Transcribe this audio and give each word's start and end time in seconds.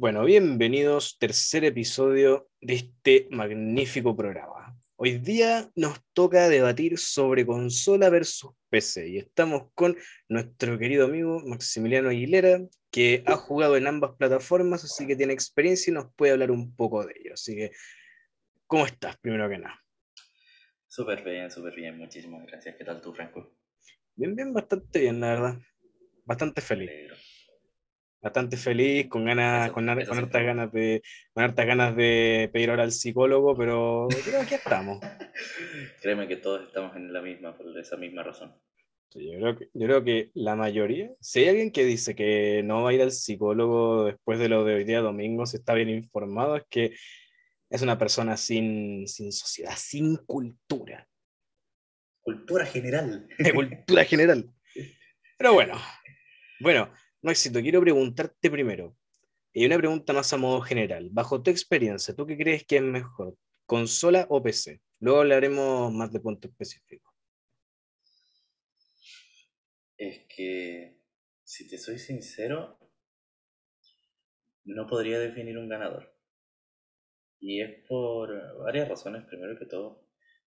Bueno, 0.00 0.24
bienvenidos, 0.24 1.18
tercer 1.18 1.64
episodio 1.64 2.48
de 2.60 2.74
este 2.74 3.26
magnífico 3.32 4.16
programa. 4.16 4.78
Hoy 4.94 5.18
día 5.18 5.72
nos 5.74 5.98
toca 6.12 6.48
debatir 6.48 6.98
sobre 6.98 7.44
consola 7.44 8.08
versus 8.08 8.52
PC 8.70 9.08
y 9.08 9.18
estamos 9.18 9.72
con 9.74 9.96
nuestro 10.28 10.78
querido 10.78 11.06
amigo 11.06 11.42
Maximiliano 11.44 12.10
Aguilera, 12.10 12.60
que 12.92 13.24
ha 13.26 13.34
jugado 13.34 13.76
en 13.76 13.88
ambas 13.88 14.12
plataformas, 14.16 14.84
así 14.84 15.04
que 15.04 15.16
tiene 15.16 15.32
experiencia 15.32 15.90
y 15.90 15.94
nos 15.94 16.14
puede 16.14 16.30
hablar 16.30 16.52
un 16.52 16.76
poco 16.76 17.04
de 17.04 17.14
ello. 17.18 17.34
Así 17.34 17.56
que, 17.56 17.72
¿cómo 18.68 18.86
estás, 18.86 19.16
primero 19.16 19.48
que 19.48 19.58
nada? 19.58 19.84
Súper 20.86 21.24
bien, 21.24 21.50
súper 21.50 21.74
bien, 21.74 21.98
muchísimas 21.98 22.46
gracias. 22.46 22.76
¿Qué 22.76 22.84
tal 22.84 23.00
tú, 23.00 23.12
Franco? 23.12 23.52
Bien, 24.14 24.36
bien, 24.36 24.52
bastante 24.52 25.00
bien, 25.00 25.18
la 25.18 25.30
verdad. 25.30 25.58
Bastante 26.24 26.60
feliz 26.60 27.08
bastante 28.20 28.56
feliz, 28.56 29.08
con 29.08 29.24
ganas, 29.24 29.70
con, 29.70 29.88
hartas 29.88 30.42
ganas 30.42 30.72
de, 30.72 31.02
con 31.32 31.44
hartas 31.44 31.66
ganas 31.66 31.96
de 31.96 32.50
pedir 32.52 32.70
ahora 32.70 32.82
al 32.82 32.92
psicólogo, 32.92 33.56
pero 33.56 34.08
creo 34.24 34.46
que 34.46 34.56
estamos. 34.56 34.98
Créeme 36.02 36.26
que 36.26 36.36
todos 36.36 36.66
estamos 36.66 36.96
en 36.96 37.12
la 37.12 37.20
misma, 37.22 37.56
por 37.56 37.78
esa 37.78 37.96
misma 37.96 38.22
razón. 38.22 38.54
yo, 39.14 39.38
creo 39.38 39.56
que, 39.56 39.68
yo 39.72 39.86
creo 39.86 40.04
que 40.04 40.30
la 40.34 40.56
mayoría, 40.56 41.10
si 41.20 41.40
hay 41.40 41.48
alguien 41.48 41.72
que 41.72 41.84
dice 41.84 42.14
que 42.14 42.62
no 42.64 42.82
va 42.82 42.90
a 42.90 42.94
ir 42.94 43.02
al 43.02 43.12
psicólogo 43.12 44.04
después 44.06 44.38
de 44.38 44.48
lo 44.48 44.64
de 44.64 44.74
hoy 44.74 44.84
día 44.84 45.00
domingo, 45.00 45.46
si 45.46 45.56
está 45.56 45.74
bien 45.74 45.88
informado, 45.88 46.56
es 46.56 46.64
que 46.68 46.94
es 47.70 47.82
una 47.82 47.98
persona 47.98 48.36
sin, 48.36 49.06
sin 49.06 49.30
sociedad, 49.30 49.74
sin 49.76 50.16
cultura. 50.16 51.06
Cultura 52.20 52.66
general. 52.66 53.28
cultura 53.54 54.04
general. 54.04 54.50
Pero 55.38 55.52
bueno, 55.52 55.78
bueno, 56.60 56.90
éxito, 57.22 57.60
quiero 57.60 57.80
preguntarte 57.80 58.50
primero, 58.50 58.96
y 59.52 59.66
una 59.66 59.76
pregunta 59.76 60.12
más 60.12 60.32
a 60.32 60.36
modo 60.36 60.60
general. 60.60 61.08
Bajo 61.10 61.42
tu 61.42 61.50
experiencia, 61.50 62.14
¿tú 62.14 62.26
qué 62.26 62.36
crees 62.36 62.64
que 62.64 62.76
es 62.76 62.82
mejor, 62.82 63.36
consola 63.66 64.26
o 64.30 64.42
PC? 64.42 64.80
Luego 65.00 65.20
hablaremos 65.20 65.92
más 65.92 66.12
de 66.12 66.20
punto 66.20 66.48
específico. 66.48 67.14
Es 69.96 70.26
que, 70.28 71.00
si 71.42 71.68
te 71.68 71.78
soy 71.78 71.98
sincero, 71.98 72.78
no 74.64 74.86
podría 74.86 75.18
definir 75.18 75.58
un 75.58 75.68
ganador. 75.68 76.14
Y 77.40 77.62
es 77.62 77.84
por 77.88 78.58
varias 78.58 78.88
razones. 78.88 79.24
Primero 79.26 79.58
que 79.58 79.66
todo, 79.66 80.08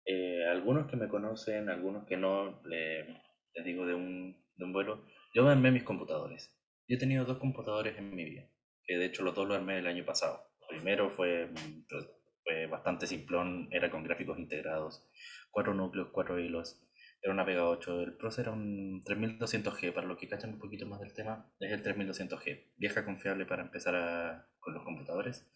eh, 0.06 0.44
algunos 0.46 0.90
que 0.90 0.96
me 0.96 1.08
conocen, 1.08 1.68
algunos 1.68 2.06
que 2.06 2.16
no, 2.16 2.62
les 2.64 3.64
digo 3.64 3.86
de 3.86 3.94
un, 3.94 4.42
de 4.56 4.64
un 4.64 4.72
vuelo, 4.72 5.06
yo 5.34 5.44
me 5.44 5.50
armé 5.50 5.70
mis 5.70 5.82
computadores. 5.82 6.53
Yo 6.86 6.96
he 6.96 6.98
tenido 6.98 7.24
dos 7.24 7.38
computadores 7.38 7.96
en 7.98 8.14
mi 8.14 8.24
vida, 8.24 8.48
que 8.84 8.96
de 8.96 9.06
hecho 9.06 9.22
los 9.22 9.34
dos 9.34 9.48
los 9.48 9.56
armé 9.56 9.78
el 9.78 9.86
año 9.86 10.04
pasado. 10.04 10.50
primero 10.68 11.10
fue, 11.10 11.50
pues, 11.88 12.08
fue 12.42 12.66
bastante 12.66 13.06
simplón, 13.06 13.68
era 13.70 13.90
con 13.90 14.02
gráficos 14.04 14.38
integrados, 14.38 15.08
cuatro 15.50 15.72
núcleos, 15.74 16.08
cuatro 16.12 16.38
hilos, 16.38 16.84
era 17.24 17.32
una 17.32 17.44
Vega 17.44 17.66
8. 17.66 18.02
El 18.02 18.16
Pro 18.18 18.28
era 18.36 18.52
un 18.52 19.02
3200G, 19.02 19.94
para 19.94 20.06
los 20.06 20.18
que 20.18 20.28
cachan 20.28 20.52
un 20.52 20.58
poquito 20.58 20.84
más 20.84 21.00
del 21.00 21.14
tema, 21.14 21.50
es 21.58 21.72
el 21.72 21.82
3200G, 21.82 22.74
vieja 22.76 23.04
confiable 23.06 23.46
para 23.46 23.62
empezar 23.62 24.46
con 24.60 24.74
los 24.74 24.84
computadores. 24.84 25.50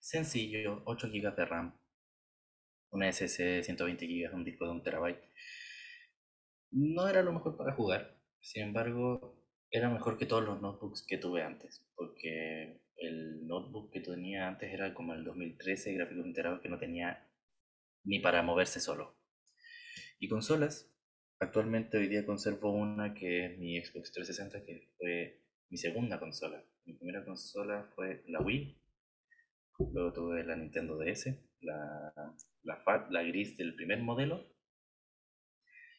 Sencillo, 0.00 0.82
8 0.86 1.08
GB 1.12 1.36
de 1.36 1.44
RAM, 1.44 1.78
una 2.90 3.12
SSD 3.12 3.62
120 3.62 4.04
GB, 4.04 4.34
un 4.34 4.44
disco 4.44 4.64
de 4.64 4.72
1 4.72 4.82
TB. 4.82 5.16
No 6.72 7.08
era 7.08 7.22
lo 7.22 7.32
mejor 7.34 7.56
para 7.56 7.72
jugar, 7.74 8.18
sin 8.40 8.64
embargo, 8.64 9.39
era 9.70 9.88
mejor 9.88 10.18
que 10.18 10.26
todos 10.26 10.44
los 10.44 10.60
notebooks 10.60 11.04
que 11.06 11.18
tuve 11.18 11.42
antes, 11.42 11.86
porque 11.94 12.80
el 12.96 13.46
notebook 13.46 13.92
que 13.92 14.00
tenía 14.00 14.48
antes 14.48 14.72
era 14.72 14.92
como 14.94 15.14
el 15.14 15.24
2013, 15.24 15.94
gráficos 15.94 16.26
integrados 16.26 16.60
que 16.60 16.68
no 16.68 16.78
tenía 16.78 17.28
ni 18.04 18.18
para 18.18 18.42
moverse 18.42 18.80
solo. 18.80 19.16
Y 20.18 20.28
consolas, 20.28 20.92
actualmente 21.38 21.98
hoy 21.98 22.08
día 22.08 22.26
conservo 22.26 22.72
una 22.72 23.14
que 23.14 23.46
es 23.46 23.58
mi 23.58 23.80
Xbox 23.80 24.12
360, 24.12 24.64
que 24.64 24.90
fue 24.98 25.42
mi 25.68 25.78
segunda 25.78 26.18
consola. 26.18 26.64
Mi 26.84 26.94
primera 26.94 27.24
consola 27.24 27.90
fue 27.94 28.24
la 28.26 28.40
Wii, 28.40 28.76
luego 29.92 30.12
tuve 30.12 30.44
la 30.44 30.56
Nintendo 30.56 30.98
DS, 30.98 31.28
la, 31.60 32.12
la 32.64 32.76
FAT, 32.76 33.10
la 33.10 33.22
gris 33.22 33.56
del 33.56 33.74
primer 33.74 34.00
modelo. 34.00 34.52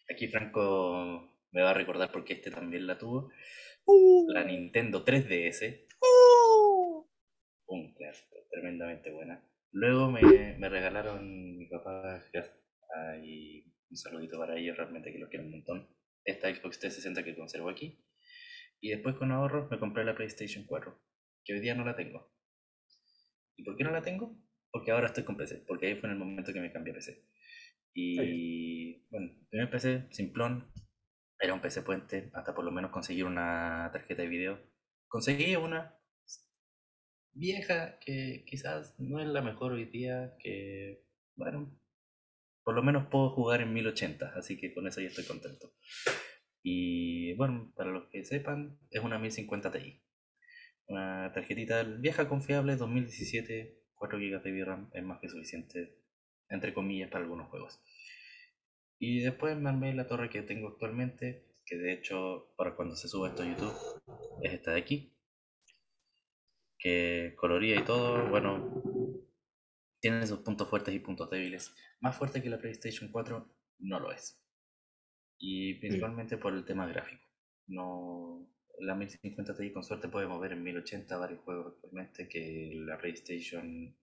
Aquí 0.09 0.27
Franco 0.27 1.30
me 1.51 1.61
va 1.61 1.71
a 1.71 1.73
recordar 1.73 2.11
porque 2.11 2.33
este 2.33 2.51
también 2.51 2.87
la 2.87 2.97
tuvo. 2.97 3.31
Uh. 3.85 4.31
La 4.31 4.43
Nintendo 4.43 5.03
3DS. 5.03 5.87
Uh. 6.01 7.05
Un 7.67 7.93
clásico, 7.93 8.35
tremendamente 8.49 9.11
buena. 9.11 9.43
Luego 9.71 10.11
me, 10.11 10.21
me 10.57 10.69
regalaron 10.69 11.57
mi 11.57 11.65
papá 11.67 12.23
y 13.23 13.63
un 13.89 13.97
saludito 13.97 14.37
para 14.37 14.57
ellos, 14.57 14.75
realmente 14.77 15.11
que 15.11 15.19
lo 15.19 15.29
quiero 15.29 15.45
un 15.45 15.51
montón. 15.51 15.89
Esta 16.25 16.53
Xbox 16.53 16.79
360 16.79 17.23
que 17.23 17.35
conservo 17.35 17.69
aquí. 17.69 18.03
Y 18.81 18.89
después 18.89 19.15
con 19.15 19.31
ahorros 19.31 19.69
me 19.69 19.79
compré 19.79 20.03
la 20.03 20.15
PlayStation 20.15 20.65
4, 20.65 20.99
que 21.45 21.53
hoy 21.53 21.59
día 21.59 21.75
no 21.75 21.85
la 21.85 21.95
tengo. 21.95 22.33
¿Y 23.55 23.63
por 23.63 23.77
qué 23.77 23.83
no 23.83 23.91
la 23.91 24.01
tengo? 24.01 24.37
Porque 24.71 24.91
ahora 24.91 25.07
estoy 25.07 25.23
con 25.23 25.37
PC, 25.37 25.63
porque 25.67 25.87
ahí 25.87 25.95
fue 25.95 26.09
en 26.09 26.13
el 26.13 26.19
momento 26.19 26.51
que 26.51 26.61
me 26.61 26.71
cambié 26.71 26.91
a 26.91 26.95
PC. 26.95 27.23
Y 27.93 29.05
bueno, 29.09 29.31
primer 29.49 29.69
PC, 29.69 30.07
simplón, 30.11 30.71
era 31.41 31.53
un 31.55 31.61
PC 31.61 31.81
puente, 31.81 32.29
hasta 32.33 32.53
por 32.53 32.63
lo 32.63 32.71
menos 32.71 32.91
conseguir 32.91 33.25
una 33.25 33.89
tarjeta 33.91 34.21
de 34.21 34.27
video. 34.27 34.59
Conseguí 35.07 35.55
una 35.55 35.97
vieja 37.33 37.97
que 37.99 38.45
quizás 38.45 38.95
no 38.99 39.19
es 39.19 39.27
la 39.27 39.41
mejor 39.41 39.73
hoy 39.73 39.85
día, 39.85 40.35
que 40.39 41.03
bueno, 41.35 41.75
por 42.63 42.75
lo 42.75 42.83
menos 42.83 43.07
puedo 43.07 43.31
jugar 43.31 43.61
en 43.61 43.73
1080, 43.73 44.33
así 44.35 44.57
que 44.57 44.73
con 44.73 44.87
eso 44.87 45.01
ya 45.01 45.07
estoy 45.07 45.25
contento. 45.25 45.73
Y 46.61 47.33
bueno, 47.33 47.73
para 47.75 47.89
los 47.89 48.07
que 48.09 48.23
sepan, 48.23 48.77
es 48.91 49.03
una 49.03 49.17
1050 49.17 49.71
Ti. 49.71 50.03
Una 50.85 51.31
tarjetita 51.33 51.81
vieja 51.83 52.29
confiable, 52.29 52.75
2017, 52.75 53.81
4 53.95 54.19
GB 54.19 54.43
de 54.43 54.51
VRAM, 54.51 54.89
es 54.93 55.03
más 55.03 55.19
que 55.19 55.29
suficiente, 55.29 55.97
entre 56.49 56.73
comillas, 56.73 57.09
para 57.09 57.23
algunos 57.23 57.49
juegos. 57.49 57.81
Y 59.03 59.21
después 59.21 59.57
me 59.57 59.67
armé 59.67 59.95
la 59.95 60.07
torre 60.07 60.29
que 60.29 60.43
tengo 60.43 60.67
actualmente, 60.67 61.55
que 61.65 61.75
de 61.75 61.91
hecho 61.91 62.53
para 62.55 62.75
cuando 62.75 62.95
se 62.95 63.07
sube 63.07 63.29
esto 63.29 63.41
a 63.41 63.47
YouTube 63.47 63.73
es 64.43 64.53
esta 64.53 64.73
de 64.73 64.79
aquí, 64.79 65.17
que 66.77 67.33
coloría 67.35 67.79
y 67.79 67.83
todo, 67.83 68.29
bueno, 68.29 68.83
tiene 69.99 70.27
sus 70.27 70.41
puntos 70.41 70.69
fuertes 70.69 70.93
y 70.93 70.99
puntos 70.99 71.31
débiles. 71.31 71.73
Más 71.99 72.15
fuerte 72.15 72.43
que 72.43 72.51
la 72.51 72.59
PlayStation 72.59 73.11
4 73.11 73.51
no 73.79 73.99
lo 73.99 74.11
es. 74.11 74.39
Y 75.39 75.79
principalmente 75.79 76.37
por 76.37 76.53
el 76.53 76.63
tema 76.63 76.85
gráfico. 76.85 77.23
No, 77.65 78.47
la 78.77 78.93
1050 78.93 79.57
Ti 79.57 79.73
con 79.73 79.83
suerte 79.83 80.09
puede 80.09 80.27
mover 80.27 80.51
en 80.51 80.61
1080 80.61 81.17
varios 81.17 81.39
juegos 81.39 81.73
actualmente 81.73 82.29
que 82.29 82.73
la 82.75 82.99
PlayStation 82.99 83.97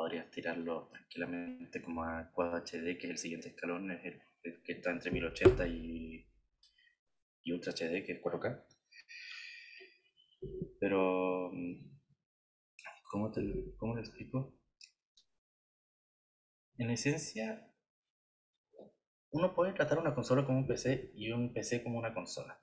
podrías 0.00 0.30
tirarlo 0.30 0.88
tranquilamente 0.88 1.82
como 1.82 2.02
a 2.02 2.32
Quad 2.32 2.62
HD, 2.64 2.96
que 2.96 3.06
es 3.06 3.10
el 3.10 3.18
siguiente 3.18 3.48
escalón, 3.48 3.90
es 3.90 4.02
el, 4.06 4.62
que 4.62 4.72
está 4.72 4.92
entre 4.92 5.10
1080 5.10 5.68
y, 5.68 6.26
y 7.42 7.52
Ultra 7.52 7.74
HD, 7.74 8.02
que 8.06 8.12
es 8.12 8.22
4K. 8.22 8.64
Pero, 10.80 11.50
¿cómo 13.10 13.30
te, 13.30 13.42
cómo 13.76 13.94
lo 13.94 14.00
explico? 14.00 14.58
En 16.78 16.88
esencia, 16.88 17.70
uno 19.32 19.54
puede 19.54 19.74
tratar 19.74 19.98
una 19.98 20.14
consola 20.14 20.46
como 20.46 20.60
un 20.60 20.66
PC 20.66 21.12
y 21.14 21.30
un 21.30 21.52
PC 21.52 21.82
como 21.82 21.98
una 21.98 22.14
consola. 22.14 22.58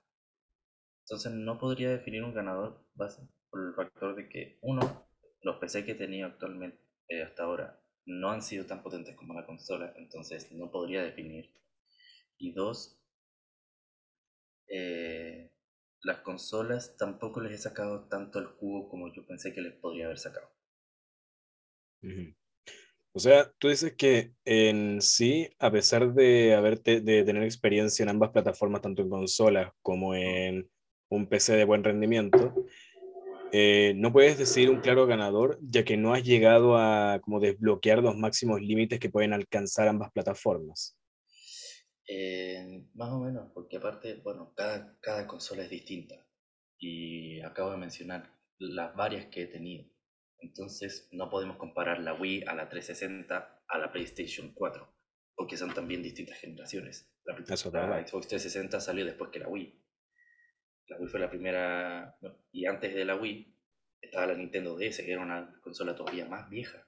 Entonces 1.02 1.34
no 1.34 1.60
podría 1.60 1.92
definir 1.92 2.24
un 2.24 2.34
ganador 2.34 2.84
por 2.96 3.60
el 3.64 3.76
factor 3.76 4.16
de 4.16 4.28
que, 4.28 4.58
uno, 4.64 5.08
los 5.44 5.58
PC 5.58 5.86
que 5.86 5.94
tenido 5.94 6.26
actualmente 6.26 6.87
eh, 7.10 7.24
hasta 7.24 7.44
ahora 7.44 7.82
no 8.06 8.32
han 8.32 8.42
sido 8.42 8.66
tan 8.66 8.82
potentes 8.82 9.16
como 9.16 9.34
la 9.34 9.46
consola, 9.46 9.94
entonces 9.98 10.52
no 10.52 10.72
podría 10.72 11.04
definir. 11.04 11.54
Y 12.38 12.54
dos, 12.54 13.00
eh, 14.70 15.52
las 16.04 16.20
consolas 16.20 16.96
tampoco 16.98 17.42
les 17.42 17.54
he 17.54 17.58
sacado 17.58 18.08
tanto 18.08 18.40
el 18.40 18.46
jugo 18.46 18.90
como 18.90 19.14
yo 19.14 19.26
pensé 19.26 19.54
que 19.54 19.62
les 19.62 19.74
podría 19.74 20.06
haber 20.06 20.20
sacado. 20.20 20.50
O 23.12 23.20
sea, 23.20 23.52
tú 23.58 23.68
dices 23.68 23.96
que 23.98 24.34
en 24.46 25.02
sí, 25.02 25.50
a 25.60 25.72
pesar 25.72 26.14
de, 26.14 26.54
haberte, 26.54 27.02
de 27.02 27.24
tener 27.24 27.44
experiencia 27.44 28.04
en 28.04 28.10
ambas 28.10 28.30
plataformas, 28.30 28.82
tanto 28.82 29.02
en 29.02 29.10
consolas 29.10 29.74
como 29.82 30.16
en 30.16 30.70
un 31.10 31.28
PC 31.28 31.56
de 31.56 31.66
buen 31.66 31.84
rendimiento, 31.84 32.54
eh, 33.52 33.94
no 33.96 34.12
puedes 34.12 34.38
decir 34.38 34.70
un 34.70 34.82
claro 34.82 35.06
ganador, 35.08 35.60
ya 35.62 35.84
que 35.84 35.98
no 35.98 36.14
has 36.14 36.24
llegado 36.24 36.78
a 36.78 37.20
como 37.22 37.40
desbloquear 37.40 38.04
los 38.04 38.16
máximos 38.16 38.62
límites 38.62 39.00
que 39.00 39.10
pueden 39.10 39.34
alcanzar 39.34 39.88
ambas 39.88 40.12
plataformas. 40.12 40.98
Eh, 42.08 42.86
más 42.94 43.10
o 43.10 43.20
menos, 43.20 43.52
porque 43.54 43.78
aparte, 43.78 44.16
bueno, 44.24 44.54
cada, 44.56 44.98
cada 45.02 45.28
consola 45.28 45.64
es 45.64 45.70
distinta. 45.70 46.16
Y 46.80 47.42
acabo 47.42 47.72
de 47.72 47.78
mencionar 47.78 48.32
las 48.60 48.96
varias 48.96 49.26
que 49.28 49.44
he 49.44 49.48
tenido. 49.48 49.86
Entonces 50.40 51.10
no 51.12 51.30
podemos 51.30 51.58
comparar 51.58 52.00
la 52.00 52.14
Wii 52.14 52.44
a 52.44 52.54
la 52.54 52.70
360 52.70 53.64
a 53.68 53.78
la 53.78 53.92
PlayStation 53.92 54.54
4, 54.54 54.88
porque 55.36 55.58
son 55.58 55.74
también 55.74 56.04
distintas 56.04 56.38
generaciones. 56.40 57.12
La, 57.26 57.36
Xbox 57.36 58.28
360 58.28 58.80
salió 58.80 59.04
después 59.04 59.32
que 59.32 59.40
la 59.40 59.50
Wii. 59.50 59.87
La 60.88 60.98
Wii 60.98 61.08
fue 61.10 61.20
la 61.20 61.30
primera, 61.30 62.18
y 62.52 62.66
antes 62.66 62.94
de 62.96 63.06
la 63.06 63.16
Wii 63.16 63.54
estaba 64.02 64.28
la 64.28 64.36
Nintendo 64.36 64.78
DS, 64.78 64.98
que 64.98 65.12
era 65.12 65.22
una 65.22 65.60
consola 65.62 65.96
todavía 65.96 66.26
más 66.26 66.50
vieja. 66.50 66.88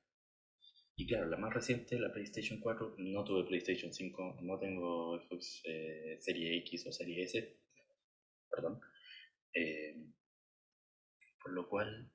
Y 0.95 1.07
claro, 1.07 1.29
la 1.29 1.37
más 1.37 1.53
reciente, 1.53 1.99
la 1.99 2.11
PlayStation 2.11 2.59
4, 2.59 2.95
no 2.97 3.23
tuve 3.23 3.45
PlayStation 3.45 3.93
5, 3.93 4.39
no 4.41 4.59
tengo 4.59 5.19
Xbox 5.19 5.61
eh, 5.65 6.17
Serie 6.19 6.57
X 6.57 6.87
o 6.87 6.91
Serie 6.91 7.23
S, 7.23 7.57
perdón. 8.49 8.81
Eh, 9.53 9.95
por 11.41 11.53
lo 11.53 11.67
cual, 11.69 12.11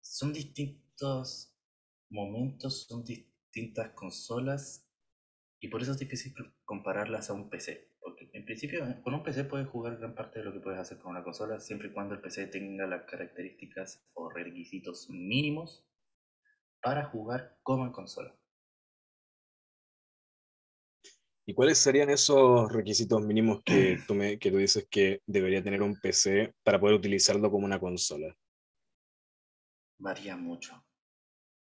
son 0.00 0.32
distintos 0.32 1.56
momentos, 2.10 2.86
son 2.86 3.04
distintas 3.04 3.90
consolas 3.92 4.86
y 5.60 5.68
por 5.68 5.82
eso 5.82 5.92
es 5.92 5.98
difícil 5.98 6.34
compararlas 6.64 7.30
a 7.30 7.32
un 7.32 7.48
PC. 7.48 7.90
En 8.32 8.44
principio 8.44 8.84
con 9.02 9.14
un 9.14 9.22
PC 9.22 9.44
puedes 9.44 9.68
jugar 9.68 9.98
gran 9.98 10.14
parte 10.14 10.38
de 10.38 10.44
lo 10.44 10.52
que 10.52 10.60
puedes 10.60 10.78
hacer 10.78 10.98
con 10.98 11.10
una 11.10 11.24
consola 11.24 11.60
siempre 11.60 11.88
y 11.88 11.92
cuando 11.92 12.14
el 12.14 12.20
PC 12.20 12.46
tenga 12.48 12.86
las 12.86 13.04
características 13.04 14.04
o 14.14 14.30
requisitos 14.30 15.10
mínimos 15.10 15.86
para 16.80 17.04
jugar 17.06 17.58
como 17.62 17.84
en 17.84 17.92
consola. 17.92 18.36
¿Y 21.48 21.54
cuáles 21.54 21.78
serían 21.78 22.10
esos 22.10 22.72
requisitos 22.72 23.22
mínimos 23.22 23.62
que 23.64 23.98
tú, 24.06 24.14
me, 24.14 24.38
que 24.38 24.50
tú 24.50 24.58
dices 24.58 24.86
que 24.90 25.20
debería 25.26 25.62
tener 25.62 25.80
un 25.80 25.98
PC 26.00 26.54
para 26.64 26.80
poder 26.80 26.96
utilizarlo 26.96 27.50
como 27.50 27.64
una 27.64 27.78
consola? 27.78 28.36
Varía 29.98 30.36
mucho. 30.36 30.84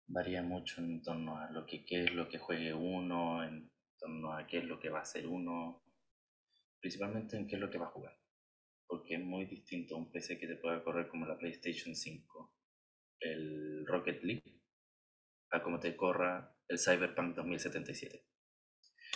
Varía 0.07 0.43
mucho 0.43 0.81
en 0.81 1.01
torno 1.01 1.37
a 1.37 1.49
lo 1.49 1.65
que 1.65 1.83
qué 1.83 2.03
es 2.03 2.13
lo 2.13 2.29
que 2.29 2.37
juegue 2.37 2.73
uno, 2.73 3.43
en 3.43 3.71
torno 3.97 4.33
a 4.33 4.45
qué 4.45 4.59
es 4.59 4.65
lo 4.65 4.79
que 4.79 4.89
va 4.89 4.99
a 4.99 5.03
hacer 5.03 5.25
uno, 5.25 5.81
principalmente 6.81 7.37
en 7.37 7.47
qué 7.47 7.55
es 7.55 7.61
lo 7.61 7.69
que 7.69 7.77
va 7.77 7.85
a 7.85 7.91
jugar. 7.91 8.17
Porque 8.87 9.15
es 9.15 9.21
muy 9.21 9.45
distinto 9.45 9.95
un 9.95 10.11
PC 10.11 10.37
que 10.37 10.47
te 10.47 10.57
pueda 10.57 10.83
correr 10.83 11.07
como 11.07 11.25
la 11.25 11.37
PlayStation 11.37 11.95
5, 11.95 12.53
el 13.21 13.85
Rocket 13.85 14.21
League, 14.23 14.61
a 15.51 15.61
como 15.61 15.79
te 15.79 15.95
corra 15.95 16.57
el 16.67 16.79
Cyberpunk 16.79 17.35
2077. 17.35 18.25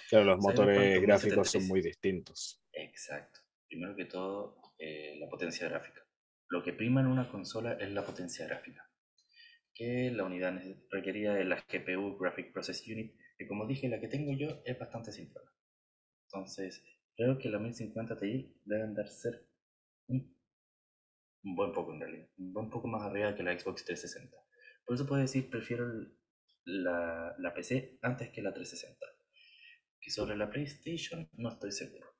Claro, 0.09 0.25
los 0.25 0.39
motores 0.39 1.01
gráficos 1.01 1.51
son 1.51 1.67
muy 1.67 1.81
distintos. 1.81 2.61
Exacto. 2.71 3.39
Primero 3.67 3.95
que 3.95 4.05
todo, 4.05 4.61
eh, 4.77 5.17
la 5.19 5.27
potencia 5.27 5.67
gráfica. 5.67 6.01
Lo 6.49 6.63
que 6.63 6.73
prima 6.73 7.01
en 7.01 7.07
una 7.07 7.29
consola 7.29 7.73
es 7.73 7.89
la 7.89 8.05
potencia 8.05 8.45
gráfica, 8.45 8.89
que 9.73 10.11
la 10.11 10.23
unidad 10.23 10.61
requerida 10.91 11.33
de 11.33 11.45
la 11.45 11.65
GPU, 11.67 12.17
Graphic 12.17 12.53
Process 12.53 12.87
Unit, 12.87 13.15
que 13.37 13.47
como 13.47 13.65
dije, 13.65 13.89
la 13.89 13.99
que 13.99 14.07
tengo 14.07 14.31
yo 14.37 14.61
es 14.63 14.77
bastante 14.77 15.11
simple. 15.11 15.41
Entonces, 16.27 16.83
creo 17.15 17.37
que 17.37 17.49
la 17.49 17.59
1050 17.59 18.17
Ti 18.17 18.61
deben 18.65 18.93
dar 18.93 19.07
ser 19.09 19.47
un, 20.07 20.35
buen 21.43 21.71
poco 21.71 21.93
en 21.93 21.99
realidad, 21.99 22.29
un 22.37 22.69
poco 22.69 22.87
más 22.87 23.03
arriba 23.03 23.35
que 23.35 23.43
la 23.43 23.57
Xbox 23.57 23.85
360. 23.85 24.37
Por 24.85 24.95
eso 24.95 25.07
puedo 25.07 25.21
decir, 25.21 25.49
prefiero 25.49 25.87
la, 26.65 27.35
la 27.37 27.53
PC 27.53 27.99
antes 28.01 28.29
que 28.29 28.41
la 28.41 28.53
360. 28.53 29.05
Y 30.01 30.11
sobre 30.11 30.37
la 30.37 30.49
PlayStation 30.49 31.27
no 31.33 31.49
estoy 31.49 31.71
seguro. 31.71 32.15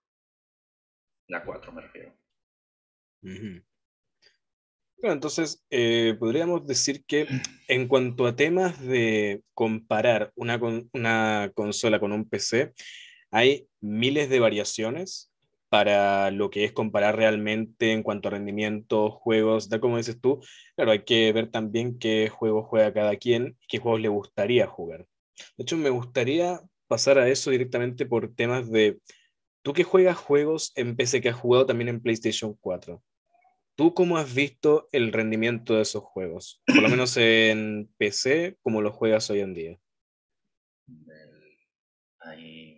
La 1.27 1.43
4 1.43 1.71
me 1.71 1.81
refiero. 1.81 2.17
Bueno, 3.21 5.13
entonces 5.13 5.65
eh, 5.69 6.15
podríamos 6.19 6.65
decir 6.65 7.03
que 7.05 7.27
en 7.67 7.87
cuanto 7.87 8.25
a 8.25 8.35
temas 8.35 8.79
de 8.81 9.43
comparar 9.53 10.31
una, 10.35 10.59
una 10.93 11.51
consola 11.53 11.99
con 11.99 12.11
un 12.11 12.27
PC, 12.29 12.73
hay 13.35 13.67
miles 13.81 14.29
de 14.29 14.39
variaciones 14.39 15.29
para 15.67 16.31
lo 16.31 16.49
que 16.49 16.63
es 16.63 16.71
comparar 16.71 17.17
realmente 17.17 17.91
en 17.91 18.01
cuanto 18.01 18.29
a 18.29 18.31
rendimiento, 18.31 19.11
juegos, 19.11 19.67
tal 19.67 19.81
como 19.81 19.97
dices 19.97 20.21
tú, 20.21 20.39
claro, 20.77 20.91
hay 20.91 21.03
que 21.03 21.33
ver 21.33 21.51
también 21.51 21.99
qué 21.99 22.29
juegos 22.29 22.65
juega 22.65 22.93
cada 22.93 23.17
quien 23.17 23.57
y 23.59 23.67
qué 23.67 23.79
juegos 23.79 23.99
le 23.99 24.07
gustaría 24.07 24.67
jugar. 24.67 25.05
De 25.57 25.63
hecho, 25.63 25.75
me 25.75 25.89
gustaría 25.89 26.61
pasar 26.87 27.19
a 27.19 27.27
eso 27.27 27.51
directamente 27.51 28.05
por 28.05 28.33
temas 28.33 28.71
de, 28.71 28.99
tú 29.63 29.73
que 29.73 29.83
juegas 29.83 30.15
juegos 30.15 30.71
en 30.75 30.95
PC 30.95 31.19
que 31.19 31.27
has 31.27 31.35
jugado 31.35 31.65
también 31.65 31.89
en 31.89 32.01
PlayStation 32.01 32.53
4, 32.61 33.03
¿tú 33.75 33.93
cómo 33.93 34.17
has 34.17 34.33
visto 34.33 34.87
el 34.93 35.11
rendimiento 35.11 35.75
de 35.75 35.81
esos 35.81 36.03
juegos? 36.03 36.61
Por 36.65 36.81
lo 36.81 36.87
menos 36.87 37.17
en 37.17 37.89
PC, 37.97 38.55
¿cómo 38.61 38.81
los 38.81 38.93
juegas 38.93 39.29
hoy 39.29 39.41
en 39.41 39.53
día? 39.53 39.77
Hay, 42.21 42.74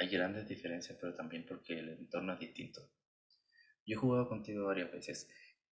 hay 0.00 0.08
grandes 0.08 0.48
diferencias, 0.48 0.96
pero 0.98 1.14
también 1.14 1.44
porque 1.46 1.78
el 1.78 1.90
entorno 1.90 2.32
es 2.32 2.40
distinto. 2.40 2.80
Yo 3.86 3.96
he 3.96 4.00
jugado 4.00 4.28
contigo 4.28 4.64
varias 4.64 4.90
veces 4.90 5.28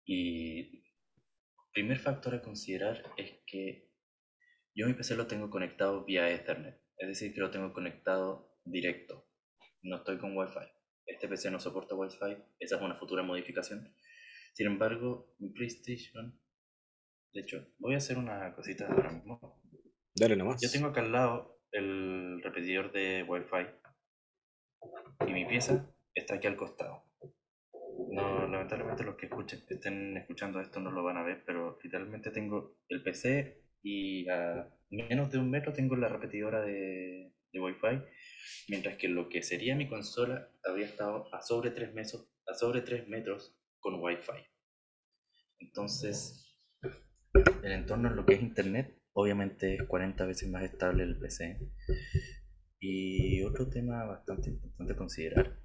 y 0.04 0.76
el 0.76 1.72
primer 1.72 1.98
factor 1.98 2.34
a 2.34 2.42
considerar 2.42 3.02
es 3.16 3.40
que 3.46 3.90
yo 4.74 4.86
mi 4.86 4.92
PC 4.92 5.16
lo 5.16 5.26
tengo 5.26 5.48
conectado 5.48 6.04
vía 6.04 6.30
Ethernet. 6.30 6.78
Es 6.98 7.08
decir, 7.08 7.32
que 7.32 7.40
lo 7.40 7.50
tengo 7.50 7.72
conectado 7.72 8.58
directo. 8.64 9.26
No 9.82 9.96
estoy 9.96 10.18
con 10.18 10.36
Wi-Fi. 10.36 10.66
Este 11.06 11.26
PC 11.26 11.50
no 11.50 11.58
soporta 11.58 11.94
Wi-Fi. 11.94 12.36
Esa 12.58 12.76
es 12.76 12.82
una 12.82 12.96
futura 12.96 13.22
modificación. 13.22 13.94
Sin 14.52 14.66
embargo, 14.66 15.34
mi 15.38 15.48
PlayStation... 15.48 16.38
De 17.32 17.40
hecho, 17.40 17.66
voy 17.78 17.94
a 17.94 17.98
hacer 17.98 18.18
una 18.18 18.54
cosita 18.54 18.86
ahora 18.86 19.12
mismo. 19.12 19.62
Dale 20.14 20.36
nomás. 20.36 20.60
Yo 20.60 20.70
tengo 20.70 20.88
acá 20.88 21.00
al 21.00 21.12
lado 21.12 21.62
el 21.72 22.42
repetidor 22.42 22.92
de 22.92 23.22
Wi-Fi. 23.22 23.79
Y 25.26 25.32
mi 25.32 25.44
pieza 25.46 25.86
está 26.14 26.36
aquí 26.36 26.46
al 26.46 26.56
costado. 26.56 27.04
No, 28.10 28.48
lamentablemente 28.48 29.04
los 29.04 29.16
que 29.16 29.26
escuchen, 29.26 29.62
estén 29.68 30.16
escuchando 30.16 30.60
esto 30.60 30.80
no 30.80 30.90
lo 30.90 31.04
van 31.04 31.16
a 31.16 31.22
ver, 31.22 31.44
pero 31.44 31.78
literalmente 31.82 32.30
tengo 32.30 32.76
el 32.88 33.02
PC 33.02 33.62
y 33.82 34.28
a 34.28 34.68
menos 34.90 35.30
de 35.30 35.38
un 35.38 35.50
metro 35.50 35.72
tengo 35.72 35.96
la 35.96 36.08
repetidora 36.08 36.60
de, 36.62 37.32
de 37.52 37.60
Wi-Fi, 37.60 38.02
mientras 38.68 38.96
que 38.96 39.08
lo 39.08 39.28
que 39.28 39.42
sería 39.42 39.76
mi 39.76 39.88
consola 39.88 40.50
habría 40.64 40.86
estado 40.86 41.32
a 41.34 41.42
sobre 41.42 41.70
3 41.70 41.94
metros, 41.94 42.28
a 42.46 42.54
sobre 42.54 42.80
3 42.80 43.08
metros 43.08 43.56
con 43.78 44.00
Wi-Fi. 44.00 44.44
Entonces, 45.60 46.58
el 47.62 47.72
entorno 47.72 48.08
en 48.08 48.16
lo 48.16 48.26
que 48.26 48.34
es 48.34 48.42
internet, 48.42 48.98
obviamente 49.12 49.74
es 49.74 49.82
40 49.84 50.24
veces 50.26 50.48
más 50.48 50.64
estable 50.64 51.04
el 51.04 51.18
PC. 51.18 51.58
Y 52.80 53.42
otro 53.42 53.68
tema 53.68 54.04
bastante 54.04 54.48
importante 54.48 54.94
a 54.94 54.96
considerar 54.96 55.60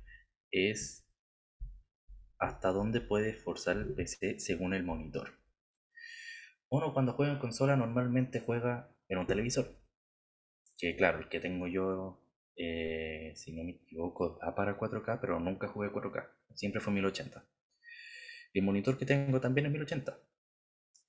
es 0.51 1.07
hasta 2.37 2.69
dónde 2.69 2.99
puede 2.99 3.33
forzar 3.33 3.77
el 3.77 3.93
PC 3.93 4.39
según 4.39 4.73
el 4.73 4.83
monitor. 4.83 5.39
Uno 6.69 6.93
cuando 6.93 7.13
juega 7.13 7.31
en 7.31 7.39
consola 7.39 7.77
normalmente 7.77 8.41
juega 8.41 8.93
en 9.07 9.19
un 9.19 9.27
televisor. 9.27 9.79
Que 10.77 10.97
claro, 10.97 11.19
el 11.19 11.29
que 11.29 11.39
tengo 11.39 11.67
yo, 11.67 12.21
eh, 12.57 13.31
si 13.35 13.53
no 13.55 13.63
me 13.63 13.71
equivoco, 13.71 14.37
da 14.41 14.53
para 14.53 14.77
4K, 14.77 15.19
pero 15.21 15.39
nunca 15.39 15.69
jugué 15.69 15.89
4K. 15.89 16.29
Siempre 16.53 16.81
fue 16.81 16.91
1080. 16.93 17.47
El 18.53 18.63
monitor 18.63 18.97
que 18.97 19.05
tengo 19.05 19.39
también 19.39 19.67
es 19.67 19.71
1080. 19.71 20.19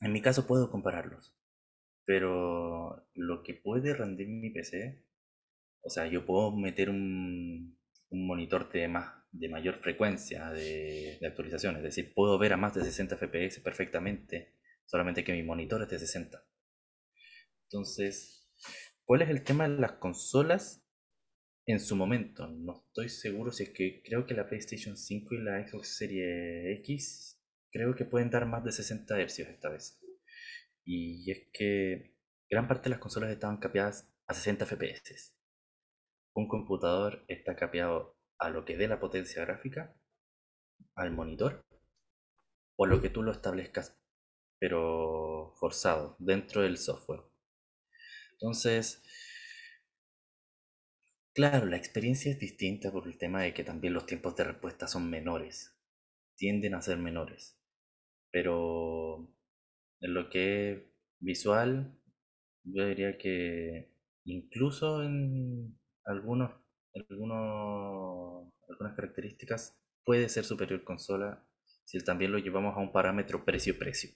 En 0.03 0.13
mi 0.13 0.23
caso 0.23 0.47
puedo 0.47 0.71
compararlos. 0.71 1.37
Pero 2.05 3.09
lo 3.15 3.43
que 3.43 3.55
puede 3.55 3.95
rendir 3.95 4.29
mi 4.29 4.51
PC, 4.51 5.05
o 5.87 5.91
sea, 5.91 6.07
yo 6.09 6.27
puedo 6.27 6.55
meter 6.57 6.91
un, 6.91 7.79
un 8.11 8.27
monitor 8.27 8.71
de, 8.73 8.89
más, 8.89 9.15
de 9.33 9.49
mayor 9.49 9.77
frecuencia 9.77 10.51
de, 10.51 11.19
de 11.21 11.27
actualización, 11.27 11.77
es 11.77 11.83
decir, 11.83 12.13
puedo 12.15 12.39
ver 12.39 12.53
a 12.53 12.57
más 12.57 12.75
de 12.75 12.83
60 12.83 13.17
FPS 13.17 13.61
perfectamente 13.61 14.57
solamente 14.87 15.25
que 15.25 15.33
mi 15.33 15.43
monitor 15.43 15.83
es 15.83 15.89
de 15.89 15.99
60. 15.99 16.43
Entonces, 17.65 18.49
¿cuál 19.05 19.23
es 19.23 19.29
el 19.29 19.43
tema 19.43 19.69
de 19.69 19.77
las 19.77 19.93
consolas 19.93 20.85
en 21.67 21.81
su 21.81 21.97
momento? 21.97 22.47
No 22.47 22.85
estoy 22.87 23.09
seguro 23.09 23.53
si 23.53 23.65
es 23.65 23.71
que 23.71 24.03
creo 24.03 24.27
que 24.27 24.35
la 24.35 24.49
PlayStation 24.49 24.97
5 24.97 25.35
y 25.35 25.39
la 25.39 25.67
Xbox 25.67 25.97
Series 25.97 26.79
X 26.81 27.43
creo 27.71 27.95
que 27.95 28.05
pueden 28.05 28.31
dar 28.31 28.47
más 28.47 28.65
de 28.65 28.73
60 28.73 29.17
Hz 29.21 29.39
esta 29.41 29.69
vez. 29.69 30.01
Y 30.85 31.31
es 31.31 31.49
que 31.53 32.15
gran 32.49 32.69
parte 32.69 32.85
de 32.85 32.91
las 32.91 33.01
consolas 33.01 33.31
estaban 33.31 33.59
capeadas 33.59 34.09
a 34.29 34.35
60 34.35 34.67
FPS. 34.67 35.36
Un 36.37 36.49
computador 36.49 37.25
está 37.29 37.57
capeado 37.57 38.15
a 38.39 38.51
lo 38.51 38.67
que 38.67 38.77
dé 38.77 38.89
la 38.89 39.01
potencia 39.01 39.43
gráfica, 39.43 39.97
al 40.95 41.11
monitor, 41.11 41.65
o 42.77 42.85
lo 42.85 43.01
que 43.01 43.09
tú 43.09 43.23
lo 43.23 43.33
establezcas 43.33 43.99
pero 44.59 45.55
forzado 45.59 46.15
dentro 46.19 46.61
del 46.61 46.77
software. 46.77 47.23
Entonces, 48.33 49.03
claro, 51.33 51.65
la 51.65 51.79
experiencia 51.79 52.31
es 52.31 52.39
distinta 52.39 52.93
por 52.93 53.07
el 53.07 53.17
tema 53.17 53.41
de 53.41 53.55
que 53.55 53.65
también 53.65 53.95
los 53.95 54.05
tiempos 54.05 54.37
de 54.37 54.45
respuesta 54.45 54.89
son 54.89 55.09
menores, 55.09 55.75
tienden 56.37 56.75
a 56.75 56.83
ser 56.83 56.99
menores. 56.99 57.59
Pero 58.31 59.35
en 60.01 60.13
lo 60.13 60.29
que 60.29 60.73
es 60.73 60.83
visual, 61.19 61.99
yo 62.63 62.87
diría 62.87 63.17
que 63.17 63.91
incluso 64.25 65.03
en 65.03 65.79
algunos, 66.07 66.53
algunos, 66.95 68.53
algunas 68.69 68.95
características 68.95 69.79
puede 70.05 70.29
ser 70.29 70.45
superior 70.45 70.85
consola 70.85 71.45
si 71.85 71.99
también 72.01 72.33
lo 72.33 72.39
llevamos 72.39 72.77
a 72.77 72.81
un 72.81 72.93
parámetro 72.93 73.45
precio-precio. 73.45 74.11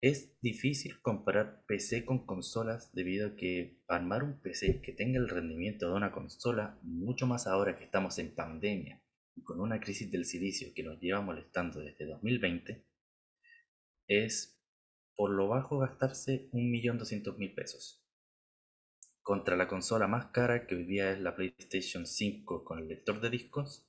Es 0.00 0.38
difícil 0.42 1.00
comparar 1.00 1.64
PC 1.66 2.04
con 2.04 2.26
consolas 2.26 2.92
debido 2.92 3.28
a 3.28 3.36
que 3.36 3.80
armar 3.88 4.22
un 4.22 4.38
PC 4.40 4.82
que 4.82 4.92
tenga 4.92 5.18
el 5.18 5.30
rendimiento 5.30 5.88
de 5.88 5.94
una 5.94 6.12
consola, 6.12 6.78
mucho 6.82 7.26
más 7.26 7.46
ahora 7.46 7.78
que 7.78 7.84
estamos 7.84 8.18
en 8.18 8.34
pandemia 8.34 9.02
y 9.34 9.42
con 9.42 9.60
una 9.60 9.80
crisis 9.80 10.10
del 10.12 10.26
silicio 10.26 10.74
que 10.74 10.82
nos 10.82 11.00
lleva 11.00 11.22
molestando 11.22 11.80
desde 11.80 12.06
2020, 12.06 12.84
es 14.08 14.60
por 15.16 15.30
lo 15.30 15.48
bajo 15.48 15.78
gastarse 15.78 16.50
1.200.000 16.52 17.54
pesos. 17.54 18.03
Contra 19.24 19.56
la 19.56 19.66
consola 19.66 20.06
más 20.06 20.26
cara 20.26 20.66
que 20.66 20.74
hoy 20.74 20.84
día 20.84 21.10
es 21.10 21.18
la 21.18 21.34
PlayStation 21.34 22.06
5 22.06 22.62
con 22.62 22.78
el 22.78 22.88
lector 22.88 23.22
de 23.22 23.30
discos, 23.30 23.88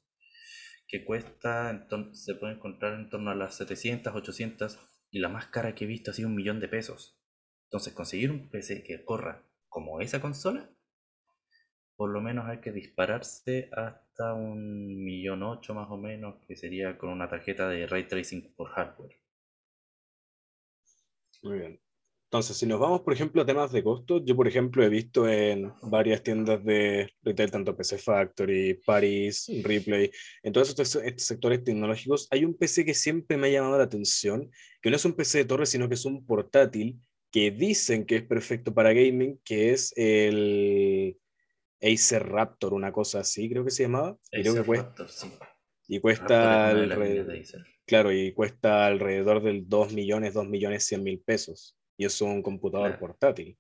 que 0.88 1.04
cuesta, 1.04 1.90
se 2.14 2.36
puede 2.36 2.54
encontrar 2.54 2.94
en 2.94 3.10
torno 3.10 3.32
a 3.32 3.36
las 3.36 3.58
700, 3.58 4.16
800 4.16 4.80
y 5.12 5.20
la 5.20 5.28
más 5.28 5.48
cara 5.48 5.76
que 5.76 5.84
he 5.84 5.88
visto 5.88 6.12
ha 6.12 6.14
sido 6.14 6.30
un 6.30 6.36
millón 6.36 6.62
de 6.62 6.70
pesos. 6.70 7.20
Entonces 7.66 7.92
conseguir 7.94 8.32
un 8.32 8.50
PC 8.50 8.82
que 8.86 9.04
corra 9.04 9.44
como 9.68 10.00
esa 10.00 10.22
consola, 10.22 10.70
por 11.98 12.12
lo 12.12 12.22
menos 12.22 12.46
hay 12.46 12.62
que 12.62 12.72
dispararse 12.72 13.70
hasta 13.74 14.34
un 14.34 15.04
millón 15.04 15.44
ocho 15.44 15.74
más 15.74 15.92
o 15.92 15.98
menos, 15.98 16.36
que 16.48 16.56
sería 16.56 16.98
con 16.98 17.10
una 17.10 17.28
tarjeta 17.28 17.68
de 17.68 17.88
ray 17.88 18.08
tracing 18.08 18.54
por 18.56 18.70
hardware. 18.70 19.18
Muy 21.44 21.60
bien. 21.60 21.85
Entonces, 22.36 22.58
si 22.58 22.66
nos 22.66 22.82
vamos, 22.82 23.00
por 23.00 23.14
ejemplo, 23.14 23.42
a 23.42 23.46
temas 23.46 23.72
de 23.72 23.82
costos, 23.82 24.22
yo, 24.26 24.36
por 24.36 24.46
ejemplo, 24.46 24.84
he 24.84 24.90
visto 24.90 25.26
en 25.26 25.72
varias 25.84 26.22
tiendas 26.22 26.62
de 26.66 27.10
retail, 27.24 27.50
tanto 27.50 27.78
PC 27.78 27.98
Factory, 27.98 28.74
Paris, 28.86 29.50
Replay, 29.64 30.12
en 30.44 30.52
todos 30.52 30.68
estos, 30.68 31.00
sectores 31.16 31.64
tecnológicos, 31.64 32.28
hay 32.32 32.44
un 32.44 32.54
PC 32.54 32.84
que 32.84 32.94
siempre 32.94 33.38
me 33.38 33.48
ha 33.48 33.52
llamado 33.52 33.78
la 33.78 33.86
atención, 33.86 34.52
que 34.82 34.90
no 34.90 34.98
es 34.98 35.06
un 35.06 35.14
PC 35.14 35.38
de 35.38 35.46
torre, 35.46 35.66
sino 35.66 35.88
que 35.88 35.94
es 35.94 36.04
un 36.04 36.26
portátil 36.26 37.00
que 37.32 37.52
dicen 37.52 38.06
que 38.06 38.18
es 38.18 38.24
perfecto 38.24 38.74
para 38.74 38.92
gaming, 38.92 39.40
que 39.46 39.72
es 39.72 39.94
el 39.96 41.18
Acer 41.82 42.28
Raptor, 42.28 42.74
una 42.74 42.92
cosa 42.92 43.22
así, 43.22 43.50
creo 43.50 43.64
que 43.64 43.72
se 43.72 43.84
llamaba. 43.84 44.18
Acer 44.34 44.68
Raptor, 44.68 45.08
sí. 45.08 45.32
Y 45.88 46.02
cuesta 46.02 46.68
alrededor, 46.68 47.34
claro, 47.86 48.12
y 48.12 48.34
cuesta 48.34 48.88
alrededor 48.88 49.42
del 49.42 49.70
2 49.70 49.94
millones, 49.94 50.34
2 50.34 50.50
millones 50.50 50.84
100 50.84 51.02
mil 51.02 51.22
pesos 51.22 51.78
y 51.98 52.06
es 52.06 52.22
un 52.22 52.42
computador 52.42 52.98
portátil. 53.00 53.58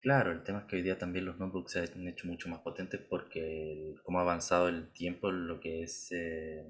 Claro, 0.00 0.32
el 0.32 0.42
tema 0.42 0.60
es 0.60 0.64
que 0.66 0.76
hoy 0.76 0.82
día 0.82 0.98
también 0.98 1.26
los 1.26 1.38
notebooks 1.38 1.72
se 1.72 1.80
han 1.80 2.08
hecho 2.08 2.26
mucho 2.26 2.48
más 2.48 2.60
potentes 2.60 3.00
porque 3.08 3.94
como 4.02 4.18
ha 4.18 4.22
avanzado 4.22 4.68
el 4.68 4.92
tiempo 4.92 5.30
lo 5.30 5.60
que 5.60 5.82
es 5.82 6.10
eh, 6.12 6.64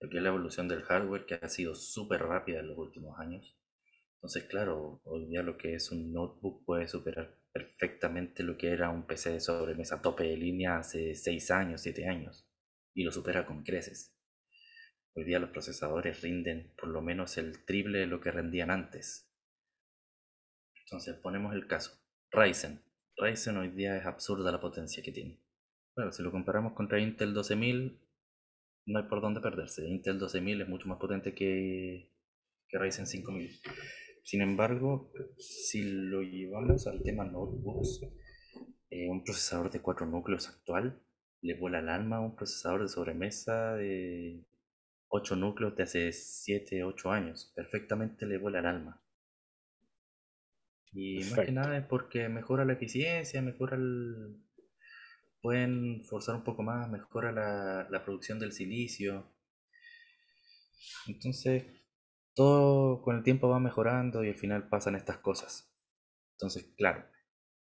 lo 0.00 0.10
que 0.10 0.18
es 0.18 0.22
la 0.22 0.28
evolución 0.28 0.68
del 0.68 0.82
hardware 0.82 1.26
que 1.26 1.34
ha 1.36 1.48
sido 1.48 1.74
súper 1.74 2.22
rápida 2.22 2.60
en 2.60 2.68
los 2.68 2.76
últimos 2.76 3.18
años. 3.18 3.56
Entonces, 4.16 4.44
claro, 4.44 5.00
hoy 5.04 5.26
día 5.26 5.42
lo 5.42 5.56
que 5.56 5.74
es 5.74 5.90
un 5.90 6.12
notebook 6.12 6.64
puede 6.64 6.88
superar 6.88 7.38
perfectamente 7.52 8.42
lo 8.42 8.56
que 8.58 8.70
era 8.72 8.90
un 8.90 9.06
PC 9.06 9.32
de 9.32 9.40
sobremesa 9.40 10.02
tope 10.02 10.24
de 10.24 10.36
línea 10.36 10.78
hace 10.78 11.14
6 11.14 11.50
años, 11.50 11.82
7 11.82 12.08
años, 12.08 12.46
y 12.94 13.04
lo 13.04 13.12
supera 13.12 13.46
con 13.46 13.62
creces. 13.64 14.11
Hoy 15.14 15.24
día 15.24 15.38
los 15.38 15.50
procesadores 15.50 16.22
rinden 16.22 16.72
por 16.78 16.88
lo 16.88 17.02
menos 17.02 17.36
el 17.36 17.64
triple 17.66 17.98
de 17.98 18.06
lo 18.06 18.20
que 18.20 18.30
rendían 18.30 18.70
antes. 18.70 19.30
Entonces 20.84 21.16
ponemos 21.16 21.54
el 21.54 21.66
caso. 21.66 22.00
Ryzen. 22.30 22.82
Ryzen 23.18 23.58
hoy 23.58 23.68
día 23.68 23.98
es 23.98 24.06
absurda 24.06 24.50
la 24.50 24.60
potencia 24.60 25.02
que 25.02 25.12
tiene. 25.12 25.38
Bueno, 25.94 26.12
si 26.12 26.22
lo 26.22 26.30
comparamos 26.30 26.72
contra 26.72 26.98
Intel 26.98 27.34
12000, 27.34 28.00
no 28.86 28.98
hay 28.98 29.04
por 29.06 29.20
dónde 29.20 29.40
perderse. 29.40 29.86
Intel 29.86 30.18
12000 30.18 30.62
es 30.62 30.68
mucho 30.68 30.88
más 30.88 30.98
potente 30.98 31.34
que, 31.34 32.10
que 32.68 32.78
Ryzen 32.78 33.06
5000. 33.06 33.60
Sin 34.22 34.40
embargo, 34.40 35.12
si 35.36 35.82
lo 35.82 36.22
llevamos 36.22 36.86
al 36.86 37.02
tema 37.02 37.24
notebooks, 37.24 38.00
eh, 38.88 39.10
un 39.10 39.24
procesador 39.24 39.70
de 39.70 39.82
4 39.82 40.06
núcleos 40.06 40.48
actual 40.48 41.02
le 41.42 41.54
vuela 41.54 41.80
el 41.80 41.88
alma 41.88 42.16
a 42.16 42.20
un 42.20 42.36
procesador 42.36 42.82
de 42.82 42.88
sobremesa 42.88 43.74
de 43.74 44.46
8 45.14 45.36
núcleos 45.36 45.76
de 45.76 45.82
hace 45.82 46.10
7, 46.10 46.84
8 46.84 47.12
años. 47.12 47.52
Perfectamente 47.54 48.24
le 48.24 48.38
vuela 48.38 48.60
el 48.60 48.66
alma. 48.66 49.02
Y 50.90 51.22
más 51.24 51.40
que 51.40 51.52
nada 51.52 51.76
es 51.76 51.84
porque 51.86 52.30
mejora 52.30 52.64
la 52.64 52.72
eficiencia, 52.72 53.42
mejora 53.42 53.76
el... 53.76 54.42
Pueden 55.42 56.04
forzar 56.04 56.36
un 56.36 56.44
poco 56.44 56.62
más, 56.62 56.88
mejora 56.88 57.30
la, 57.30 57.88
la 57.90 58.04
producción 58.04 58.38
del 58.38 58.52
silicio. 58.52 59.30
Entonces, 61.06 61.66
todo 62.34 63.02
con 63.02 63.16
el 63.16 63.22
tiempo 63.22 63.48
va 63.48 63.58
mejorando 63.58 64.24
y 64.24 64.28
al 64.28 64.36
final 64.36 64.68
pasan 64.68 64.94
estas 64.94 65.18
cosas. 65.18 65.76
Entonces, 66.36 66.72
claro, 66.76 67.04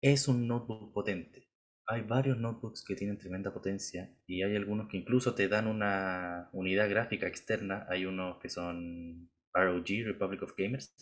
es 0.02 0.28
un 0.28 0.48
notebook 0.48 0.94
potente 0.94 1.45
hay 1.88 2.02
varios 2.02 2.38
notebooks 2.38 2.84
que 2.84 2.96
tienen 2.96 3.18
tremenda 3.18 3.54
potencia 3.54 4.10
y 4.26 4.42
hay 4.44 4.56
algunos 4.56 4.88
que 4.90 4.98
incluso 4.98 5.36
te 5.36 5.48
dan 5.48 5.68
una 5.68 6.50
unidad 6.54 6.90
gráfica 6.90 7.28
externa. 7.28 7.86
Hay 7.90 8.06
unos 8.06 8.40
que 8.40 8.50
son 8.50 9.30
ROG, 9.54 9.88
Republic 10.06 10.42
of 10.44 10.54
Gamers, 10.58 10.96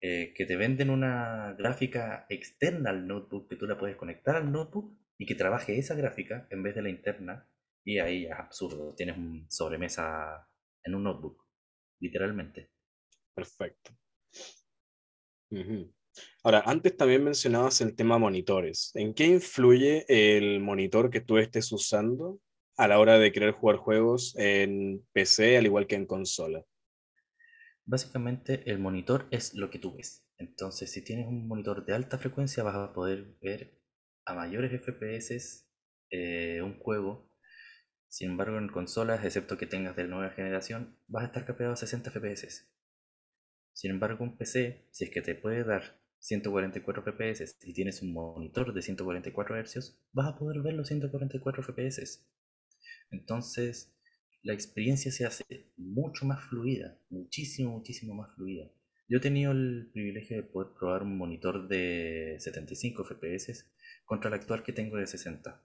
eh, 0.00 0.32
que 0.34 0.46
te 0.46 0.56
venden 0.56 0.90
una 0.90 1.54
gráfica 1.58 2.26
externa 2.28 2.90
al 2.90 3.06
notebook 3.06 3.48
que 3.48 3.56
tú 3.56 3.66
la 3.66 3.78
puedes 3.78 3.96
conectar 3.96 4.36
al 4.36 4.52
notebook 4.52 4.96
y 5.18 5.26
que 5.26 5.34
trabaje 5.34 5.78
esa 5.78 5.94
gráfica 5.96 6.46
en 6.50 6.62
vez 6.62 6.74
de 6.74 6.82
la 6.82 6.90
interna. 6.90 7.48
Y 7.84 7.98
ahí 7.98 8.26
es 8.26 8.32
absurdo. 8.32 8.94
Tienes 8.94 9.16
un 9.16 9.46
sobremesa 9.50 10.48
en 10.84 10.94
un 10.94 11.04
notebook, 11.04 11.44
literalmente. 12.00 12.70
Perfecto. 13.34 13.92
Ahora, 16.42 16.62
antes 16.66 16.96
también 16.96 17.24
mencionabas 17.24 17.80
el 17.80 17.94
tema 17.94 18.18
monitores. 18.18 18.92
¿En 18.94 19.14
qué 19.14 19.26
influye 19.26 20.04
el 20.08 20.60
monitor 20.60 21.10
que 21.10 21.20
tú 21.20 21.38
estés 21.38 21.70
usando 21.72 22.40
a 22.76 22.88
la 22.88 22.98
hora 22.98 23.18
de 23.18 23.32
querer 23.32 23.52
jugar 23.52 23.76
juegos 23.76 24.34
en 24.36 25.04
PC 25.12 25.58
al 25.58 25.66
igual 25.66 25.86
que 25.86 25.96
en 25.96 26.06
consola? 26.06 26.64
Básicamente 27.84 28.70
el 28.70 28.78
monitor 28.78 29.26
es 29.30 29.54
lo 29.54 29.70
que 29.70 29.78
tú 29.78 29.96
ves. 29.96 30.24
Entonces, 30.36 30.92
si 30.92 31.02
tienes 31.02 31.26
un 31.26 31.48
monitor 31.48 31.84
de 31.84 31.94
alta 31.94 32.18
frecuencia 32.18 32.62
vas 32.62 32.76
a 32.76 32.92
poder 32.92 33.36
ver 33.40 33.78
a 34.24 34.34
mayores 34.34 34.72
FPS 34.72 35.66
eh, 36.10 36.60
un 36.62 36.78
juego. 36.78 37.30
Sin 38.08 38.30
embargo, 38.30 38.58
en 38.58 38.68
consolas, 38.68 39.24
excepto 39.24 39.58
que 39.58 39.66
tengas 39.66 39.96
de 39.96 40.06
nueva 40.06 40.30
generación, 40.30 40.98
vas 41.06 41.24
a 41.24 41.26
estar 41.26 41.44
capeado 41.44 41.72
a 41.72 41.76
60 41.76 42.10
FPS. 42.10 42.68
Sin 43.72 43.90
embargo, 43.90 44.24
un 44.24 44.36
PC, 44.36 44.86
si 44.90 45.04
es 45.04 45.10
que 45.10 45.22
te 45.22 45.34
puede 45.34 45.64
dar 45.64 45.97
144 46.20 47.02
fps 47.02 47.58
y 47.62 47.72
tienes 47.72 48.02
un 48.02 48.12
monitor 48.12 48.74
de 48.74 48.82
144 48.82 49.62
Hz, 49.62 49.98
vas 50.12 50.34
a 50.34 50.38
poder 50.38 50.62
ver 50.62 50.74
los 50.74 50.88
144 50.88 51.62
fps. 51.62 52.26
Entonces, 53.10 53.94
la 54.42 54.52
experiencia 54.52 55.10
se 55.10 55.24
hace 55.24 55.72
mucho 55.76 56.26
más 56.26 56.44
fluida, 56.48 56.98
muchísimo, 57.10 57.70
muchísimo 57.70 58.14
más 58.14 58.34
fluida. 58.34 58.70
Yo 59.08 59.18
he 59.18 59.22
tenido 59.22 59.52
el 59.52 59.90
privilegio 59.92 60.36
de 60.36 60.42
poder 60.42 60.74
probar 60.78 61.02
un 61.02 61.16
monitor 61.16 61.66
de 61.66 62.36
75 62.38 63.04
fps 63.04 63.72
contra 64.04 64.28
el 64.28 64.34
actual 64.34 64.62
que 64.62 64.72
tengo 64.72 64.96
de 64.96 65.06
60. 65.06 65.64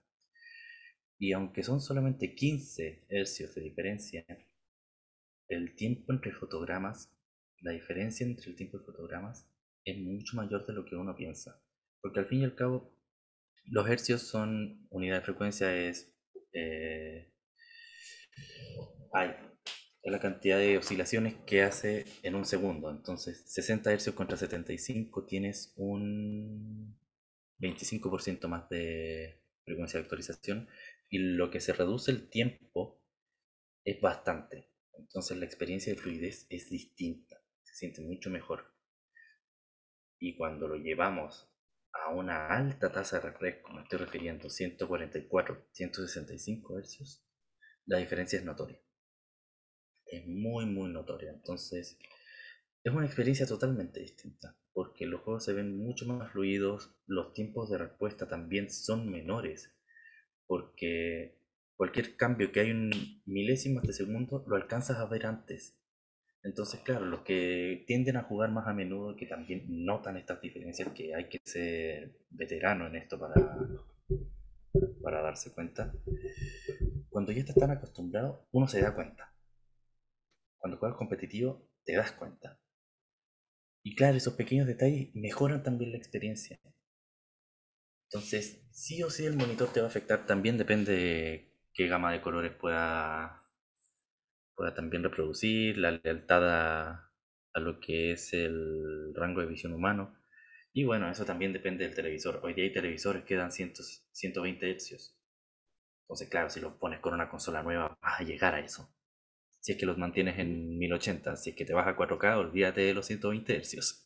Y 1.18 1.32
aunque 1.32 1.62
son 1.62 1.80
solamente 1.80 2.34
15 2.34 3.06
Hz 3.08 3.54
de 3.54 3.62
diferencia, 3.62 4.24
el 5.48 5.74
tiempo 5.74 6.12
entre 6.12 6.32
fotogramas, 6.32 7.12
la 7.60 7.72
diferencia 7.72 8.26
entre 8.26 8.50
el 8.50 8.56
tiempo 8.56 8.78
de 8.78 8.84
fotogramas 8.84 9.46
es 9.84 9.98
mucho 9.98 10.36
mayor 10.36 10.66
de 10.66 10.72
lo 10.72 10.84
que 10.84 10.96
uno 10.96 11.14
piensa. 11.14 11.60
Porque 12.00 12.20
al 12.20 12.26
fin 12.26 12.40
y 12.40 12.44
al 12.44 12.54
cabo, 12.54 12.94
los 13.66 13.88
hercios 13.88 14.22
son 14.22 14.86
unidad 14.90 15.16
de 15.16 15.24
frecuencia, 15.24 15.74
es, 15.76 16.14
eh, 16.52 17.32
la 20.02 20.20
cantidad 20.20 20.58
de 20.58 20.76
oscilaciones 20.78 21.34
que 21.46 21.62
hace 21.62 22.04
en 22.22 22.34
un 22.34 22.44
segundo. 22.44 22.90
Entonces, 22.90 23.42
60 23.46 23.92
hercios 23.92 24.14
contra 24.14 24.36
75 24.36 25.24
tienes 25.24 25.72
un 25.76 26.98
25% 27.58 28.48
más 28.48 28.68
de 28.68 29.40
frecuencia 29.64 29.98
de 29.98 30.04
actualización 30.04 30.68
y 31.08 31.18
lo 31.18 31.50
que 31.50 31.60
se 31.60 31.72
reduce 31.72 32.10
el 32.10 32.28
tiempo 32.28 33.00
es 33.84 34.00
bastante. 34.00 34.68
Entonces 34.98 35.36
la 35.38 35.44
experiencia 35.44 35.92
de 35.92 36.00
fluidez 36.00 36.46
es 36.50 36.68
distinta, 36.70 37.40
se 37.62 37.74
siente 37.74 38.00
mucho 38.02 38.30
mejor. 38.30 38.73
Y 40.18 40.36
cuando 40.36 40.68
lo 40.68 40.76
llevamos 40.76 41.50
a 41.92 42.10
una 42.10 42.48
alta 42.48 42.90
tasa 42.92 43.18
de 43.18 43.30
refresco, 43.30 43.72
me 43.72 43.82
estoy 43.82 43.98
refiriendo 43.98 44.50
144, 44.50 45.68
165 45.72 46.80
Hz, 46.80 47.24
la 47.86 47.98
diferencia 47.98 48.38
es 48.38 48.44
notoria. 48.44 48.80
es 50.06 50.26
muy, 50.26 50.66
muy 50.66 50.92
notoria. 50.92 51.32
Entonces, 51.32 51.98
es 52.84 52.92
una 52.92 53.06
experiencia 53.06 53.46
totalmente 53.46 54.00
distinta, 54.00 54.56
porque 54.72 55.06
los 55.06 55.22
juegos 55.22 55.44
se 55.44 55.54
ven 55.54 55.76
mucho 55.76 56.06
más 56.06 56.30
fluidos, 56.32 56.94
los 57.06 57.32
tiempos 57.32 57.70
de 57.70 57.78
respuesta 57.78 58.28
también 58.28 58.70
son 58.70 59.10
menores, 59.10 59.74
porque 60.46 61.38
cualquier 61.76 62.16
cambio 62.16 62.52
que 62.52 62.60
hay 62.60 62.70
en 62.70 62.90
milésimas 63.24 63.84
de 63.84 63.94
segundo 63.94 64.44
lo 64.46 64.56
alcanzas 64.56 64.98
a 64.98 65.06
ver 65.06 65.26
antes. 65.26 65.80
Entonces, 66.44 66.80
claro, 66.80 67.06
los 67.06 67.22
que 67.22 67.84
tienden 67.86 68.18
a 68.18 68.24
jugar 68.24 68.50
más 68.50 68.68
a 68.68 68.74
menudo, 68.74 69.16
que 69.16 69.26
también 69.26 69.64
notan 69.66 70.18
estas 70.18 70.42
diferencias, 70.42 70.92
que 70.92 71.14
hay 71.14 71.28
que 71.28 71.40
ser 71.42 72.18
veterano 72.30 72.86
en 72.86 72.96
esto 72.96 73.18
para, 73.18 73.34
para 75.02 75.22
darse 75.22 75.52
cuenta, 75.54 75.92
cuando 77.08 77.32
ya 77.32 77.40
estás 77.40 77.56
tan 77.56 77.70
acostumbrado, 77.70 78.46
uno 78.52 78.68
se 78.68 78.82
da 78.82 78.94
cuenta. 78.94 79.32
Cuando 80.58 80.76
juegas 80.76 80.98
competitivo, 80.98 81.66
te 81.84 81.96
das 81.96 82.12
cuenta. 82.12 82.60
Y 83.82 83.94
claro, 83.94 84.16
esos 84.16 84.34
pequeños 84.34 84.66
detalles 84.66 85.14
mejoran 85.14 85.62
también 85.62 85.92
la 85.92 85.98
experiencia. 85.98 86.58
Entonces, 88.10 88.66
sí 88.70 89.02
o 89.02 89.10
sí 89.10 89.24
el 89.24 89.36
monitor 89.36 89.72
te 89.72 89.80
va 89.80 89.86
a 89.86 89.88
afectar, 89.88 90.26
también 90.26 90.58
depende 90.58 90.92
de 90.92 91.54
qué 91.72 91.86
gama 91.86 92.12
de 92.12 92.20
colores 92.20 92.52
pueda, 92.52 93.43
pueda 94.54 94.74
también 94.74 95.02
reproducir, 95.02 95.78
la 95.78 95.92
lealtad 95.92 96.42
a, 96.48 97.10
lo 97.54 97.78
que 97.80 98.12
es 98.12 98.32
el 98.32 99.14
rango 99.14 99.40
de 99.40 99.46
visión 99.46 99.72
humano. 99.72 100.16
Y 100.72 100.84
bueno, 100.84 101.08
eso 101.10 101.24
también 101.24 101.52
depende 101.52 101.84
del 101.84 101.94
televisor. 101.94 102.40
Hoy 102.42 102.54
día 102.54 102.64
hay 102.64 102.72
televisores 102.72 103.24
que 103.24 103.36
dan 103.36 103.52
120 103.52 104.76
Hz. 104.76 105.16
Entonces, 106.02 106.28
claro, 106.28 106.50
si 106.50 106.60
lo 106.60 106.78
pones 106.78 107.00
con 107.00 107.14
una 107.14 107.28
consola 107.28 107.62
nueva, 107.62 107.96
vas 108.02 108.20
a 108.20 108.24
llegar 108.24 108.54
a 108.54 108.60
eso. 108.60 108.92
Si 109.60 109.72
es 109.72 109.78
que 109.78 109.86
los 109.86 109.98
mantienes 109.98 110.38
en 110.38 110.78
1080, 110.78 111.36
si 111.36 111.50
es 111.50 111.56
que 111.56 111.64
te 111.64 111.72
vas 111.72 111.86
a 111.86 111.96
4K, 111.96 112.36
olvídate 112.36 112.82
de 112.82 112.94
los 112.94 113.06
120 113.06 113.60
Hz. 113.60 114.04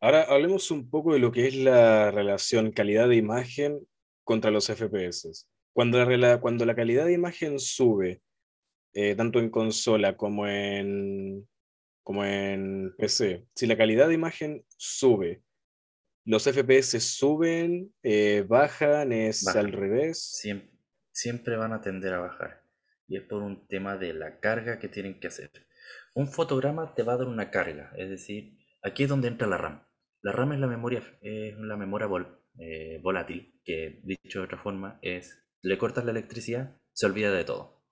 ahora 0.00 0.22
hablemos 0.22 0.70
un 0.70 0.88
poco 0.88 1.12
de 1.12 1.18
lo 1.18 1.32
que 1.32 1.48
es 1.48 1.56
la 1.56 2.10
relación 2.10 2.72
calidad 2.72 3.08
de 3.08 3.16
imagen 3.16 3.86
contra 4.24 4.50
los 4.50 4.68
FPS. 4.68 5.48
Cuando 5.74 6.04
la, 6.04 6.40
cuando 6.40 6.64
la 6.64 6.74
calidad 6.74 7.04
de 7.04 7.12
imagen 7.12 7.58
sube, 7.58 8.22
eh, 8.94 9.16
tanto 9.16 9.40
en 9.40 9.50
consola 9.50 10.16
como 10.16 10.46
en, 10.46 11.48
como 12.04 12.24
en 12.24 12.94
PC, 12.96 13.46
si 13.54 13.66
la 13.66 13.76
calidad 13.76 14.06
de 14.06 14.14
imagen 14.14 14.64
sube, 14.76 15.42
los 16.24 16.44
FPS 16.44 17.00
suben, 17.00 17.92
eh, 18.04 18.46
bajan, 18.48 19.12
es 19.12 19.46
al 19.48 19.72
revés. 19.72 20.22
Siempre, 20.40 20.70
siempre 21.12 21.56
van 21.56 21.72
a 21.72 21.82
tender 21.82 22.14
a 22.14 22.20
bajar. 22.20 22.62
Y 23.08 23.16
es 23.16 23.24
por 23.24 23.42
un 23.42 23.66
tema 23.66 23.98
de 23.98 24.14
la 24.14 24.38
carga 24.38 24.78
que 24.78 24.88
tienen 24.88 25.18
que 25.18 25.26
hacer. 25.26 25.50
Un 26.14 26.28
fotograma 26.28 26.94
te 26.94 27.02
va 27.02 27.14
a 27.14 27.16
dar 27.18 27.26
una 27.26 27.50
carga, 27.50 27.92
es 27.98 28.08
decir, 28.08 28.56
aquí 28.80 29.02
es 29.02 29.08
donde 29.08 29.28
entra 29.28 29.48
la 29.48 29.58
RAM. 29.58 29.86
La 30.22 30.32
RAM 30.32 30.52
es 30.52 30.60
la 30.60 30.68
memoria, 30.68 31.02
es 31.20 31.58
la 31.58 31.76
memoria 31.76 32.08
eh, 32.58 33.00
volátil, 33.02 33.60
que 33.64 34.00
dicho 34.04 34.38
de 34.38 34.44
otra 34.44 34.62
forma 34.62 34.98
es, 35.02 35.43
le 35.64 35.78
cortas 35.78 36.04
la 36.04 36.10
electricidad, 36.10 36.78
se 36.92 37.06
olvida 37.06 37.32
de 37.32 37.44
todo. 37.44 37.82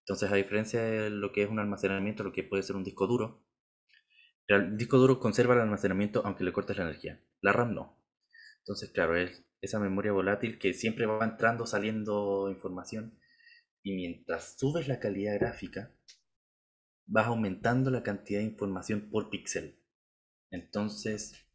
Entonces, 0.00 0.32
a 0.32 0.36
diferencia 0.36 0.82
de 0.82 1.10
lo 1.10 1.32
que 1.32 1.42
es 1.42 1.50
un 1.50 1.58
almacenamiento, 1.58 2.24
lo 2.24 2.32
que 2.32 2.42
puede 2.42 2.62
ser 2.62 2.76
un 2.76 2.84
disco 2.84 3.06
duro, 3.06 3.44
el 4.46 4.76
disco 4.76 4.98
duro 4.98 5.20
conserva 5.20 5.54
el 5.54 5.60
almacenamiento 5.60 6.22
aunque 6.24 6.44
le 6.44 6.52
cortes 6.52 6.76
la 6.76 6.84
energía. 6.84 7.22
La 7.40 7.52
RAM 7.52 7.74
no. 7.74 8.02
Entonces, 8.60 8.90
claro, 8.90 9.16
es 9.16 9.44
esa 9.60 9.78
memoria 9.78 10.12
volátil 10.12 10.58
que 10.58 10.72
siempre 10.72 11.04
va 11.04 11.24
entrando, 11.24 11.66
saliendo 11.66 12.48
información. 12.50 13.18
Y 13.82 13.94
mientras 13.94 14.56
subes 14.58 14.88
la 14.88 14.98
calidad 14.98 15.34
gráfica, 15.38 15.94
vas 17.06 17.26
aumentando 17.26 17.90
la 17.90 18.02
cantidad 18.02 18.40
de 18.40 18.46
información 18.46 19.10
por 19.10 19.28
píxel. 19.28 19.78
Entonces, 20.50 21.46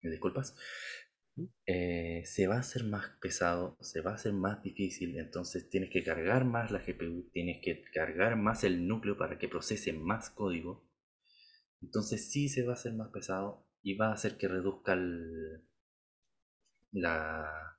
¿me 0.00 0.10
disculpas? 0.10 0.56
Eh, 1.66 2.22
se 2.24 2.46
va 2.46 2.56
a 2.56 2.60
hacer 2.60 2.84
más 2.84 3.10
pesado, 3.20 3.76
se 3.80 4.00
va 4.00 4.12
a 4.12 4.14
hacer 4.14 4.32
más 4.32 4.62
difícil, 4.62 5.18
entonces 5.18 5.68
tienes 5.68 5.90
que 5.90 6.02
cargar 6.02 6.44
más 6.44 6.70
la 6.70 6.80
GPU, 6.80 7.30
tienes 7.32 7.60
que 7.62 7.84
cargar 7.92 8.36
más 8.36 8.64
el 8.64 8.86
núcleo 8.86 9.16
para 9.16 9.38
que 9.38 9.48
procese 9.48 9.92
más 9.92 10.30
código. 10.30 10.88
Entonces 11.80 12.30
sí 12.30 12.48
se 12.48 12.64
va 12.64 12.72
a 12.72 12.74
hacer 12.74 12.94
más 12.94 13.10
pesado 13.10 13.66
y 13.82 13.96
va 13.96 14.08
a 14.08 14.14
hacer 14.14 14.36
que 14.36 14.48
reduzca 14.48 14.96
la, 16.92 17.78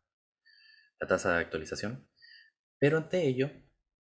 tasa 1.07 1.35
de 1.35 1.39
actualización. 1.41 2.07
Pero 2.79 2.97
ante 2.97 3.27
ello, 3.27 3.51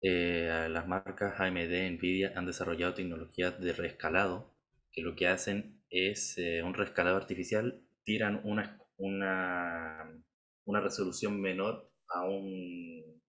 eh, 0.03 0.69
las 0.71 0.87
marcas 0.87 1.41
AMD, 1.41 1.91
Nvidia 1.93 2.33
han 2.37 2.47
desarrollado 2.47 2.95
tecnologías 2.95 3.61
de 3.61 3.73
reescalado 3.73 4.57
que 4.93 5.03
lo 5.03 5.17
que 5.17 5.29
hacen 5.29 5.83
es 5.91 6.37
eh, 6.39 6.63
un 6.63 6.75
reescalado 6.75 7.17
artificial, 7.17 7.85
tiran 8.05 8.41
una, 8.45 8.79
una, 8.99 10.23
una 10.65 10.81
resolución 10.81 11.41
menor 11.41 11.91
a 12.09 12.25
un, 12.25 13.23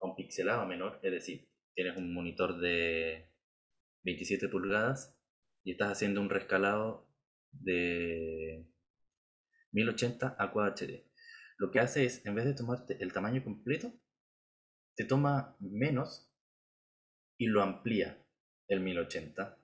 a 0.00 0.06
un 0.06 0.16
pixelado 0.16 0.66
menor, 0.66 1.00
es 1.02 1.12
decir, 1.12 1.48
tienes 1.74 1.96
un 1.96 2.12
monitor 2.12 2.58
de 2.58 3.30
27 4.04 4.48
pulgadas 4.48 5.18
y 5.64 5.72
estás 5.72 5.92
haciendo 5.92 6.20
un 6.20 6.30
rescalado 6.30 7.08
de 7.52 8.66
1080 9.72 10.36
a 10.38 10.52
Quad 10.52 10.74
HD. 10.74 11.06
Lo 11.58 11.70
que 11.70 11.80
hace 11.80 12.04
es, 12.04 12.24
en 12.26 12.34
vez 12.34 12.44
de 12.44 12.54
tomarte 12.54 13.02
el 13.02 13.12
tamaño 13.12 13.42
completo, 13.42 13.92
te 14.94 15.04
toma 15.04 15.56
menos 15.60 16.30
y 17.38 17.46
lo 17.46 17.62
amplía 17.62 18.24
el 18.68 18.80
1080. 18.80 19.58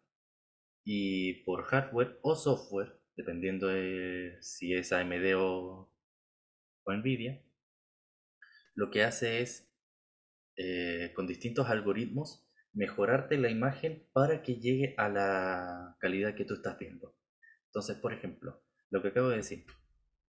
Y 0.85 1.45
por 1.45 1.65
hardware 1.65 2.19
o 2.23 2.35
software, 2.35 3.02
dependiendo 3.17 3.69
de 3.69 4.37
si 4.41 4.75
es 4.75 4.93
AMD 4.93 5.35
o, 5.37 5.93
o 6.85 6.93
Nvidia, 6.93 7.43
lo 8.75 8.91
que 8.91 9.05
hace 9.05 9.41
es, 9.41 9.71
eh, 10.57 11.13
con 11.15 11.27
distintos 11.27 11.69
algoritmos, 11.69 12.49
mejorarte 12.73 13.37
la 13.37 13.51
imagen 13.51 14.09
para 14.13 14.43
que 14.43 14.57
llegue 14.57 14.95
a 14.97 15.09
la 15.09 15.97
calidad 16.01 16.35
que 16.35 16.45
tú 16.45 16.55
estás 16.55 16.79
viendo. 16.79 17.15
Entonces, 17.67 17.97
por 17.97 18.13
ejemplo, 18.13 18.63
lo 18.91 19.03
que 19.03 19.09
acabo 19.09 19.29
de 19.29 19.37
decir, 19.37 19.67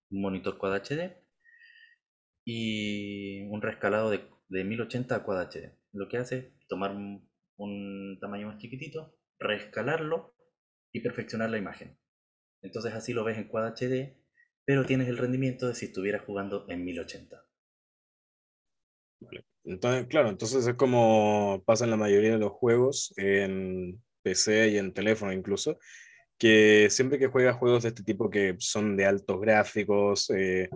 un 0.10 0.22
monitor 0.22 0.58
Quad 0.58 0.76
HD 0.76 1.18
y 2.46 3.44
un 3.44 3.62
rescalado 3.62 4.10
de, 4.10 4.30
1080 4.50 5.16
a 5.16 5.24
Quad 5.24 5.50
HD. 5.50 5.78
Lo 5.94 6.08
que 6.08 6.18
hace 6.18 6.38
es 6.38 6.68
tomar 6.68 6.92
un, 6.92 7.30
un 7.58 8.20
tamaño 8.20 8.48
más 8.48 8.58
chiquitito, 8.58 9.18
reescalarlo 9.40 10.36
y 10.92 11.02
perfeccionar 11.02 11.50
la 11.50 11.58
imagen. 11.58 11.98
Entonces 12.64 12.94
así 12.94 13.14
lo 13.14 13.24
ves 13.24 13.38
en 13.38 13.48
Quad 13.48 13.76
HD, 13.76 14.16
pero 14.66 14.86
tienes 14.86 15.08
el 15.10 15.18
rendimiento 15.18 15.68
de 15.68 15.76
si 15.76 15.86
estuvieras 15.86 16.24
jugando 16.26 16.66
en 16.70 16.84
1080. 16.84 17.46
Entonces, 19.66 20.08
claro, 20.08 20.30
entonces 20.30 20.66
es 20.66 20.74
como 20.76 21.62
pasa 21.66 21.86
en 21.86 21.92
la 21.92 21.98
mayoría 21.98 22.32
de 22.32 22.40
los 22.40 22.52
juegos, 22.52 23.14
en 23.18 24.02
PC 24.22 24.70
y 24.70 24.78
en 24.78 24.94
teléfono 24.94 25.32
incluso, 25.32 25.78
que 26.38 26.88
siempre 26.90 27.20
que 27.20 27.28
juegas 27.28 27.58
juegos 27.58 27.84
de 27.84 27.90
este 27.90 28.04
tipo 28.04 28.30
que 28.30 28.56
son 28.60 28.98
de 28.98 29.06
altos 29.06 29.40
gráficos, 29.40 30.30
eh, 30.32 30.70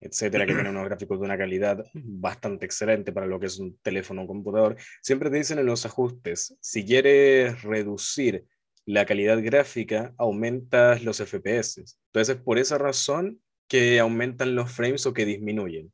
etcétera, 0.00 0.46
que 0.46 0.54
tienen 0.54 0.74
unos 0.74 0.86
gráficos 0.86 1.18
de 1.20 1.26
una 1.26 1.36
calidad 1.36 1.84
bastante 1.92 2.64
excelente 2.64 3.12
para 3.12 3.26
lo 3.26 3.38
que 3.38 3.46
es 3.46 3.58
un 3.58 3.78
teléfono 3.78 4.22
o 4.22 4.26
computador, 4.26 4.76
siempre 5.02 5.30
te 5.30 5.36
dicen 5.36 5.58
en 5.58 5.66
los 5.66 5.84
ajustes, 5.84 6.56
si 6.60 6.84
quieres 6.86 7.62
reducir 7.62 8.46
la 8.86 9.06
calidad 9.06 9.42
gráfica, 9.42 10.14
aumentas 10.18 11.02
los 11.04 11.18
FPS. 11.18 11.84
Entonces, 12.06 12.36
es 12.36 12.42
por 12.42 12.58
esa 12.58 12.78
razón 12.78 13.40
que 13.68 14.00
aumentan 14.00 14.54
los 14.54 14.72
frames 14.72 15.06
o 15.06 15.14
que 15.14 15.24
disminuyen. 15.24 15.92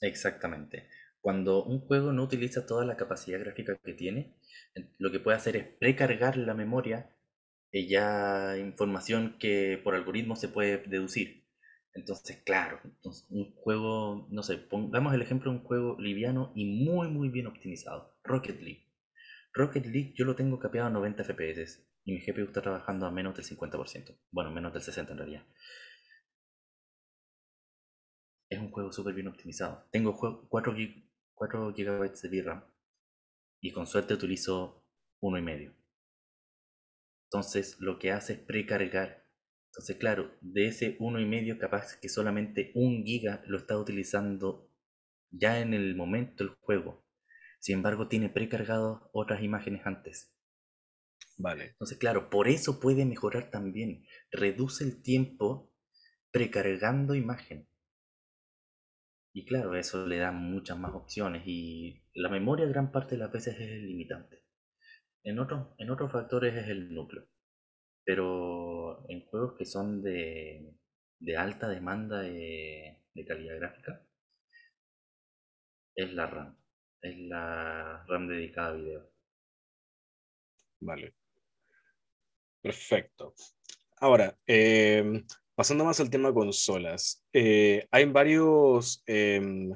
Exactamente. 0.00 0.88
Cuando 1.20 1.64
un 1.64 1.80
juego 1.80 2.12
no 2.12 2.24
utiliza 2.24 2.66
toda 2.66 2.84
la 2.84 2.96
capacidad 2.96 3.38
gráfica 3.38 3.78
que 3.84 3.92
tiene, 3.94 4.34
lo 4.98 5.12
que 5.12 5.20
puede 5.20 5.36
hacer 5.36 5.56
es 5.56 5.66
precargar 5.78 6.36
la 6.36 6.54
memoria 6.54 7.14
y 7.70 7.86
ya 7.88 8.56
información 8.58 9.36
que 9.38 9.80
por 9.82 9.94
algoritmo 9.94 10.36
se 10.36 10.48
puede 10.48 10.78
deducir. 10.78 11.44
Entonces, 11.94 12.42
claro, 12.44 12.80
un 13.28 13.54
juego, 13.54 14.26
no 14.30 14.42
sé, 14.42 14.56
pongamos 14.56 15.14
el 15.14 15.22
ejemplo 15.22 15.50
de 15.50 15.58
un 15.58 15.64
juego 15.64 15.96
liviano 16.00 16.52
y 16.54 16.64
muy, 16.64 17.08
muy 17.08 17.28
bien 17.28 17.46
optimizado, 17.46 18.16
Rocket 18.24 18.60
League. 18.60 18.88
Rocket 19.52 19.84
League 19.86 20.14
yo 20.16 20.24
lo 20.24 20.34
tengo 20.34 20.58
capeado 20.58 20.88
a 20.88 20.90
90 20.90 21.24
FPS 21.24 21.91
y 22.04 22.12
mi 22.12 22.20
GPU 22.20 22.44
está 22.44 22.62
trabajando 22.62 23.06
a 23.06 23.10
menos 23.10 23.34
del 23.34 23.44
50%, 23.44 24.18
bueno, 24.30 24.50
menos 24.50 24.72
del 24.72 24.82
60% 24.82 25.10
en 25.10 25.18
realidad 25.18 25.46
es 28.52 28.60
un 28.60 28.70
juego 28.70 28.92
súper 28.92 29.14
bien 29.14 29.28
optimizado. 29.28 29.88
Tengo 29.90 30.14
4, 30.14 30.76
4 31.34 31.72
GB 31.72 32.12
de 32.12 32.28
VRAM 32.28 32.64
y 33.60 33.72
con 33.72 33.86
suerte 33.86 34.14
utilizo 34.14 34.84
uno 35.20 35.38
y 35.38 35.42
medio. 35.42 35.74
Entonces 37.24 37.78
lo 37.80 37.98
que 37.98 38.12
hace 38.12 38.34
es 38.34 38.38
precargar. 38.40 39.26
Entonces 39.70 39.96
claro, 39.96 40.36
de 40.42 40.66
ese 40.66 40.96
uno 41.00 41.18
y 41.18 41.24
medio 41.24 41.58
capaz 41.58 41.96
que 41.98 42.10
solamente 42.10 42.72
un 42.74 43.04
giga 43.04 43.42
lo 43.46 43.56
está 43.56 43.78
utilizando 43.78 44.70
ya 45.30 45.60
en 45.60 45.72
el 45.72 45.96
momento 45.96 46.44
del 46.44 46.54
juego. 46.60 47.06
Sin 47.58 47.76
embargo, 47.76 48.08
tiene 48.08 48.28
precargado 48.28 49.08
otras 49.14 49.42
imágenes 49.42 49.86
antes. 49.86 50.36
Vale. 51.38 51.66
Entonces, 51.72 51.98
claro, 51.98 52.30
por 52.30 52.48
eso 52.48 52.80
puede 52.80 53.04
mejorar 53.04 53.50
también. 53.50 54.06
Reduce 54.30 54.84
el 54.84 55.02
tiempo 55.02 55.70
precargando 56.30 57.14
imagen. 57.14 57.68
Y 59.34 59.44
claro, 59.46 59.74
eso 59.76 60.06
le 60.06 60.18
da 60.18 60.30
muchas 60.32 60.78
más 60.78 60.94
opciones 60.94 61.42
y 61.46 62.02
la 62.14 62.28
memoria 62.28 62.66
gran 62.66 62.92
parte 62.92 63.14
de 63.14 63.18
las 63.20 63.32
veces 63.32 63.54
es 63.56 63.60
el 63.70 63.86
limitante. 63.86 64.42
En, 65.24 65.38
otros 65.38 65.68
en 65.78 65.90
otros 65.90 66.12
factores 66.12 66.54
es 66.54 66.68
el 66.68 66.94
núcleo. 66.94 67.26
Pero 68.04 69.08
en 69.10 69.26
juegos 69.26 69.54
que 69.58 69.66
son 69.66 70.02
de, 70.02 70.74
de 71.20 71.36
alta 71.36 71.68
demanda 71.68 72.20
de, 72.22 73.02
de 73.14 73.24
calidad 73.26 73.56
gráfica, 73.58 74.04
es 75.96 76.12
la 76.12 76.26
RAM. 76.26 76.56
Es 77.00 77.16
la 77.18 78.04
RAM 78.06 78.28
dedicada 78.28 78.68
a 78.68 78.72
video. 78.74 79.10
Vale. 80.80 81.14
Perfecto. 82.62 83.34
Ahora, 84.00 84.36
em, 84.46 85.24
pasando 85.54 85.84
más 85.84 86.00
al 86.00 86.10
tema 86.10 86.32
consolas, 86.32 87.24
eh, 87.32 87.86
hay 87.90 88.04
varios 88.06 89.02
em, 89.06 89.70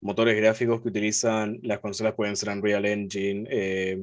motores 0.00 0.36
gráficos 0.36 0.82
que 0.82 0.88
utilizan 0.88 1.60
las 1.62 1.80
consolas, 1.80 2.14
pueden 2.14 2.36
ser 2.36 2.50
Unreal 2.50 2.84
Engine, 2.86 3.46
eh, 3.50 4.02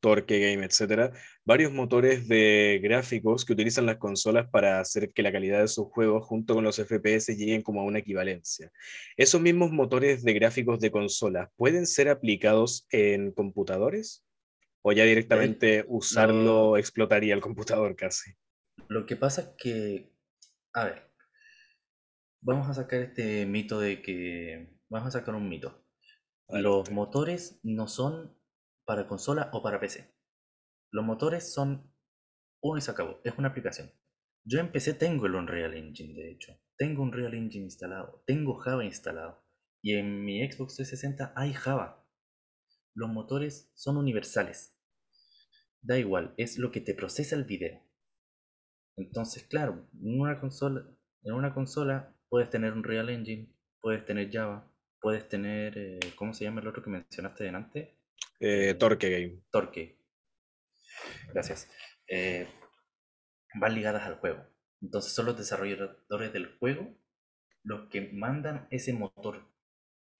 Torque 0.00 0.38
Game, 0.40 0.64
etcétera, 0.64 1.12
varios 1.44 1.72
motores 1.72 2.26
de 2.26 2.80
gráficos 2.82 3.44
que 3.44 3.52
utilizan 3.52 3.86
las 3.86 3.98
consolas 3.98 4.48
para 4.50 4.80
hacer 4.80 5.12
que 5.12 5.22
la 5.22 5.32
calidad 5.32 5.60
de 5.60 5.68
sus 5.68 5.88
juegos 5.88 6.26
junto 6.26 6.54
con 6.54 6.64
los 6.64 6.78
FPS 6.78 7.36
lleguen 7.36 7.62
como 7.62 7.80
a 7.80 7.84
una 7.84 7.98
equivalencia. 7.98 8.72
Esos 9.16 9.40
mismos 9.40 9.70
motores 9.72 10.22
de 10.22 10.32
gráficos 10.32 10.80
de 10.80 10.90
consolas 10.90 11.48
pueden 11.56 11.86
ser 11.86 12.08
aplicados 12.08 12.86
en 12.90 13.32
computadores 13.32 14.24
o 14.82 14.92
ya 14.92 15.04
directamente 15.04 15.84
usarlo 15.88 16.76
explotaría 16.76 17.34
el 17.34 17.40
computador 17.40 17.94
casi. 17.96 18.32
Lo 18.88 19.06
que 19.06 19.16
pasa 19.16 19.42
es 19.42 19.48
que, 19.58 20.12
a 20.72 20.84
ver, 20.84 21.12
vamos 22.40 22.68
a 22.68 22.74
sacar 22.74 23.00
este 23.00 23.46
mito 23.46 23.80
de 23.80 24.02
que, 24.02 24.78
vamos 24.88 25.08
a 25.08 25.18
sacar 25.18 25.34
un 25.34 25.48
mito. 25.48 25.84
Los 26.48 26.90
motores 26.90 27.60
no 27.62 27.86
son 27.86 28.36
para 28.84 29.06
consola 29.06 29.50
o 29.52 29.62
para 29.62 29.78
PC. 29.78 30.12
Los 30.92 31.04
motores 31.04 31.52
son 31.52 31.94
uno 32.62 32.78
y 32.78 32.80
se 32.80 32.90
acabó, 32.90 33.20
es 33.24 33.38
una 33.38 33.48
aplicación. 33.48 33.92
Yo 34.44 34.58
en 34.58 34.72
PC 34.72 34.94
tengo 34.94 35.26
el 35.26 35.34
Unreal 35.34 35.74
Engine, 35.74 36.14
de 36.14 36.32
hecho. 36.32 36.58
Tengo 36.76 37.02
un 37.02 37.08
Unreal 37.08 37.34
Engine 37.34 37.64
instalado, 37.64 38.24
tengo 38.26 38.54
Java 38.54 38.84
instalado. 38.84 39.44
Y 39.82 39.94
en 39.94 40.24
mi 40.24 40.40
Xbox 40.50 40.76
360 40.76 41.32
hay 41.36 41.52
Java. 41.52 41.99
Los 42.94 43.10
motores 43.10 43.70
son 43.74 43.96
universales. 43.96 44.76
Da 45.80 45.98
igual, 45.98 46.34
es 46.36 46.58
lo 46.58 46.70
que 46.70 46.80
te 46.80 46.94
procesa 46.94 47.36
el 47.36 47.44
video. 47.44 47.82
Entonces, 48.96 49.44
claro, 49.44 49.88
en 50.02 50.20
una 50.20 50.40
consola, 50.40 50.84
en 51.22 51.32
una 51.32 51.54
consola 51.54 52.14
puedes 52.28 52.50
tener 52.50 52.72
un 52.72 52.84
Real 52.84 53.08
Engine, 53.08 53.54
puedes 53.80 54.04
tener 54.04 54.30
Java, 54.30 54.70
puedes 55.00 55.28
tener, 55.28 55.78
eh, 55.78 56.00
¿cómo 56.16 56.34
se 56.34 56.44
llama 56.44 56.60
el 56.60 56.68
otro 56.68 56.82
que 56.82 56.90
mencionaste 56.90 57.44
delante? 57.44 57.98
Eh, 58.40 58.74
Torque 58.74 59.10
Game. 59.10 59.42
Torque. 59.50 59.98
Gracias. 61.32 61.68
Eh, 62.08 62.46
van 63.54 63.74
ligadas 63.74 64.02
al 64.02 64.18
juego. 64.18 64.44
Entonces 64.82 65.12
son 65.12 65.26
los 65.26 65.36
desarrolladores 65.36 66.32
del 66.32 66.56
juego 66.58 67.00
los 67.62 67.88
que 67.90 68.10
mandan 68.12 68.66
ese 68.70 68.92
motor, 68.92 69.46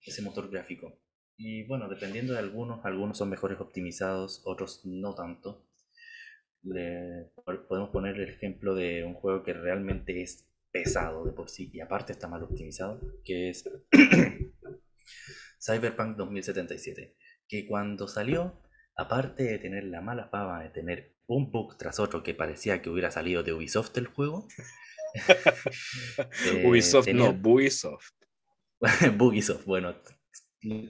ese 0.01 0.21
motor 0.21 0.49
gráfico. 0.49 1.00
Y 1.43 1.63
bueno, 1.63 1.89
dependiendo 1.89 2.33
de 2.33 2.39
algunos, 2.39 2.85
algunos 2.85 3.17
son 3.17 3.31
mejores 3.31 3.59
optimizados, 3.59 4.43
otros 4.45 4.81
no 4.85 5.15
tanto. 5.15 5.65
podemos 7.67 7.89
poner 7.89 8.15
el 8.17 8.29
ejemplo 8.29 8.75
de 8.75 9.03
un 9.03 9.15
juego 9.15 9.41
que 9.41 9.53
realmente 9.53 10.21
es 10.21 10.47
pesado 10.71 11.25
de 11.25 11.31
por 11.31 11.49
sí 11.49 11.71
y 11.73 11.79
aparte 11.81 12.13
está 12.13 12.27
mal 12.27 12.43
optimizado, 12.43 13.01
que 13.25 13.49
es 13.49 13.67
Cyberpunk 15.59 16.15
2077, 16.15 17.17
que 17.47 17.65
cuando 17.65 18.07
salió, 18.07 18.61
aparte 18.95 19.41
de 19.43 19.57
tener 19.57 19.85
la 19.85 20.01
mala 20.01 20.29
fama 20.29 20.61
de 20.61 20.69
tener 20.69 21.15
un 21.25 21.51
bug 21.51 21.75
tras 21.75 21.99
otro 21.99 22.21
que 22.21 22.35
parecía 22.35 22.83
que 22.83 22.91
hubiera 22.91 23.09
salido 23.09 23.41
de 23.41 23.53
Ubisoft 23.53 23.97
el 23.97 24.05
juego. 24.07 24.47
Eh, 26.45 26.65
Ubisoft, 26.65 27.09
no, 27.09 27.31
Ubisoft. 27.31 28.13
Bugisoft, 29.17 29.65
bueno, 29.65 29.93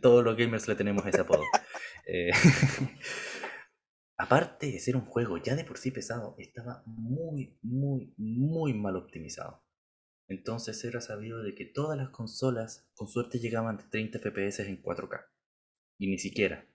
todos 0.02 0.24
los 0.24 0.36
gamers 0.36 0.68
le 0.68 0.76
tenemos 0.76 1.06
ese 1.06 1.22
apodo. 1.22 1.44
Eh, 2.08 2.32
aparte 4.18 4.72
de 4.72 4.80
ser 4.80 4.96
un 4.96 5.06
juego 5.06 5.38
ya 5.38 5.56
de 5.56 5.64
por 5.64 5.78
sí 5.78 5.92
pesado, 5.92 6.36
estaba 6.40 6.82
muy, 6.88 7.60
muy, 7.62 8.14
muy 8.18 8.74
mal 8.74 8.96
optimizado. 8.96 9.64
Entonces 10.28 10.84
era 10.84 11.00
sabido 11.00 11.44
de 11.44 11.54
que 11.54 11.66
todas 11.66 11.98
las 11.98 12.10
consolas 12.10 12.90
con 12.96 13.08
suerte 13.08 13.40
llegaban 13.40 13.80
a 13.80 13.90
30 13.90 14.20
FPS 14.20 14.62
en 14.62 14.82
4K. 14.82 15.26
Y 16.00 16.08
ni 16.08 16.18
siquiera. 16.18 16.68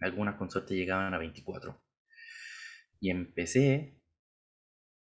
Algunas 0.00 0.36
con 0.36 0.50
suerte 0.50 0.74
llegaban 0.74 1.14
a 1.14 1.18
24. 1.18 1.80
Y 3.00 3.10
en 3.10 3.32
PC 3.32 4.00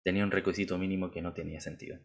tenía 0.05 0.25
un 0.25 0.31
requisito 0.31 0.77
mínimo 0.79 1.11
que 1.11 1.23
no 1.23 1.33
tenía 1.33 1.61
sentido. 1.61 1.99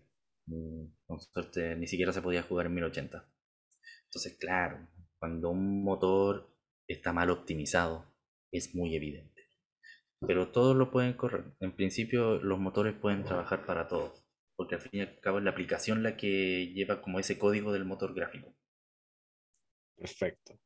Mm, 0.45 0.85
con 1.05 1.19
suerte 1.19 1.75
ni 1.75 1.87
siquiera 1.87 2.13
se 2.13 2.21
podía 2.21 2.43
jugar 2.43 2.67
en 2.67 2.75
1080. 2.75 3.29
Entonces, 4.09 4.37
claro, 4.39 4.87
cuando 5.19 5.51
un 5.51 5.83
motor 5.83 6.49
está 6.87 7.13
mal 7.13 7.29
optimizado, 7.29 8.11
es 8.51 8.73
muy 8.73 8.95
evidente. 8.95 9.43
Pero 10.25 10.51
todos 10.51 10.75
lo 10.75 10.89
pueden 10.91 11.13
correr. 11.13 11.53
En 11.59 11.75
principio, 11.75 12.39
los 12.39 12.59
motores 12.59 12.95
pueden 12.99 13.23
trabajar 13.23 13.65
para 13.67 13.87
todos, 13.87 14.25
porque 14.55 14.75
al 14.75 14.81
fin 14.81 14.91
y 14.93 15.01
al 15.01 15.19
cabo 15.19 15.37
es 15.37 15.43
la 15.43 15.51
aplicación 15.51 16.01
la 16.01 16.17
que 16.17 16.73
lleva 16.73 17.01
como 17.01 17.19
ese 17.19 17.37
código 17.37 17.71
del 17.71 17.85
motor 17.85 18.15
gráfico. 18.15 18.55
Perfecto. 19.95 20.59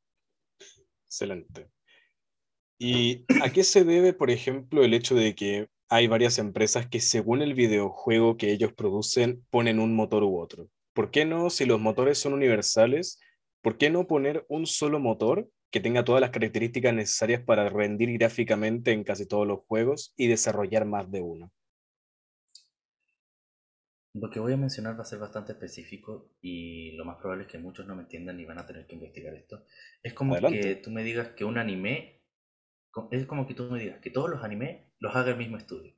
Excelente. 1.05 1.69
¿Y 2.79 3.25
a 3.43 3.51
qué 3.51 3.63
se 3.63 3.83
debe, 3.83 4.13
por 4.13 4.31
ejemplo, 4.31 4.83
el 4.83 4.93
hecho 4.93 5.15
de 5.15 5.35
que 5.35 5.67
hay 5.89 6.07
varias 6.07 6.39
empresas 6.39 6.87
que 6.87 7.01
según 7.01 7.41
el 7.41 7.53
videojuego 7.53 8.37
que 8.37 8.51
ellos 8.51 8.73
producen 8.73 9.45
ponen 9.49 9.79
un 9.79 9.95
motor 9.95 10.23
u 10.23 10.39
otro? 10.39 10.69
¿Por 10.93 11.11
qué 11.11 11.25
no, 11.25 11.49
si 11.49 11.65
los 11.65 11.79
motores 11.79 12.19
son 12.19 12.33
universales, 12.33 13.19
¿por 13.63 13.77
qué 13.77 13.89
no 13.89 14.05
poner 14.05 14.45
un 14.49 14.67
solo 14.67 14.99
motor 14.99 15.49
que 15.71 15.79
tenga 15.79 16.03
todas 16.03 16.21
las 16.21 16.29
características 16.29 16.93
necesarias 16.93 17.41
para 17.41 17.69
rendir 17.69 18.15
gráficamente 18.19 18.91
en 18.91 19.03
casi 19.03 19.25
todos 19.25 19.47
los 19.47 19.61
juegos 19.65 20.13
y 20.15 20.27
desarrollar 20.27 20.85
más 20.85 21.09
de 21.09 21.21
uno? 21.21 21.51
Lo 24.15 24.29
que 24.29 24.39
voy 24.39 24.53
a 24.53 24.57
mencionar 24.57 24.95
va 24.95 25.01
a 25.01 25.05
ser 25.05 25.17
bastante 25.17 25.53
específico 25.53 26.35
y 26.39 26.91
lo 26.91 27.05
más 27.05 27.17
probable 27.17 27.45
es 27.45 27.51
que 27.51 27.57
muchos 27.57 27.87
no 27.87 27.95
me 27.95 28.03
entiendan 28.03 28.39
y 28.39 28.45
van 28.45 28.59
a 28.59 28.65
tener 28.67 28.85
que 28.85 28.93
investigar 28.93 29.33
esto. 29.33 29.65
Es 30.03 30.13
como 30.13 30.35
que 30.35 30.75
tú 30.75 30.91
me 30.91 31.03
digas 31.03 31.29
que 31.29 31.45
un 31.45 31.57
anime, 31.57 32.21
es 33.09 33.25
como 33.25 33.47
que 33.47 33.55
tú 33.55 33.71
me 33.71 33.79
digas 33.79 33.99
que 34.01 34.11
todos 34.11 34.29
los 34.29 34.43
animes 34.43 34.85
los 34.99 35.15
haga 35.15 35.31
el 35.31 35.37
mismo 35.37 35.57
estudio. 35.57 35.95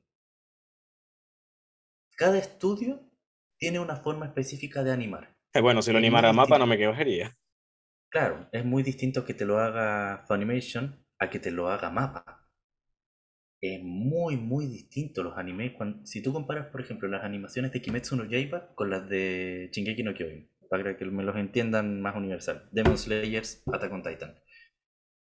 Cada 2.16 2.38
estudio 2.38 3.10
tiene 3.58 3.80
una 3.80 3.96
forma 3.96 4.24
específica 4.24 4.82
de 4.82 4.92
animar. 4.92 5.36
Eh, 5.52 5.60
bueno, 5.60 5.82
si 5.82 5.92
lo 5.92 5.98
animara 5.98 6.32
mapa 6.32 6.58
no 6.58 6.66
me 6.66 6.78
quejaría. 6.78 7.36
Claro, 8.10 8.48
es 8.52 8.64
muy 8.64 8.82
distinto 8.82 9.24
que 9.24 9.34
te 9.34 9.44
lo 9.44 9.58
haga 9.58 10.24
Funimation 10.26 11.04
a 11.18 11.30
que 11.30 11.38
te 11.38 11.50
lo 11.50 11.68
haga 11.68 11.90
Mapa. 11.90 12.48
Es 13.60 13.82
muy, 13.82 14.36
muy 14.36 14.66
distinto 14.66 15.22
los 15.22 15.36
animes. 15.36 15.72
si 16.04 16.22
tú 16.22 16.32
comparas, 16.32 16.68
por 16.68 16.80
ejemplo, 16.80 17.08
las 17.08 17.24
animaciones 17.24 17.72
de 17.72 17.82
Kimetsu 17.82 18.16
no 18.16 18.24
Yaiba 18.24 18.74
con 18.74 18.90
las 18.90 19.08
de 19.08 19.70
Shingeki 19.72 20.02
no 20.02 20.14
Kyojin, 20.14 20.50
para 20.68 20.96
que 20.96 21.04
me 21.06 21.24
los 21.24 21.36
entiendan 21.36 22.00
más 22.00 22.16
universal. 22.16 22.68
Demon 22.72 22.98
Slayers, 22.98 23.62
Attack 23.66 23.92
on 23.92 24.02
Titan. 24.02 24.34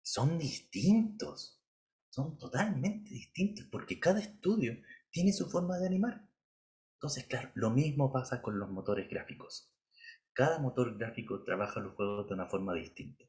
Son 0.01 0.37
distintos. 0.37 1.61
Son 2.09 2.37
totalmente 2.37 3.09
distintos 3.09 3.67
porque 3.71 3.99
cada 3.99 4.19
estudio 4.19 4.77
tiene 5.11 5.33
su 5.33 5.49
forma 5.49 5.77
de 5.77 5.87
animar. 5.87 6.27
Entonces, 6.95 7.25
claro, 7.25 7.51
lo 7.55 7.69
mismo 7.71 8.11
pasa 8.11 8.41
con 8.41 8.59
los 8.59 8.69
motores 8.69 9.09
gráficos. 9.09 9.73
Cada 10.39 10.57
motor 10.57 10.97
gráfico 10.97 11.43
trabaja 11.43 11.81
los 11.81 11.95
juegos 11.95 12.29
de 12.29 12.33
una 12.33 12.45
forma 12.45 12.73
distinta. 12.73 13.25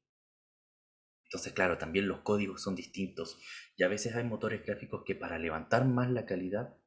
Entonces, 1.24 1.52
claro, 1.52 1.76
también 1.76 2.06
los 2.06 2.20
códigos 2.20 2.62
son 2.62 2.76
distintos 2.76 3.36
y 3.76 3.82
a 3.82 3.88
veces 3.88 4.14
hay 4.14 4.22
motores 4.22 4.64
gráficos 4.64 5.02
que 5.04 5.16
para 5.16 5.36
levantar 5.36 5.84
más 5.86 6.08
la 6.08 6.24
calidad 6.24 6.78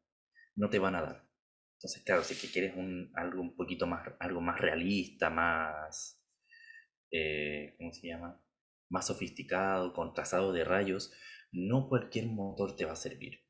no 0.55 0.69
te 0.69 0.79
van 0.79 0.95
a 0.95 1.01
dar. 1.01 1.27
Entonces, 1.73 2.03
claro, 2.05 2.23
si 2.23 2.35
quieres 2.47 2.73
un, 2.77 3.11
algo 3.15 3.41
un 3.41 3.57
poquito 3.57 3.85
más, 3.85 4.13
algo 4.21 4.39
más 4.39 4.61
realista, 4.61 5.29
más, 5.29 6.23
eh, 7.11 7.75
¿cómo 7.77 7.91
se 7.91 8.07
llama? 8.07 8.41
Más 8.87 9.07
sofisticado, 9.07 9.91
con 9.91 10.13
trazado 10.13 10.53
de 10.53 10.63
rayos, 10.63 11.11
no 11.51 11.89
cualquier 11.89 12.27
motor 12.27 12.77
te 12.77 12.85
va 12.85 12.93
a 12.93 12.95
servir. 12.95 13.45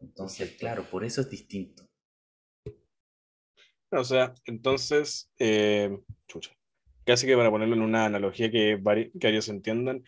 Entonces, 0.00 0.54
claro, 0.58 0.84
por 0.90 1.02
eso 1.02 1.22
es 1.22 1.30
distinto. 1.30 1.93
O 4.00 4.04
sea, 4.04 4.34
entonces, 4.46 5.30
eh, 5.38 5.96
casi 7.04 7.26
que 7.26 7.36
para 7.36 7.50
ponerlo 7.50 7.74
en 7.74 7.82
una 7.82 8.06
analogía 8.06 8.50
que, 8.50 8.80
que 9.20 9.28
ellos 9.28 9.48
entiendan, 9.48 10.04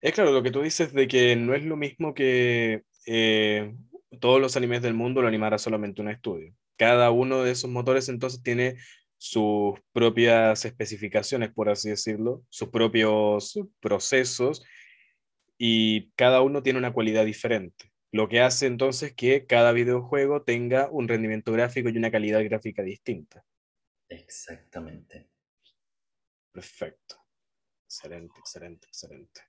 es 0.00 0.12
claro 0.12 0.32
lo 0.32 0.42
que 0.42 0.50
tú 0.50 0.62
dices 0.62 0.92
de 0.92 1.08
que 1.08 1.36
no 1.36 1.54
es 1.54 1.64
lo 1.64 1.76
mismo 1.76 2.14
que 2.14 2.82
eh, 3.06 3.74
todos 4.20 4.40
los 4.40 4.56
animes 4.56 4.82
del 4.82 4.94
mundo 4.94 5.22
lo 5.22 5.28
animara 5.28 5.58
solamente 5.58 6.02
un 6.02 6.10
estudio. 6.10 6.54
Cada 6.76 7.10
uno 7.10 7.42
de 7.42 7.52
esos 7.52 7.70
motores 7.70 8.08
entonces 8.08 8.42
tiene 8.42 8.76
sus 9.18 9.78
propias 9.92 10.64
especificaciones, 10.64 11.52
por 11.52 11.68
así 11.68 11.88
decirlo, 11.88 12.42
sus 12.50 12.68
propios 12.68 13.58
procesos 13.80 14.62
y 15.58 16.10
cada 16.10 16.42
uno 16.42 16.62
tiene 16.62 16.78
una 16.78 16.92
cualidad 16.92 17.24
diferente. 17.24 17.90
Lo 18.16 18.30
que 18.30 18.40
hace 18.40 18.64
entonces 18.64 19.12
que 19.12 19.44
cada 19.44 19.72
videojuego 19.72 20.42
tenga 20.42 20.88
un 20.90 21.06
rendimiento 21.06 21.52
gráfico 21.52 21.90
y 21.90 21.98
una 21.98 22.10
calidad 22.10 22.42
gráfica 22.42 22.82
distinta. 22.82 23.44
Exactamente. 24.08 25.28
Perfecto. 26.50 27.16
Excelente, 27.84 28.40
excelente, 28.40 28.86
excelente. 28.86 29.42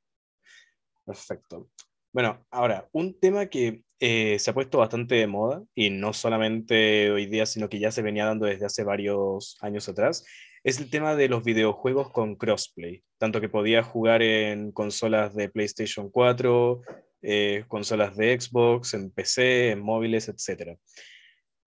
Perfecto. 1.05 1.69
Bueno, 2.11 2.45
ahora, 2.51 2.89
un 2.91 3.17
tema 3.17 3.45
que 3.45 3.83
eh, 4.01 4.37
se 4.37 4.51
ha 4.51 4.53
puesto 4.53 4.79
bastante 4.79 5.15
de 5.15 5.27
moda, 5.27 5.63
y 5.73 5.89
no 5.89 6.11
solamente 6.11 7.09
hoy 7.09 7.25
día, 7.27 7.45
sino 7.45 7.69
que 7.69 7.79
ya 7.79 7.91
se 7.91 8.01
venía 8.01 8.25
dando 8.25 8.47
desde 8.47 8.65
hace 8.65 8.83
varios 8.83 9.57
años 9.61 9.87
atrás, 9.87 10.25
es 10.65 10.77
el 10.81 10.89
tema 10.89 11.15
de 11.15 11.29
los 11.29 11.41
videojuegos 11.45 12.11
con 12.11 12.35
crossplay, 12.35 13.01
tanto 13.17 13.39
que 13.39 13.47
podía 13.47 13.81
jugar 13.81 14.21
en 14.21 14.73
consolas 14.73 15.33
de 15.35 15.47
PlayStation 15.47 16.09
4, 16.09 16.81
eh, 17.21 17.65
consolas 17.67 18.15
de 18.15 18.39
Xbox, 18.39 18.93
en 18.93 19.11
PC, 19.11 19.71
en 19.71 19.81
móviles, 19.81 20.29
etc. 20.29 20.77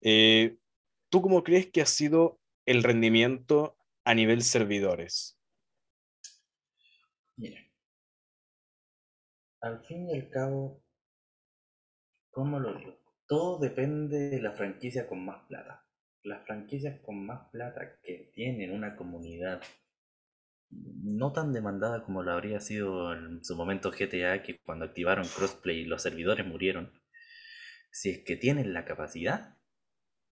Eh, 0.01 0.57
¿Tú 1.09 1.21
cómo 1.21 1.43
crees 1.43 1.71
que 1.71 1.81
ha 1.81 1.85
sido 1.85 2.39
el 2.65 2.83
rendimiento 2.83 3.77
a 4.03 4.13
nivel 4.13 4.41
servidores? 4.43 5.39
Mira, 7.37 7.59
al 9.61 9.85
fin 9.85 10.09
y 10.09 10.15
al 10.15 10.29
cabo, 10.29 10.83
¿cómo 12.31 12.59
lo 12.59 12.77
digo? 12.77 12.97
Todo 13.27 13.59
depende 13.59 14.29
de 14.29 14.41
la 14.41 14.53
franquicia 14.53 15.07
con 15.07 15.23
más 15.25 15.45
plata. 15.47 15.85
Las 16.23 16.45
franquicias 16.45 16.99
con 17.01 17.25
más 17.25 17.49
plata 17.51 17.99
que 18.01 18.31
tienen 18.33 18.71
una 18.71 18.95
comunidad 18.95 19.61
no 20.69 21.31
tan 21.31 21.53
demandada 21.53 22.03
como 22.03 22.23
lo 22.23 22.31
habría 22.31 22.59
sido 22.59 23.13
en 23.13 23.43
su 23.43 23.55
momento 23.55 23.91
GTA, 23.91 24.43
que 24.43 24.59
cuando 24.61 24.85
activaron 24.85 25.25
crossplay 25.27 25.85
los 25.85 26.01
servidores 26.01 26.45
murieron. 26.45 26.91
Si 27.91 28.09
es 28.09 28.23
que 28.23 28.35
tienen 28.35 28.73
la 28.73 28.85
capacidad, 28.85 29.57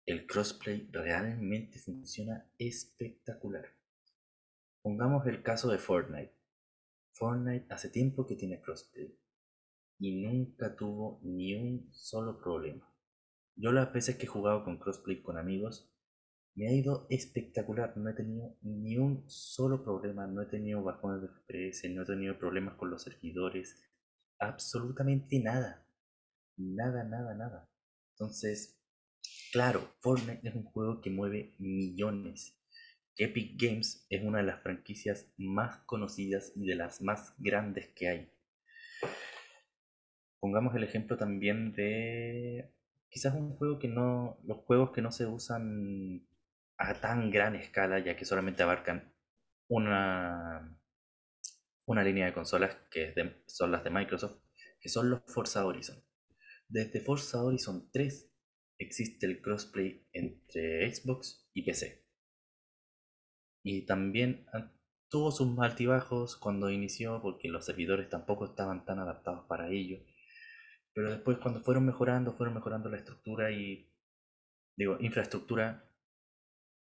el 0.05 0.27
crossplay 0.27 0.89
realmente 0.91 1.79
funciona 1.79 2.49
espectacular. 2.57 3.65
Pongamos 4.81 5.25
el 5.27 5.43
caso 5.43 5.69
de 5.69 5.77
Fortnite. 5.77 6.33
Fortnite 7.11 7.65
hace 7.69 7.89
tiempo 7.89 8.25
que 8.25 8.35
tiene 8.35 8.61
crossplay 8.61 9.17
y 9.99 10.21
nunca 10.21 10.75
tuvo 10.75 11.19
ni 11.23 11.55
un 11.55 11.89
solo 11.91 12.39
problema. 12.39 12.93
Yo 13.55 13.71
las 13.71 13.91
veces 13.91 14.17
que 14.17 14.25
he 14.25 14.29
jugado 14.29 14.63
con 14.63 14.77
crossplay 14.77 15.21
con 15.21 15.37
amigos 15.37 15.91
me 16.57 16.67
ha 16.67 16.73
ido 16.73 17.07
espectacular, 17.09 17.95
no 17.95 18.09
he 18.09 18.13
tenido 18.13 18.57
ni 18.61 18.97
un 18.97 19.23
solo 19.29 19.81
problema, 19.81 20.27
no 20.27 20.41
he 20.41 20.47
tenido 20.47 20.83
bajones 20.83 21.21
de 21.21 21.29
FPS, 21.29 21.89
no 21.89 22.01
he 22.01 22.05
tenido 22.05 22.37
problemas 22.37 22.75
con 22.75 22.89
los 22.89 23.03
servidores, 23.03 23.81
absolutamente 24.39 25.39
nada, 25.39 25.87
nada, 26.57 27.05
nada, 27.05 27.33
nada. 27.33 27.69
Entonces, 28.15 28.77
claro, 29.53 29.95
Fortnite 30.01 30.45
es 30.49 30.55
un 30.55 30.65
juego 30.65 30.99
que 30.99 31.09
mueve 31.09 31.55
millones 31.57 32.57
Epic 33.17 33.59
Games 33.59 34.05
es 34.09 34.23
una 34.23 34.39
de 34.39 34.45
las 34.45 34.61
franquicias 34.61 35.31
más 35.37 35.79
conocidas 35.85 36.51
y 36.55 36.67
de 36.67 36.75
las 36.75 37.01
más 37.01 37.33
grandes 37.39 37.87
que 37.89 38.07
hay. 38.07 38.31
Pongamos 40.39 40.75
el 40.75 40.83
ejemplo 40.83 41.17
también 41.17 41.73
de 41.73 42.71
quizás 43.09 43.33
un 43.33 43.55
juego 43.55 43.79
que 43.79 43.87
no, 43.87 44.37
los 44.43 44.59
juegos 44.59 44.91
que 44.91 45.01
no 45.01 45.11
se 45.11 45.25
usan 45.25 46.27
a 46.77 46.93
tan 47.01 47.31
gran 47.31 47.55
escala, 47.55 47.99
ya 47.99 48.15
que 48.15 48.25
solamente 48.25 48.63
abarcan 48.63 49.13
una, 49.69 50.79
una 51.85 52.03
línea 52.03 52.25
de 52.27 52.33
consolas 52.33 52.75
que 52.91 53.13
son 53.47 53.71
las 53.71 53.83
de 53.83 53.89
Microsoft, 53.89 54.41
que 54.79 54.89
son 54.89 55.09
los 55.09 55.21
Forza 55.25 55.65
Horizon. 55.65 56.03
Desde 56.67 56.99
Forza 56.99 57.43
Horizon 57.43 57.89
3 57.91 58.31
existe 58.79 59.25
el 59.25 59.41
crossplay 59.41 60.07
entre 60.11 60.93
Xbox 60.93 61.49
y 61.53 61.63
PC. 61.63 62.05
Y 63.63 63.85
también 63.85 64.45
ah, 64.53 64.71
tuvo 65.09 65.31
sus 65.31 65.57
altibajos 65.59 66.37
cuando 66.37 66.69
inició 66.69 67.21
porque 67.21 67.49
los 67.49 67.65
servidores 67.65 68.09
tampoco 68.09 68.45
estaban 68.45 68.85
tan 68.85 68.99
adaptados 68.99 69.45
para 69.47 69.69
ello. 69.69 69.99
Pero 70.93 71.11
después 71.11 71.37
cuando 71.37 71.61
fueron 71.61 71.85
mejorando, 71.85 72.33
fueron 72.33 72.55
mejorando 72.55 72.89
la 72.89 72.97
estructura 72.97 73.51
y, 73.51 73.93
digo, 74.75 74.97
infraestructura, 74.99 75.86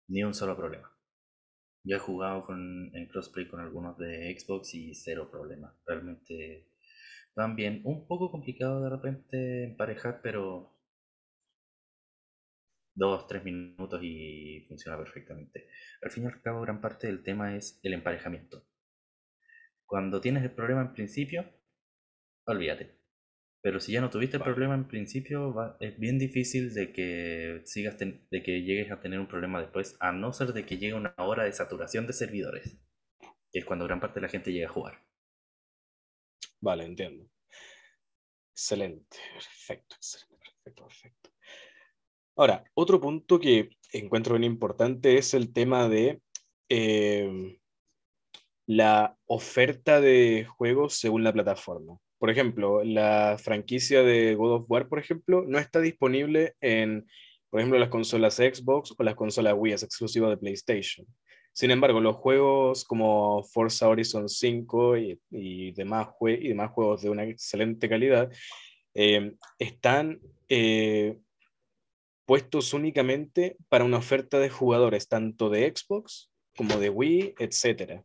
ni 0.08 0.22
un 0.22 0.34
solo 0.34 0.56
problema. 0.56 0.90
Yo 1.84 1.96
he 1.96 2.00
jugado 2.00 2.44
con, 2.44 2.90
en 2.94 3.06
crossplay 3.06 3.48
con 3.48 3.60
algunos 3.60 3.96
de 3.98 4.36
Xbox 4.38 4.74
y 4.74 4.94
cero 4.94 5.28
problema. 5.30 5.78
Realmente 5.86 6.68
van 7.36 7.54
bien. 7.56 7.82
Un 7.84 8.06
poco 8.08 8.30
complicado 8.30 8.82
de 8.82 8.90
repente 8.90 9.64
emparejar, 9.64 10.20
pero 10.22 10.76
dos, 12.94 13.26
tres 13.28 13.44
minutos 13.44 14.00
y 14.02 14.64
funciona 14.68 14.98
perfectamente. 14.98 15.68
Al 16.02 16.10
fin 16.10 16.24
y 16.24 16.26
al 16.26 16.42
cabo, 16.42 16.62
gran 16.62 16.80
parte 16.80 17.06
del 17.06 17.22
tema 17.22 17.56
es 17.56 17.78
el 17.82 17.92
emparejamiento. 17.92 18.66
Cuando 19.84 20.20
tienes 20.20 20.42
el 20.42 20.52
problema 20.52 20.82
en 20.82 20.92
principio, 20.92 21.44
olvídate. 22.46 22.95
Pero 23.66 23.80
si 23.80 23.90
ya 23.90 24.00
no 24.00 24.10
tuviste 24.10 24.36
el 24.36 24.44
problema 24.44 24.76
en 24.76 24.86
principio, 24.86 25.76
es 25.80 25.98
bien 25.98 26.20
difícil 26.20 26.72
de 26.72 26.92
que 26.92 27.62
sigas 27.64 27.98
de 27.98 28.40
que 28.44 28.62
llegues 28.62 28.92
a 28.92 29.00
tener 29.00 29.18
un 29.18 29.26
problema 29.26 29.60
después, 29.60 29.96
a 29.98 30.12
no 30.12 30.32
ser 30.32 30.52
de 30.52 30.64
que 30.64 30.78
llegue 30.78 30.94
una 30.94 31.12
hora 31.18 31.42
de 31.42 31.52
saturación 31.52 32.06
de 32.06 32.12
servidores, 32.12 32.78
que 33.50 33.58
es 33.58 33.64
cuando 33.64 33.84
gran 33.84 33.98
parte 33.98 34.20
de 34.20 34.26
la 34.26 34.28
gente 34.28 34.52
llega 34.52 34.68
a 34.68 34.72
jugar. 34.72 35.02
Vale, 36.60 36.84
entiendo. 36.84 37.28
Excelente, 38.52 39.16
perfecto, 39.34 39.96
excelente, 39.96 40.46
perfecto, 40.62 40.86
perfecto. 40.86 41.30
Ahora, 42.36 42.62
otro 42.74 43.00
punto 43.00 43.40
que 43.40 43.70
encuentro 43.92 44.34
bien 44.34 44.44
importante 44.44 45.18
es 45.18 45.34
el 45.34 45.52
tema 45.52 45.88
de 45.88 46.20
eh, 46.68 47.58
la 48.66 49.18
oferta 49.26 50.00
de 50.00 50.46
juegos 50.56 50.94
según 50.94 51.24
la 51.24 51.32
plataforma. 51.32 51.98
Por 52.18 52.30
ejemplo, 52.30 52.82
la 52.82 53.36
franquicia 53.38 54.02
de 54.02 54.34
God 54.34 54.52
of 54.52 54.64
War, 54.68 54.88
por 54.88 54.98
ejemplo, 54.98 55.44
no 55.46 55.58
está 55.58 55.80
disponible 55.80 56.54
en, 56.60 57.06
por 57.50 57.60
ejemplo, 57.60 57.78
las 57.78 57.90
consolas 57.90 58.36
Xbox 58.36 58.94
o 58.96 59.02
las 59.02 59.14
consolas 59.14 59.54
Wii, 59.56 59.74
es 59.74 59.82
exclusiva 59.82 60.28
de 60.30 60.36
PlayStation. 60.36 61.06
Sin 61.52 61.70
embargo, 61.70 62.00
los 62.00 62.16
juegos 62.16 62.84
como 62.84 63.42
Forza 63.42 63.88
Horizon 63.88 64.28
5 64.28 64.96
y, 64.98 65.72
demás, 65.72 66.08
y 66.20 66.48
demás 66.48 66.70
juegos 66.70 67.02
de 67.02 67.10
una 67.10 67.24
excelente 67.24 67.88
calidad 67.88 68.30
eh, 68.94 69.32
están 69.58 70.20
eh, 70.48 71.18
puestos 72.26 72.74
únicamente 72.74 73.56
para 73.68 73.84
una 73.84 73.98
oferta 73.98 74.38
de 74.38 74.50
jugadores 74.50 75.08
tanto 75.08 75.48
de 75.48 75.72
Xbox 75.74 76.30
como 76.56 76.76
de 76.78 76.90
Wii, 76.90 77.34
etc. 77.38 78.02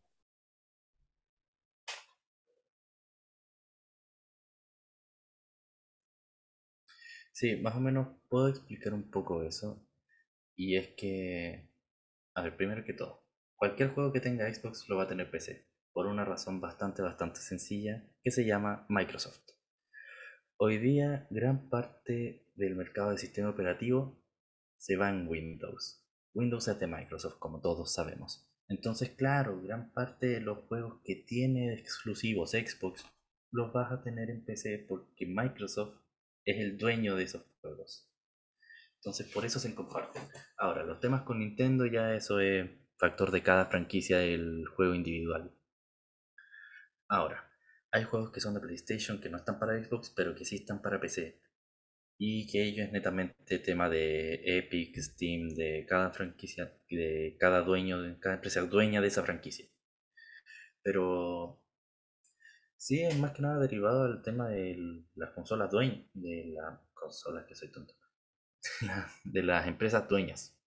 Sí, 7.41 7.55
más 7.55 7.75
o 7.75 7.79
menos 7.79 8.07
puedo 8.29 8.49
explicar 8.49 8.93
un 8.93 9.09
poco 9.09 9.41
eso. 9.41 9.83
Y 10.55 10.75
es 10.75 10.89
que, 10.89 11.71
a 12.35 12.43
ver, 12.43 12.55
primero 12.55 12.85
que 12.85 12.93
todo, 12.93 13.25
cualquier 13.55 13.95
juego 13.95 14.13
que 14.13 14.19
tenga 14.19 14.53
Xbox 14.53 14.87
lo 14.87 14.97
va 14.97 15.05
a 15.05 15.07
tener 15.07 15.31
PC, 15.31 15.67
por 15.91 16.05
una 16.05 16.23
razón 16.23 16.61
bastante, 16.61 17.01
bastante 17.01 17.39
sencilla, 17.39 18.07
que 18.21 18.29
se 18.29 18.45
llama 18.45 18.85
Microsoft. 18.89 19.41
Hoy 20.57 20.77
día, 20.77 21.25
gran 21.31 21.67
parte 21.67 22.45
del 22.53 22.75
mercado 22.75 23.09
de 23.09 23.17
sistema 23.17 23.49
operativo 23.49 24.23
se 24.77 24.95
va 24.95 25.09
en 25.09 25.27
Windows. 25.27 26.05
Windows 26.35 26.67
es 26.67 26.79
de 26.79 26.85
Microsoft, 26.85 27.39
como 27.39 27.59
todos 27.59 27.91
sabemos. 27.91 28.47
Entonces, 28.67 29.15
claro, 29.17 29.59
gran 29.63 29.91
parte 29.93 30.27
de 30.27 30.41
los 30.41 30.59
juegos 30.67 31.01
que 31.03 31.15
tiene 31.15 31.73
exclusivos 31.73 32.51
Xbox 32.51 33.03
los 33.49 33.73
vas 33.73 33.91
a 33.91 34.03
tener 34.03 34.29
en 34.29 34.45
PC 34.45 34.85
porque 34.87 35.25
Microsoft 35.25 36.00
es 36.51 36.59
el 36.59 36.77
dueño 36.77 37.15
de 37.15 37.23
esos 37.23 37.43
juegos. 37.61 38.09
Entonces, 38.95 39.27
por 39.33 39.45
eso 39.45 39.59
se 39.59 39.73
comparten. 39.73 40.21
Ahora, 40.57 40.83
los 40.83 40.99
temas 40.99 41.23
con 41.23 41.39
Nintendo 41.39 41.85
ya 41.87 42.13
eso 42.13 42.39
es 42.39 42.69
factor 42.97 43.31
de 43.31 43.41
cada 43.41 43.65
franquicia 43.65 44.19
del 44.19 44.65
juego 44.67 44.93
individual. 44.93 45.51
Ahora, 47.07 47.51
hay 47.91 48.03
juegos 48.03 48.31
que 48.31 48.39
son 48.39 48.53
de 48.53 48.61
PlayStation 48.61 49.19
que 49.19 49.29
no 49.29 49.37
están 49.37 49.59
para 49.59 49.83
Xbox, 49.83 50.13
pero 50.15 50.35
que 50.35 50.45
sí 50.45 50.57
están 50.57 50.81
para 50.81 51.01
PC. 51.01 51.41
Y 52.17 52.45
que 52.47 52.63
ello 52.63 52.83
es 52.83 52.91
netamente 52.91 53.57
tema 53.59 53.89
de 53.89 54.41
Epic, 54.45 54.95
Steam, 54.97 55.49
de 55.55 55.85
cada 55.89 56.11
franquicia, 56.11 56.77
de 56.89 57.35
cada 57.39 57.61
dueño, 57.61 58.01
de 58.01 58.19
cada 58.19 58.35
empresa 58.35 58.61
dueña 58.61 59.01
de 59.01 59.07
esa 59.07 59.23
franquicia. 59.23 59.65
Pero 60.83 61.60
sí, 62.81 63.03
es 63.03 63.17
más 63.19 63.31
que 63.31 63.43
nada 63.43 63.59
derivado 63.59 64.07
del 64.07 64.23
tema 64.23 64.49
de 64.49 64.75
las 65.13 65.29
consolas 65.31 65.69
dueñas, 65.69 66.03
de 66.13 66.51
las 66.55 66.79
consolas 66.93 67.45
que 67.45 67.53
soy 67.53 67.71
tonto, 67.71 67.93
de 69.23 69.43
las 69.43 69.67
empresas 69.67 70.07
dueñas. 70.09 70.57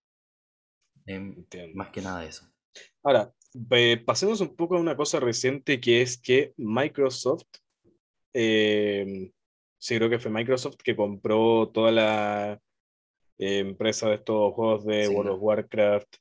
Em, 1.07 1.45
más 1.75 1.91
que 1.91 2.01
nada 2.01 2.25
eso. 2.25 2.49
Ahora, 3.03 3.35
pasemos 4.07 4.41
un 4.41 4.55
poco 4.55 4.77
a 4.77 4.81
una 4.81 4.97
cosa 4.97 5.19
reciente 5.19 5.81
que 5.81 6.03
es 6.03 6.17
que 6.17 6.55
Microsoft, 6.57 7.49
eh, 8.33 9.33
sí 9.79 9.97
creo 9.97 10.09
que 10.09 10.21
fue 10.21 10.31
Microsoft 10.31 10.77
que 10.83 10.97
compró 10.97 11.69
toda 11.71 11.91
la 11.91 12.61
eh, 13.39 13.59
empresa 13.59 14.09
de 14.09 14.15
estos 14.15 14.55
juegos 14.55 14.87
de 14.87 15.09
World 15.09 15.33
of 15.33 15.43
Warcraft, 15.43 16.17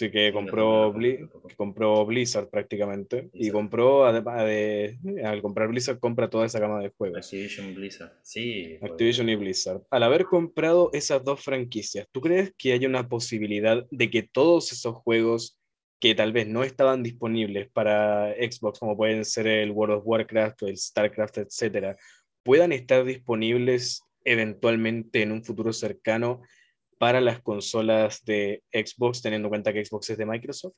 Sí, 0.00 0.10
que 0.10 0.32
compró, 0.32 0.94
compró 1.58 2.06
Blizzard 2.06 2.48
prácticamente. 2.48 3.28
Y 3.34 3.50
compró, 3.50 4.06
además 4.06 4.46
de, 4.46 4.98
al 5.22 5.42
comprar 5.42 5.68
Blizzard, 5.68 5.98
compra 5.98 6.30
toda 6.30 6.46
esa 6.46 6.58
gama 6.58 6.80
de 6.80 6.88
juegos. 6.88 7.18
Activision 7.18 7.74
Blizzard, 7.74 8.12
sí. 8.22 8.78
Activision 8.80 9.28
y 9.28 9.36
Blizzard. 9.36 9.82
Al 9.90 10.02
haber 10.04 10.24
comprado 10.24 10.88
esas 10.94 11.22
dos 11.22 11.44
franquicias, 11.44 12.06
¿tú 12.12 12.22
crees 12.22 12.54
que 12.56 12.72
hay 12.72 12.86
una 12.86 13.10
posibilidad 13.10 13.86
de 13.90 14.08
que 14.08 14.22
todos 14.22 14.72
esos 14.72 14.94
juegos 14.94 15.58
que 16.00 16.14
tal 16.14 16.32
vez 16.32 16.48
no 16.48 16.64
estaban 16.64 17.02
disponibles 17.02 17.68
para 17.70 18.32
Xbox, 18.36 18.78
como 18.78 18.96
pueden 18.96 19.26
ser 19.26 19.48
el 19.48 19.70
World 19.70 19.96
of 19.96 20.06
Warcraft 20.06 20.62
o 20.62 20.68
el 20.68 20.78
StarCraft, 20.78 21.36
etcétera, 21.36 21.94
puedan 22.42 22.72
estar 22.72 23.04
disponibles 23.04 24.02
eventualmente 24.24 25.20
en 25.20 25.32
un 25.32 25.44
futuro 25.44 25.74
cercano 25.74 26.40
para 27.00 27.22
las 27.22 27.40
consolas 27.40 28.22
de 28.26 28.62
Xbox, 28.70 29.22
teniendo 29.22 29.46
en 29.46 29.50
cuenta 29.50 29.72
que 29.72 29.82
Xbox 29.82 30.10
es 30.10 30.18
de 30.18 30.26
Microsoft? 30.26 30.76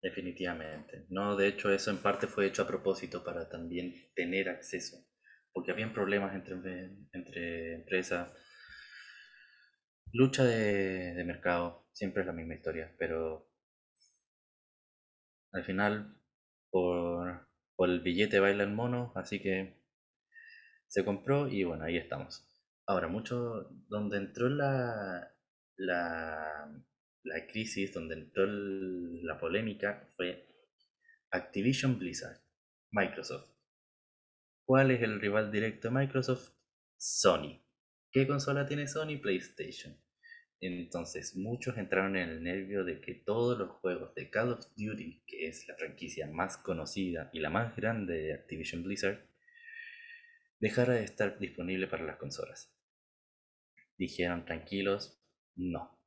Definitivamente. 0.00 1.06
No, 1.08 1.34
de 1.34 1.48
hecho 1.48 1.72
eso 1.72 1.90
en 1.90 1.96
parte 1.98 2.28
fue 2.28 2.46
hecho 2.46 2.62
a 2.62 2.68
propósito 2.68 3.24
para 3.24 3.48
también 3.48 3.92
tener 4.14 4.48
acceso, 4.48 5.04
porque 5.52 5.72
habían 5.72 5.92
problemas 5.92 6.36
entre, 6.36 6.92
entre 7.12 7.74
empresas. 7.74 8.32
Lucha 10.12 10.44
de, 10.44 11.24
mercado, 11.24 11.88
siempre 11.90 12.22
es 12.22 12.26
la 12.28 12.32
misma 12.32 12.54
historia, 12.54 12.94
pero 12.96 13.50
al 15.50 15.64
final 15.64 16.16
por, 16.70 17.48
por 17.74 17.90
el 17.90 18.02
billete 18.02 18.38
baila 18.38 18.62
el 18.62 18.70
mono, 18.70 19.12
así 19.16 19.40
que 19.40 19.82
se 20.86 21.04
compró 21.04 21.48
y 21.48 21.64
bueno, 21.64 21.82
ahí 21.82 21.96
estamos. 21.96 22.48
Ahora, 22.88 23.06
mucho, 23.06 23.68
donde 23.90 24.16
entró 24.16 24.48
la, 24.48 25.36
la, 25.76 26.72
la 27.22 27.46
crisis, 27.46 27.92
donde 27.92 28.14
entró 28.14 28.46
la 28.46 29.38
polémica, 29.38 30.08
fue 30.16 30.48
Activision 31.30 31.98
Blizzard, 31.98 32.40
Microsoft. 32.90 33.50
¿Cuál 34.64 34.90
es 34.90 35.02
el 35.02 35.20
rival 35.20 35.52
directo 35.52 35.88
de 35.88 35.94
Microsoft? 35.96 36.54
Sony. 36.96 37.62
¿Qué 38.10 38.26
consola 38.26 38.64
tiene 38.64 38.88
Sony? 38.88 39.18
PlayStation. 39.20 39.94
Entonces, 40.58 41.36
muchos 41.36 41.76
entraron 41.76 42.16
en 42.16 42.30
el 42.30 42.42
nervio 42.42 42.84
de 42.84 43.02
que 43.02 43.12
todos 43.16 43.58
los 43.58 43.68
juegos 43.68 44.14
de 44.14 44.30
Call 44.30 44.52
of 44.52 44.66
Duty, 44.78 45.24
que 45.26 45.46
es 45.46 45.68
la 45.68 45.74
franquicia 45.74 46.26
más 46.26 46.56
conocida 46.56 47.28
y 47.34 47.40
la 47.40 47.50
más 47.50 47.76
grande 47.76 48.14
de 48.14 48.32
Activision 48.32 48.82
Blizzard, 48.82 49.28
dejara 50.58 50.94
de 50.94 51.04
estar 51.04 51.38
disponible 51.38 51.86
para 51.86 52.04
las 52.04 52.16
consolas 52.16 52.77
dijeron 53.98 54.44
tranquilos, 54.44 55.20
no, 55.56 55.98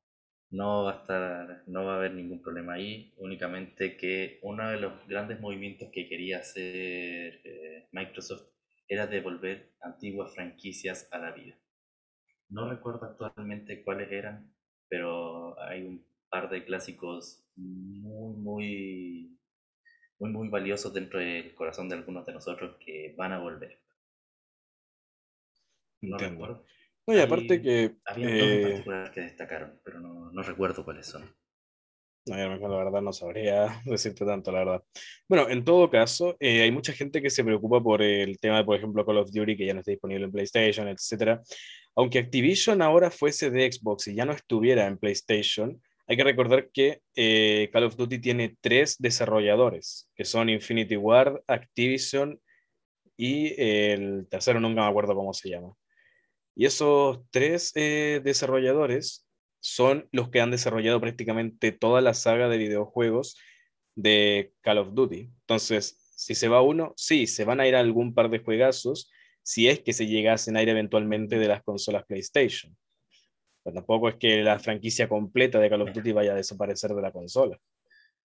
no 0.49 0.84
va 0.84 0.93
a 0.93 1.01
estar, 1.01 1.63
no 1.67 1.86
va 1.86 1.93
a 1.93 1.97
haber 1.97 2.13
ningún 2.13 2.41
problema 2.41 2.73
ahí, 2.73 3.13
únicamente 3.17 3.97
que 3.97 4.39
uno 4.41 4.69
de 4.69 4.80
los 4.80 5.08
grandes 5.08 5.39
movimientos 5.39 5.89
que 5.91 6.08
quería 6.08 6.39
hacer 6.39 7.41
eh, 7.43 7.88
Microsoft 7.91 8.47
era 8.88 9.08
devolver 9.08 9.73
antiguas 9.82 10.34
franquicias 10.34 11.08
a 11.12 11.19
la 11.19 11.32
vida. 11.32 11.56
No 12.49 12.69
recuerdo 12.69 13.06
actualmente 13.06 13.84
cuáles 13.84 14.12
eran, 14.12 14.54
pero 14.89 15.60
hay 15.62 15.84
un 15.84 16.06
par 16.30 16.49
de 16.49 16.65
clásicos 16.65 17.45
muy, 17.56 18.36
muy, 18.36 19.39
muy, 20.19 20.32
muy 20.32 20.49
valiosos 20.49 20.93
dentro 20.93 21.19
del 21.19 21.56
corazón 21.56 21.88
de 21.88 21.95
algunos 21.95 22.25
de 22.25 22.34
nosotros 22.34 22.75
que 22.86 23.13
van 23.17 23.32
a 23.32 23.39
volver. 23.39 23.80
No 26.01 26.17
recuerdo. 26.17 26.65
No, 27.07 27.15
y 27.15 27.19
aparte 27.19 27.61
que. 27.61 27.95
Había 28.05 28.27
dos 28.27 28.35
en 28.35 28.59
eh, 28.59 28.61
particular 28.63 29.11
que 29.11 29.21
destacaron, 29.21 29.79
pero 29.83 29.99
no, 29.99 30.31
no 30.31 30.43
recuerdo 30.43 30.83
cuáles 30.85 31.07
son. 31.07 31.35
No, 32.27 32.35
la 32.35 32.77
verdad 32.77 33.01
no 33.01 33.13
sabría 33.13 33.81
decirte 33.85 34.25
tanto, 34.25 34.51
la 34.51 34.59
verdad. 34.59 34.83
Bueno, 35.27 35.49
en 35.49 35.63
todo 35.65 35.89
caso, 35.89 36.37
eh, 36.39 36.61
hay 36.61 36.71
mucha 36.71 36.93
gente 36.93 37.21
que 37.21 37.31
se 37.31 37.43
preocupa 37.43 37.81
por 37.81 38.01
el 38.01 38.39
tema 38.39 38.57
de, 38.57 38.63
por 38.63 38.77
ejemplo, 38.77 39.05
Call 39.05 39.17
of 39.17 39.31
Duty, 39.31 39.57
que 39.57 39.65
ya 39.65 39.73
no 39.73 39.79
está 39.79 39.91
disponible 39.91 40.25
en 40.25 40.31
PlayStation, 40.31 40.87
etc. 40.87 41.39
Aunque 41.95 42.19
Activision 42.19 42.81
ahora 42.81 43.09
fuese 43.09 43.49
de 43.49 43.71
Xbox 43.71 44.07
y 44.07 44.15
ya 44.15 44.25
no 44.25 44.33
estuviera 44.33 44.85
en 44.85 44.97
PlayStation, 44.97 45.81
hay 46.07 46.17
que 46.17 46.23
recordar 46.23 46.69
que 46.71 47.01
eh, 47.15 47.69
Call 47.73 47.85
of 47.85 47.95
Duty 47.95 48.19
tiene 48.19 48.55
tres 48.61 48.97
desarrolladores, 48.99 50.09
que 50.15 50.25
son 50.25 50.49
Infinity 50.49 50.97
Ward, 50.97 51.41
Activision 51.47 52.39
y 53.17 53.53
el 53.59 54.27
tercero 54.29 54.59
nunca 54.59 54.81
me 54.81 54.89
acuerdo 54.89 55.15
cómo 55.15 55.33
se 55.33 55.49
llama. 55.49 55.73
Y 56.55 56.65
esos 56.65 57.21
tres 57.31 57.71
eh, 57.75 58.21
desarrolladores 58.23 59.25
son 59.59 60.09
los 60.11 60.29
que 60.29 60.41
han 60.41 60.51
desarrollado 60.51 60.99
prácticamente 60.99 61.71
toda 61.71 62.01
la 62.01 62.13
saga 62.13 62.49
de 62.49 62.57
videojuegos 62.57 63.37
de 63.95 64.53
Call 64.61 64.79
of 64.79 64.93
Duty. 64.93 65.29
Entonces, 65.41 65.97
si 66.15 66.35
se 66.35 66.47
va 66.47 66.61
uno, 66.61 66.93
sí, 66.97 67.27
se 67.27 67.45
van 67.45 67.59
a 67.59 67.67
ir 67.67 67.75
a 67.75 67.79
algún 67.79 68.13
par 68.13 68.29
de 68.29 68.39
juegazos 68.39 69.11
si 69.43 69.67
es 69.67 69.79
que 69.79 69.93
se 69.93 70.07
llegasen 70.07 70.55
a 70.55 70.61
ir 70.61 70.69
eventualmente 70.69 71.39
de 71.39 71.47
las 71.47 71.63
consolas 71.63 72.05
PlayStation. 72.05 72.75
Pero 73.63 73.75
tampoco 73.75 74.09
es 74.09 74.15
que 74.15 74.43
la 74.43 74.59
franquicia 74.59 75.07
completa 75.07 75.59
de 75.59 75.69
Call 75.69 75.81
of 75.81 75.93
Duty 75.93 76.11
vaya 76.11 76.33
a 76.33 76.35
desaparecer 76.35 76.91
de 76.91 77.01
la 77.01 77.11
consola. 77.11 77.59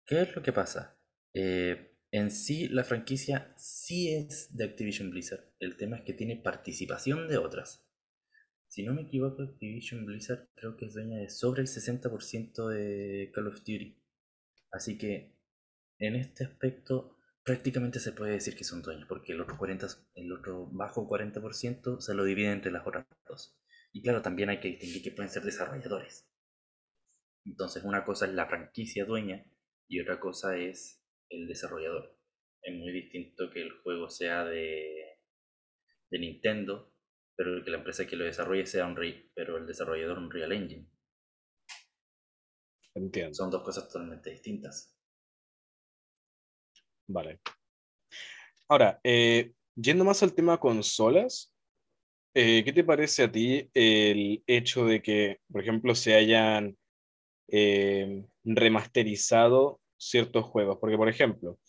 ¿Qué 0.05 0.21
es 0.21 0.35
lo 0.35 0.41
que 0.41 0.51
pasa? 0.51 0.97
Eh, 1.33 1.93
en 2.11 2.31
sí, 2.31 2.67
la 2.67 2.83
franquicia 2.83 3.53
sí 3.57 4.13
es 4.13 4.55
de 4.55 4.65
Activision 4.65 5.09
Blizzard. 5.09 5.45
El 5.59 5.77
tema 5.77 5.97
es 5.97 6.03
que 6.03 6.13
tiene 6.13 6.35
participación 6.35 7.27
de 7.29 7.37
otras. 7.37 7.85
Si 8.71 8.83
no 8.83 8.93
me 8.93 9.01
equivoco, 9.01 9.43
Activision 9.43 10.05
Blizzard 10.05 10.47
creo 10.55 10.77
que 10.77 10.85
es 10.85 10.93
dueña 10.93 11.17
de 11.17 11.29
sobre 11.29 11.61
el 11.61 11.67
60% 11.67 12.69
de 12.69 13.29
Call 13.33 13.47
of 13.47 13.57
Duty. 13.57 14.01
Así 14.71 14.97
que 14.97 15.35
en 15.99 16.15
este 16.15 16.45
aspecto 16.45 17.17
prácticamente 17.43 17.99
se 17.99 18.13
puede 18.13 18.31
decir 18.31 18.55
que 18.55 18.63
son 18.63 18.81
dueños, 18.81 19.07
porque 19.09 19.33
el 19.33 19.41
otro, 19.41 19.57
40, 19.57 19.87
el 20.15 20.31
otro 20.31 20.69
bajo 20.71 21.05
40% 21.05 21.99
se 21.99 22.13
lo 22.13 22.23
divide 22.23 22.53
entre 22.53 22.71
las 22.71 22.87
otras 22.87 23.05
dos. 23.27 23.59
Y 23.91 24.01
claro, 24.03 24.21
también 24.21 24.47
hay 24.47 24.61
que 24.61 24.69
distinguir 24.69 25.03
que 25.03 25.11
pueden 25.11 25.29
ser 25.29 25.43
desarrolladores. 25.43 26.31
Entonces 27.43 27.83
una 27.83 28.05
cosa 28.05 28.25
es 28.25 28.33
la 28.33 28.47
franquicia 28.47 29.03
dueña 29.03 29.45
y 29.89 29.99
otra 29.99 30.17
cosa 30.21 30.55
es 30.55 31.03
el 31.27 31.45
desarrollador. 31.45 32.17
Es 32.61 32.73
muy 32.73 32.93
distinto 32.93 33.49
que 33.53 33.63
el 33.63 33.81
juego 33.81 34.09
sea 34.09 34.45
de, 34.45 35.19
de 36.09 36.19
Nintendo 36.19 36.90
pero 37.35 37.63
que 37.63 37.71
la 37.71 37.77
empresa 37.77 38.05
que 38.05 38.15
lo 38.15 38.25
desarrolle 38.25 38.65
sea 38.65 38.85
Unreal, 38.85 39.29
pero 39.33 39.57
el 39.57 39.65
desarrollador 39.65 40.17
un 40.17 40.31
Real 40.31 40.51
Engine. 40.51 40.87
Entiendo. 42.93 43.33
Son 43.33 43.49
dos 43.49 43.63
cosas 43.63 43.87
totalmente 43.87 44.29
distintas. 44.31 44.95
Vale. 47.07 47.39
Ahora, 48.67 48.99
eh, 49.03 49.53
yendo 49.75 50.05
más 50.05 50.23
al 50.23 50.33
tema 50.33 50.59
consolas, 50.59 51.51
eh, 52.33 52.63
¿qué 52.63 52.71
te 52.71 52.83
parece 52.83 53.23
a 53.23 53.31
ti 53.31 53.69
el 53.73 54.43
hecho 54.47 54.85
de 54.85 55.01
que, 55.01 55.39
por 55.51 55.61
ejemplo, 55.61 55.93
se 55.95 56.15
hayan 56.15 56.77
eh, 57.49 58.25
remasterizado 58.45 59.81
ciertos 59.97 60.45
juegos? 60.45 60.77
Porque, 60.79 60.97
por 60.97 61.09
ejemplo, 61.09 61.59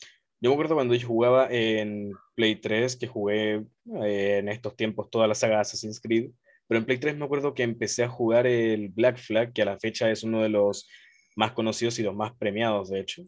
yo 0.42 0.50
me 0.50 0.54
acuerdo 0.54 0.74
cuando 0.74 0.96
yo 0.96 1.06
jugaba 1.06 1.46
en 1.50 2.14
Play 2.34 2.56
3, 2.56 2.96
que 2.96 3.06
jugué 3.06 3.64
eh, 4.02 4.38
en 4.38 4.48
estos 4.48 4.74
tiempos 4.74 5.08
toda 5.08 5.28
la 5.28 5.36
saga 5.36 5.60
Assassin's 5.60 6.00
Creed, 6.00 6.32
pero 6.66 6.80
en 6.80 6.84
Play 6.84 6.98
3 6.98 7.16
me 7.16 7.24
acuerdo 7.24 7.54
que 7.54 7.62
empecé 7.62 8.02
a 8.02 8.08
jugar 8.08 8.48
el 8.48 8.88
Black 8.88 9.18
Flag, 9.18 9.52
que 9.52 9.62
a 9.62 9.66
la 9.66 9.78
fecha 9.78 10.10
es 10.10 10.24
uno 10.24 10.42
de 10.42 10.48
los 10.48 10.88
más 11.36 11.52
conocidos 11.52 11.96
y 12.00 12.02
los 12.02 12.16
más 12.16 12.32
premiados, 12.32 12.90
de 12.90 12.98
hecho. 12.98 13.22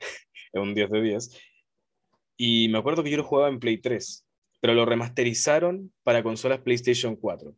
es 0.00 0.60
un 0.60 0.74
10 0.74 0.90
de 0.90 1.00
10. 1.00 1.40
Y 2.36 2.68
me 2.68 2.78
acuerdo 2.78 3.04
que 3.04 3.10
yo 3.10 3.16
lo 3.16 3.22
jugaba 3.22 3.48
en 3.48 3.60
Play 3.60 3.78
3, 3.78 4.26
pero 4.60 4.74
lo 4.74 4.84
remasterizaron 4.84 5.92
para 6.02 6.24
consolas 6.24 6.58
PlayStation 6.58 7.14
4. 7.14 7.54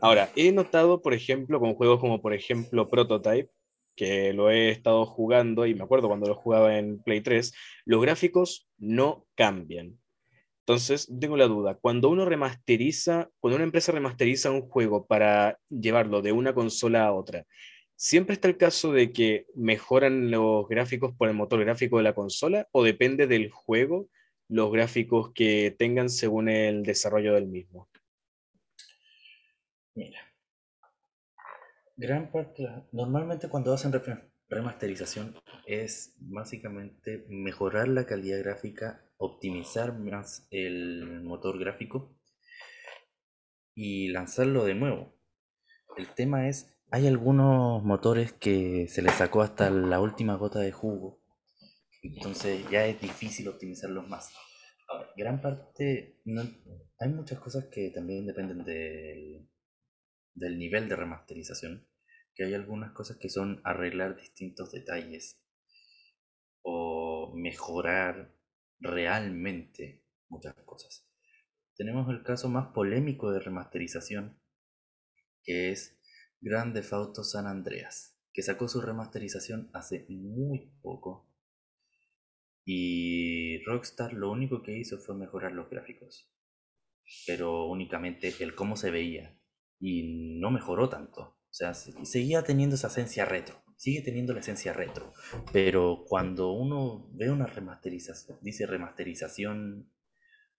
Ahora, 0.00 0.30
he 0.36 0.52
notado, 0.52 1.02
por 1.02 1.12
ejemplo, 1.12 1.58
con 1.58 1.74
juegos 1.74 1.98
como, 1.98 2.22
por 2.22 2.34
ejemplo, 2.34 2.86
Prototype, 2.86 3.50
que 3.96 4.32
lo 4.32 4.50
he 4.50 4.70
estado 4.70 5.06
jugando 5.06 5.66
y 5.66 5.74
me 5.74 5.84
acuerdo 5.84 6.08
cuando 6.08 6.28
lo 6.28 6.34
jugaba 6.34 6.78
en 6.78 7.02
Play 7.02 7.22
3, 7.22 7.52
los 7.86 8.02
gráficos 8.02 8.68
no 8.78 9.26
cambian. 9.34 9.98
Entonces, 10.60 11.08
tengo 11.20 11.36
la 11.36 11.46
duda, 11.46 11.78
cuando 11.80 12.08
uno 12.08 12.24
remasteriza, 12.24 13.30
cuando 13.38 13.54
una 13.54 13.64
empresa 13.64 13.92
remasteriza 13.92 14.50
un 14.50 14.62
juego 14.62 15.06
para 15.06 15.60
llevarlo 15.68 16.22
de 16.22 16.32
una 16.32 16.54
consola 16.54 17.06
a 17.06 17.12
otra, 17.12 17.46
¿siempre 17.94 18.34
está 18.34 18.48
el 18.48 18.56
caso 18.56 18.92
de 18.92 19.12
que 19.12 19.46
mejoran 19.54 20.30
los 20.32 20.68
gráficos 20.68 21.14
por 21.16 21.28
el 21.28 21.34
motor 21.34 21.60
gráfico 21.60 21.98
de 21.98 22.02
la 22.02 22.14
consola 22.14 22.68
o 22.72 22.82
depende 22.82 23.28
del 23.28 23.48
juego 23.50 24.08
los 24.48 24.72
gráficos 24.72 25.32
que 25.32 25.74
tengan 25.78 26.10
según 26.10 26.48
el 26.48 26.82
desarrollo 26.82 27.34
del 27.34 27.46
mismo? 27.46 27.88
Mira, 29.94 30.25
gran 31.96 32.30
parte, 32.30 32.68
normalmente 32.92 33.48
cuando 33.48 33.72
hacen 33.72 33.92
remasterización 34.48 35.34
es 35.66 36.14
básicamente 36.18 37.24
mejorar 37.28 37.88
la 37.88 38.06
calidad 38.06 38.38
gráfica, 38.38 39.04
optimizar 39.16 39.98
más 39.98 40.46
el 40.50 41.22
motor 41.22 41.58
gráfico 41.58 42.14
y 43.74 44.08
lanzarlo 44.08 44.64
de 44.64 44.74
nuevo. 44.74 45.16
El 45.96 46.08
tema 46.14 46.48
es, 46.48 46.78
hay 46.90 47.06
algunos 47.06 47.82
motores 47.82 48.32
que 48.32 48.86
se 48.88 49.02
les 49.02 49.14
sacó 49.14 49.42
hasta 49.42 49.70
la 49.70 50.00
última 50.00 50.36
gota 50.36 50.60
de 50.60 50.72
jugo, 50.72 51.22
entonces 52.02 52.68
ya 52.70 52.86
es 52.86 53.00
difícil 53.00 53.48
optimizarlos 53.48 54.06
más. 54.08 54.32
Ahora, 54.88 55.08
gran 55.16 55.40
parte, 55.40 56.20
no, 56.24 56.42
hay 57.00 57.08
muchas 57.08 57.40
cosas 57.40 57.64
que 57.66 57.90
también 57.90 58.26
dependen 58.26 58.64
del, 58.64 59.48
del 60.36 60.58
nivel 60.58 60.88
de 60.88 60.94
remasterización, 60.94 61.88
que 62.36 62.44
hay 62.44 62.54
algunas 62.54 62.92
cosas 62.92 63.16
que 63.16 63.28
son 63.28 63.60
arreglar 63.64 64.16
distintos 64.16 64.70
detalles 64.70 65.42
o 66.62 67.34
mejorar 67.36 68.32
realmente 68.78 70.04
muchas 70.28 70.54
cosas 70.64 71.06
tenemos 71.76 72.08
el 72.08 72.22
caso 72.22 72.48
más 72.48 72.68
polémico 72.68 73.30
de 73.30 73.40
remasterización, 73.40 74.40
que 75.42 75.70
es 75.70 76.00
Grand 76.40 76.74
Theft 76.74 76.92
Auto 76.92 77.22
San 77.22 77.46
Andreas, 77.46 78.18
que 78.32 78.42
sacó 78.42 78.66
su 78.66 78.80
remasterización 78.80 79.70
hace 79.74 80.06
muy 80.08 80.72
poco. 80.80 81.30
Y 82.64 83.62
Rockstar 83.64 84.12
lo 84.14 84.30
único 84.30 84.62
que 84.62 84.76
hizo 84.76 84.98
fue 84.98 85.14
mejorar 85.14 85.52
los 85.52 85.70
gráficos, 85.70 86.32
pero 87.26 87.66
únicamente 87.66 88.34
el 88.40 88.54
cómo 88.54 88.76
se 88.76 88.90
veía, 88.90 89.38
y 89.78 90.38
no 90.40 90.50
mejoró 90.50 90.88
tanto. 90.88 91.22
O 91.22 91.54
sea, 91.56 91.74
seguía 91.74 92.42
teniendo 92.42 92.74
esa 92.76 92.88
esencia 92.88 93.24
retro, 93.24 93.62
sigue 93.76 94.02
teniendo 94.02 94.34
la 94.34 94.40
esencia 94.40 94.72
retro, 94.72 95.12
pero 95.52 96.04
cuando 96.06 96.52
uno 96.52 97.08
ve 97.12 97.30
una 97.30 97.46
remasterización, 97.46 98.38
dice 98.42 98.66
remasterización 98.66 99.90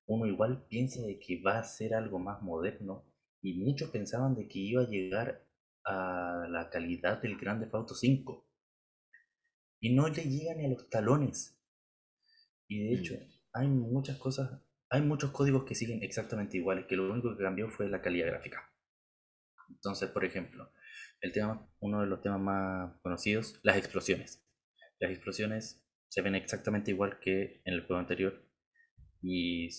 uno 0.07 0.25
igual 0.25 0.65
piensa 0.67 1.01
de 1.01 1.19
que 1.19 1.41
va 1.41 1.59
a 1.59 1.63
ser 1.63 1.93
algo 1.93 2.17
más 2.17 2.41
moderno 2.41 3.05
y 3.41 3.59
muchos 3.59 3.89
pensaban 3.89 4.35
de 4.35 4.47
que 4.47 4.59
iba 4.59 4.81
a 4.81 4.87
llegar 4.87 5.45
a 5.83 6.47
la 6.49 6.69
calidad 6.69 7.21
del 7.21 7.37
Grand 7.37 7.61
Theft 7.61 7.75
Auto 7.75 7.93
5 7.93 8.47
y 9.79 9.93
no 9.93 10.07
le 10.07 10.23
llega 10.23 10.55
ni 10.55 10.65
a 10.65 10.69
los 10.69 10.89
talones 10.89 11.61
y 12.67 12.79
de 12.83 12.93
hecho 12.95 13.15
mm. 13.15 13.27
hay 13.53 13.67
muchas 13.67 14.17
cosas 14.17 14.61
hay 14.89 15.01
muchos 15.01 15.31
códigos 15.31 15.65
que 15.65 15.75
siguen 15.75 16.01
exactamente 16.01 16.57
iguales 16.57 16.85
que 16.87 16.95
lo 16.95 17.11
único 17.11 17.35
que 17.35 17.43
cambió 17.43 17.69
fue 17.69 17.89
la 17.89 18.01
calidad 18.01 18.27
gráfica 18.27 18.71
entonces 19.69 20.09
por 20.09 20.25
ejemplo 20.25 20.71
el 21.21 21.31
tema 21.31 21.69
uno 21.79 22.01
de 22.01 22.07
los 22.07 22.21
temas 22.21 22.39
más 22.39 22.99
conocidos 23.01 23.59
las 23.63 23.77
explosiones 23.77 24.43
las 24.99 25.11
explosiones 25.11 25.83
se 26.09 26.21
ven 26.21 26.35
exactamente 26.35 26.91
igual 26.91 27.19
que 27.19 27.61
en 27.65 27.73
el 27.73 27.85
juego 27.85 27.99
anterior 27.99 28.43
y 29.21 29.69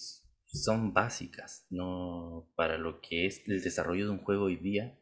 son 0.50 0.92
básicas, 0.94 1.66
no 1.70 2.50
para 2.56 2.78
lo 2.78 3.00
que 3.00 3.26
es 3.26 3.42
el 3.46 3.62
desarrollo 3.62 4.06
de 4.06 4.12
un 4.12 4.24
juego 4.24 4.44
hoy 4.44 4.56
día 4.56 4.98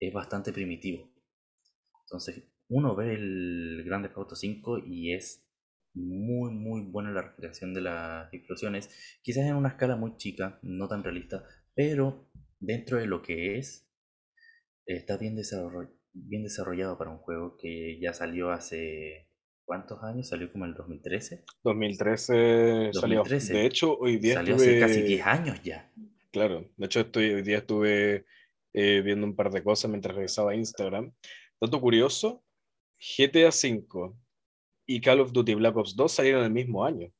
es 0.00 0.12
bastante 0.12 0.52
primitivo. 0.52 1.10
Entonces, 2.04 2.44
uno 2.68 2.94
ve 2.94 3.14
el 3.14 3.82
Grand 3.84 4.04
Theft 4.04 4.16
Auto 4.16 4.36
5 4.36 4.78
y 4.86 5.14
es 5.14 5.44
muy 5.94 6.52
muy 6.52 6.82
buena 6.82 7.10
la 7.10 7.22
recreación 7.22 7.74
de 7.74 7.80
las 7.80 8.32
explosiones, 8.32 8.90
quizás 9.22 9.46
en 9.46 9.56
una 9.56 9.70
escala 9.70 9.96
muy 9.96 10.16
chica, 10.16 10.58
no 10.62 10.86
tan 10.86 11.02
realista, 11.02 11.44
pero 11.74 12.30
dentro 12.60 12.98
de 12.98 13.06
lo 13.06 13.22
que 13.22 13.58
es 13.58 13.87
está 14.96 15.16
bien, 15.16 15.36
bien 16.12 16.42
desarrollado 16.42 16.98
para 16.98 17.10
un 17.10 17.18
juego 17.18 17.56
que 17.56 17.98
ya 18.00 18.12
salió 18.12 18.50
hace 18.50 19.28
¿Cuántos 19.68 20.02
años? 20.02 20.26
¿Salió 20.26 20.50
como 20.50 20.64
el 20.64 20.72
2013? 20.72 21.44
2013, 21.62 22.90
salió. 22.94 23.22
De 23.22 23.66
hecho, 23.66 23.98
hoy 23.98 24.16
día 24.16 24.36
salió 24.36 24.54
hace 24.54 24.80
casi 24.80 25.02
10 25.02 25.26
años 25.26 25.62
ya. 25.62 25.92
Claro, 26.32 26.70
de 26.74 26.86
hecho 26.86 27.00
estoy, 27.00 27.34
hoy 27.34 27.42
día 27.42 27.58
estuve 27.58 28.24
eh, 28.72 29.02
viendo 29.02 29.26
un 29.26 29.36
par 29.36 29.50
de 29.50 29.62
cosas 29.62 29.90
mientras 29.90 30.16
revisaba 30.16 30.54
Instagram. 30.54 31.12
Dato 31.60 31.82
curioso, 31.82 32.42
GTA 32.98 33.50
V 33.50 34.14
y 34.86 35.02
Call 35.02 35.20
of 35.20 35.32
Duty 35.32 35.52
Black 35.52 35.76
Ops 35.76 35.94
2 35.94 36.12
salieron 36.12 36.44
el 36.44 36.50
mismo 36.50 36.82
año. 36.82 37.12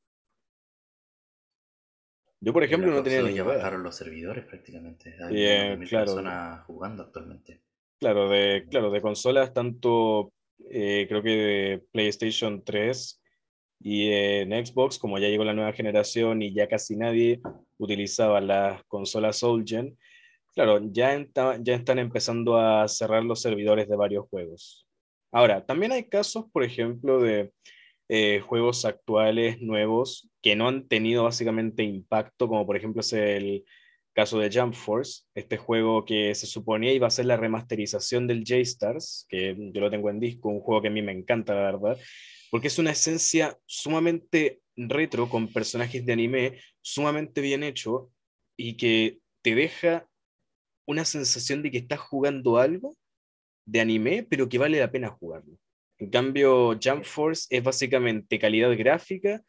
Yo, 2.41 2.53
por 2.53 2.63
ejemplo, 2.63 2.91
no 2.91 3.03
tenía 3.03 3.21
ni 3.21 3.31
idea. 3.31 3.43
bajaron 3.43 3.83
los 3.83 3.95
servidores 3.95 4.45
prácticamente. 4.45 5.15
Hay 5.23 5.77
claro. 5.87 6.05
personas 6.05 6.65
jugando 6.65 7.03
actualmente. 7.03 7.61
Claro, 7.99 8.29
de, 8.29 8.65
claro, 8.69 8.91
de 8.91 9.01
consolas 9.01 9.53
tanto 9.53 10.31
eh, 10.69 11.05
creo 11.07 11.21
que 11.21 11.29
de 11.29 11.83
PlayStation 11.91 12.63
3 12.63 13.21
y 13.81 14.11
en 14.11 14.65
Xbox, 14.65 14.97
como 14.97 15.17
ya 15.19 15.27
llegó 15.27 15.43
la 15.43 15.53
nueva 15.53 15.73
generación 15.73 16.41
y 16.41 16.53
ya 16.53 16.67
casi 16.67 16.95
nadie 16.95 17.41
utilizaba 17.77 18.41
las 18.41 18.83
consolas 18.85 19.41
old 19.43 19.67
gen, 19.67 19.97
claro, 20.53 20.79
ya, 20.91 21.25
ya 21.61 21.75
están 21.75 21.99
empezando 21.99 22.57
a 22.57 22.87
cerrar 22.87 23.23
los 23.23 23.41
servidores 23.41 23.87
de 23.87 23.95
varios 23.95 24.27
juegos. 24.29 24.85
Ahora, 25.31 25.65
también 25.65 25.91
hay 25.91 26.09
casos, 26.09 26.45
por 26.51 26.63
ejemplo, 26.63 27.21
de 27.21 27.53
eh, 28.09 28.41
juegos 28.41 28.85
actuales 28.85 29.61
nuevos 29.61 30.29
que 30.41 30.55
no 30.55 30.67
han 30.67 30.87
tenido 30.87 31.23
básicamente 31.23 31.83
impacto, 31.83 32.47
como 32.47 32.65
por 32.65 32.75
ejemplo 32.75 33.01
es 33.01 33.13
el 33.13 33.65
caso 34.13 34.39
de 34.39 34.49
Jump 34.51 34.73
Force, 34.73 35.23
este 35.35 35.57
juego 35.57 36.03
que 36.05 36.33
se 36.33 36.47
suponía 36.47 36.91
iba 36.91 37.07
a 37.07 37.11
ser 37.11 37.25
la 37.25 37.37
remasterización 37.37 38.27
del 38.27 38.43
J-Stars, 38.45 39.27
que 39.29 39.55
yo 39.73 39.81
lo 39.81 39.91
tengo 39.91 40.09
en 40.09 40.19
disco, 40.19 40.49
un 40.49 40.59
juego 40.59 40.81
que 40.81 40.87
a 40.87 40.91
mí 40.91 41.01
me 41.01 41.11
encanta, 41.11 41.53
la 41.53 41.71
verdad, 41.71 41.97
porque 42.49 42.67
es 42.67 42.79
una 42.79 42.91
esencia 42.91 43.57
sumamente 43.67 44.59
retro 44.75 45.29
con 45.29 45.47
personajes 45.47 46.05
de 46.05 46.13
anime, 46.13 46.59
sumamente 46.81 47.41
bien 47.41 47.63
hecho 47.63 48.11
y 48.57 48.75
que 48.75 49.19
te 49.41 49.55
deja 49.55 50.07
una 50.87 51.05
sensación 51.05 51.61
de 51.61 51.69
que 51.71 51.77
estás 51.77 51.99
jugando 51.99 52.57
algo 52.57 52.97
de 53.65 53.81
anime, 53.81 54.25
pero 54.27 54.49
que 54.49 54.57
vale 54.57 54.79
la 54.79 54.91
pena 54.91 55.09
jugarlo. 55.09 55.57
En 55.99 56.09
cambio, 56.09 56.79
Jump 56.81 57.03
Force 57.03 57.47
es 57.49 57.63
básicamente 57.63 58.39
calidad 58.39 58.75
gráfica 58.75 59.43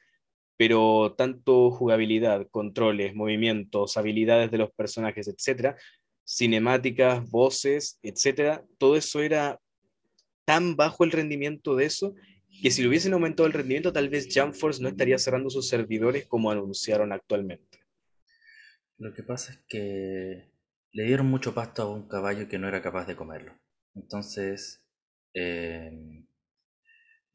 pero 0.61 1.15
tanto 1.17 1.71
jugabilidad, 1.71 2.47
controles, 2.51 3.15
movimientos, 3.15 3.97
habilidades 3.97 4.51
de 4.51 4.59
los 4.59 4.71
personajes, 4.71 5.27
etcétera, 5.27 5.79
cinemáticas, 6.23 7.27
voces, 7.31 7.99
etcétera, 8.03 8.63
todo 8.77 8.95
eso 8.95 9.23
era 9.23 9.59
tan 10.45 10.77
bajo 10.77 11.05
el 11.05 11.13
rendimiento 11.13 11.77
de 11.77 11.87
eso 11.87 12.15
que 12.63 12.71
si 12.71 12.83
le 12.83 12.89
hubiesen 12.89 13.15
aumentado 13.15 13.47
el 13.47 13.55
rendimiento, 13.55 13.91
tal 13.91 14.11
vez 14.11 14.29
Jump 14.31 14.53
Force 14.53 14.83
no 14.83 14.91
estaría 14.91 15.17
cerrando 15.17 15.49
sus 15.49 15.67
servidores 15.67 16.27
como 16.27 16.51
anunciaron 16.51 17.11
actualmente. 17.11 17.79
Lo 18.99 19.15
que 19.15 19.23
pasa 19.23 19.55
es 19.55 19.61
que 19.67 20.53
le 20.93 21.05
dieron 21.05 21.25
mucho 21.25 21.55
pasto 21.55 21.81
a 21.81 21.91
un 21.91 22.07
caballo 22.07 22.49
que 22.49 22.59
no 22.59 22.69
era 22.69 22.83
capaz 22.83 23.07
de 23.07 23.17
comerlo. 23.17 23.59
Entonces, 23.95 24.85
eh, 25.33 26.23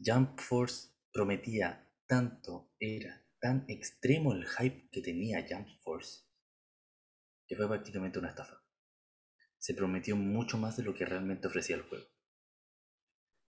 Jump 0.05 0.39
Force 0.39 0.89
prometía 1.11 1.91
tanto, 2.05 2.71
era 2.79 3.25
tan 3.39 3.65
extremo 3.67 4.33
el 4.33 4.45
hype 4.45 4.87
que 4.91 5.01
tenía 5.01 5.43
Jump 5.49 5.67
Force, 5.81 6.25
que 7.47 7.55
fue 7.55 7.67
prácticamente 7.67 8.19
una 8.19 8.29
estafa. 8.29 8.63
Se 9.57 9.73
prometió 9.73 10.15
mucho 10.15 10.59
más 10.59 10.77
de 10.77 10.83
lo 10.83 10.93
que 10.93 11.05
realmente 11.05 11.47
ofrecía 11.47 11.77
el 11.77 11.81
juego. 11.81 12.05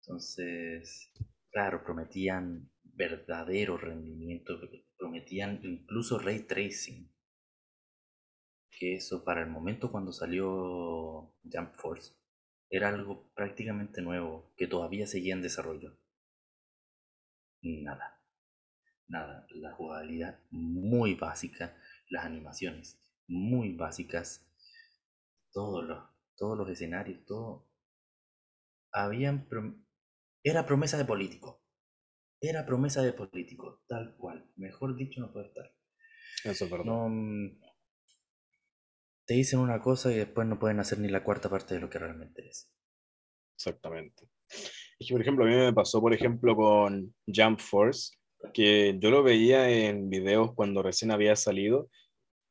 Entonces, 0.02 1.12
claro, 1.52 1.84
prometían 1.84 2.72
verdadero 2.82 3.78
rendimiento, 3.78 4.60
prometían 4.98 5.60
incluso 5.62 6.18
ray 6.18 6.48
tracing. 6.48 7.14
Que 8.72 8.96
eso 8.96 9.24
para 9.24 9.44
el 9.44 9.52
momento 9.52 9.92
cuando 9.92 10.12
salió 10.12 11.32
Jump 11.44 11.76
Force 11.76 12.16
era 12.72 12.90
algo 12.90 13.32
prácticamente 13.36 14.02
nuevo, 14.02 14.52
que 14.56 14.66
todavía 14.66 15.06
seguía 15.06 15.34
en 15.34 15.42
desarrollo. 15.44 15.99
Nada 17.62 18.20
nada, 19.10 19.46
la 19.50 19.74
jugabilidad 19.74 20.40
muy 20.52 21.16
básica, 21.16 21.76
las 22.10 22.26
animaciones 22.26 23.02
muy 23.28 23.74
básicas, 23.74 24.48
todos 25.52 25.84
los, 25.86 26.04
todos 26.38 26.58
los 26.58 26.70
escenarios, 26.70 27.26
todo. 27.26 27.68
Habían 28.92 29.48
era 30.44 30.66
promesa 30.66 30.98
de 30.98 31.06
político. 31.06 31.62
Era 32.42 32.66
promesa 32.66 33.02
de 33.02 33.14
político, 33.14 33.84
tal 33.88 34.16
cual. 34.16 34.50
Mejor 34.56 34.96
dicho, 34.96 35.20
no 35.20 35.32
puede 35.34 35.48
estar. 35.48 35.76
Eso 36.46 36.66
es 36.66 36.72
mm, 36.72 37.60
te 39.26 39.34
dicen 39.34 39.60
una 39.60 39.82
cosa 39.82 40.12
y 40.12 40.16
después 40.16 40.48
no 40.48 40.58
pueden 40.58 40.80
hacer 40.80 41.00
ni 41.00 41.10
la 41.10 41.24
cuarta 41.24 41.50
parte 41.50 41.76
de 41.76 41.82
lo 41.82 41.90
que 41.90 42.00
realmente 42.00 42.48
es. 42.48 42.72
Exactamente. 43.56 44.30
Por 45.08 45.22
ejemplo, 45.22 45.46
a 45.46 45.48
mí 45.48 45.56
me 45.56 45.74
pasó, 45.74 46.02
por 46.02 46.14
ejemplo, 46.14 46.56
con 46.56 47.14
Jump 47.26 47.60
Force, 47.60 48.14
que 48.54 48.98
yo 49.00 49.10
lo 49.10 49.24
veía 49.24 49.70
en 49.70 50.10
videos 50.10 50.54
cuando 50.54 50.84
recién 50.84 51.12
había 51.12 51.36
salido 51.36 51.90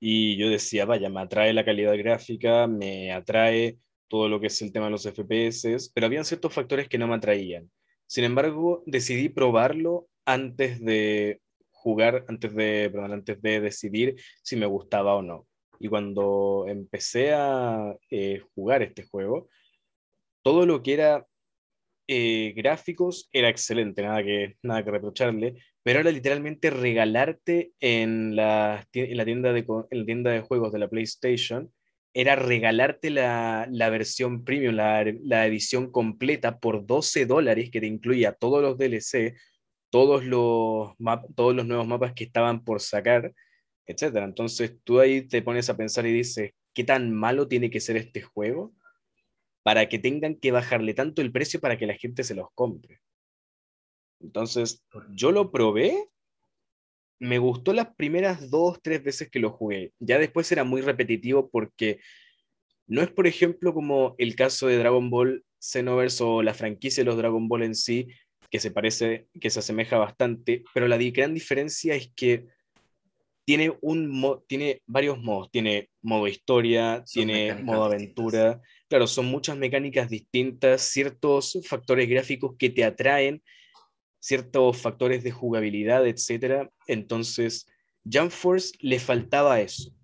y 0.00 0.36
yo 0.36 0.48
decía, 0.48 0.86
vaya, 0.86 1.10
me 1.10 1.20
atrae 1.20 1.52
la 1.52 1.64
calidad 1.64 1.96
gráfica, 1.98 2.66
me 2.66 3.12
atrae 3.12 3.78
todo 4.08 4.28
lo 4.28 4.40
que 4.40 4.46
es 4.46 4.62
el 4.62 4.72
tema 4.72 4.86
de 4.86 4.92
los 4.92 5.04
FPS, 5.04 5.90
pero 5.94 6.06
habían 6.06 6.24
ciertos 6.24 6.54
factores 6.54 6.88
que 6.88 6.98
no 6.98 7.06
me 7.06 7.16
atraían. 7.16 7.70
Sin 8.06 8.24
embargo, 8.24 8.82
decidí 8.86 9.28
probarlo 9.28 10.08
antes 10.24 10.80
de 10.80 11.42
jugar, 11.70 12.24
antes 12.28 12.54
de, 12.54 12.88
perdón, 12.90 13.12
antes 13.12 13.42
de 13.42 13.60
decidir 13.60 14.16
si 14.42 14.56
me 14.56 14.66
gustaba 14.66 15.14
o 15.14 15.22
no. 15.22 15.46
Y 15.78 15.88
cuando 15.88 16.64
empecé 16.66 17.34
a 17.34 17.94
eh, 18.10 18.40
jugar 18.54 18.82
este 18.82 19.04
juego, 19.04 19.48
todo 20.42 20.64
lo 20.64 20.82
que 20.82 20.94
era 20.94 21.26
eh, 22.08 22.54
gráficos 22.56 23.28
era 23.32 23.50
excelente, 23.50 24.02
nada 24.02 24.22
que, 24.22 24.56
nada 24.62 24.82
que 24.82 24.90
reprocharle, 24.90 25.56
pero 25.82 26.00
era 26.00 26.10
literalmente 26.10 26.70
regalarte 26.70 27.72
en 27.80 28.34
la, 28.34 28.88
en 28.94 29.16
la, 29.16 29.24
tienda, 29.26 29.52
de, 29.52 29.66
en 29.90 29.98
la 30.00 30.06
tienda 30.06 30.30
de 30.30 30.40
juegos 30.40 30.72
de 30.72 30.78
la 30.78 30.88
PlayStation, 30.88 31.70
era 32.14 32.34
regalarte 32.34 33.10
la, 33.10 33.68
la 33.70 33.90
versión 33.90 34.42
premium, 34.42 34.74
la, 34.74 35.04
la, 35.22 35.46
edición 35.46 35.92
completa 35.92 36.58
por 36.58 36.86
12 36.86 37.26
dólares 37.26 37.70
que 37.70 37.80
te 37.80 37.86
incluía 37.86 38.32
todos 38.32 38.62
los 38.62 38.78
DLC, 38.78 39.36
todos 39.90 40.24
los, 40.24 40.92
todos 41.36 41.54
los 41.54 41.66
nuevos 41.66 41.86
mapas 41.86 42.14
que 42.14 42.24
estaban 42.24 42.64
por 42.64 42.80
sacar, 42.80 43.34
etc. 43.86 44.16
Entonces 44.24 44.78
tú 44.82 44.98
ahí 45.00 45.28
te 45.28 45.42
pones 45.42 45.68
a 45.68 45.76
pensar 45.76 46.06
y 46.06 46.12
dices, 46.12 46.52
¿qué 46.72 46.84
tan 46.84 47.12
malo 47.12 47.48
tiene 47.48 47.70
que 47.70 47.80
ser 47.80 47.98
este 47.98 48.22
juego 48.22 48.72
para 49.68 49.86
que 49.86 49.98
tengan 49.98 50.34
que 50.34 50.50
bajarle 50.50 50.94
tanto 50.94 51.20
el 51.20 51.30
precio 51.30 51.60
para 51.60 51.76
que 51.76 51.86
la 51.86 51.92
gente 51.92 52.24
se 52.24 52.34
los 52.34 52.48
compre? 52.54 53.02
Entonces, 54.18 54.82
yo 55.10 55.30
lo 55.30 55.52
probé, 55.52 56.08
me 57.20 57.36
gustó 57.36 57.74
las 57.74 57.94
primeras 57.94 58.48
dos, 58.48 58.80
tres 58.80 59.04
veces 59.04 59.28
que 59.30 59.40
lo 59.40 59.50
jugué. 59.50 59.92
Ya 59.98 60.18
después 60.18 60.50
era 60.50 60.64
muy 60.64 60.80
repetitivo 60.80 61.50
porque 61.50 62.00
no 62.86 63.02
es, 63.02 63.10
por 63.10 63.26
ejemplo, 63.26 63.74
como 63.74 64.14
el 64.16 64.36
caso 64.36 64.68
de 64.68 64.78
Dragon 64.78 65.10
Ball 65.10 65.44
Xenoverse 65.60 66.24
o 66.24 66.42
la 66.42 66.54
franquicia 66.54 67.02
de 67.02 67.10
los 67.10 67.18
Dragon 67.18 67.46
Ball 67.46 67.64
en 67.64 67.74
sí, 67.74 68.08
que 68.50 68.60
se 68.60 68.70
parece, 68.70 69.28
que 69.38 69.50
se 69.50 69.58
asemeja 69.58 69.98
bastante, 69.98 70.64
pero 70.72 70.88
la 70.88 70.96
gran 70.96 71.34
diferencia 71.34 71.94
es 71.94 72.10
que 72.16 72.46
tiene, 73.48 73.78
un 73.80 74.42
tiene 74.46 74.82
varios 74.84 75.18
modos. 75.22 75.50
Tiene 75.50 75.88
modo 76.02 76.28
historia, 76.28 77.02
tiene 77.10 77.54
modo 77.54 77.84
aventura. 77.84 78.60
Claro, 78.90 79.06
son 79.06 79.24
muchas 79.24 79.56
mecánicas 79.56 80.10
distintas, 80.10 80.82
ciertos 80.82 81.58
factores 81.66 82.10
gráficos 82.10 82.56
que 82.58 82.68
te 82.68 82.84
atraen 82.84 83.42
ciertos 84.18 84.76
factores 84.76 85.24
de 85.24 85.30
jugabilidad, 85.30 86.06
etc. 86.06 86.68
Entonces, 86.88 87.66
Jump 88.04 88.32
Force 88.32 88.74
le 88.80 88.98
faltaba 88.98 89.62
eso. 89.62 89.94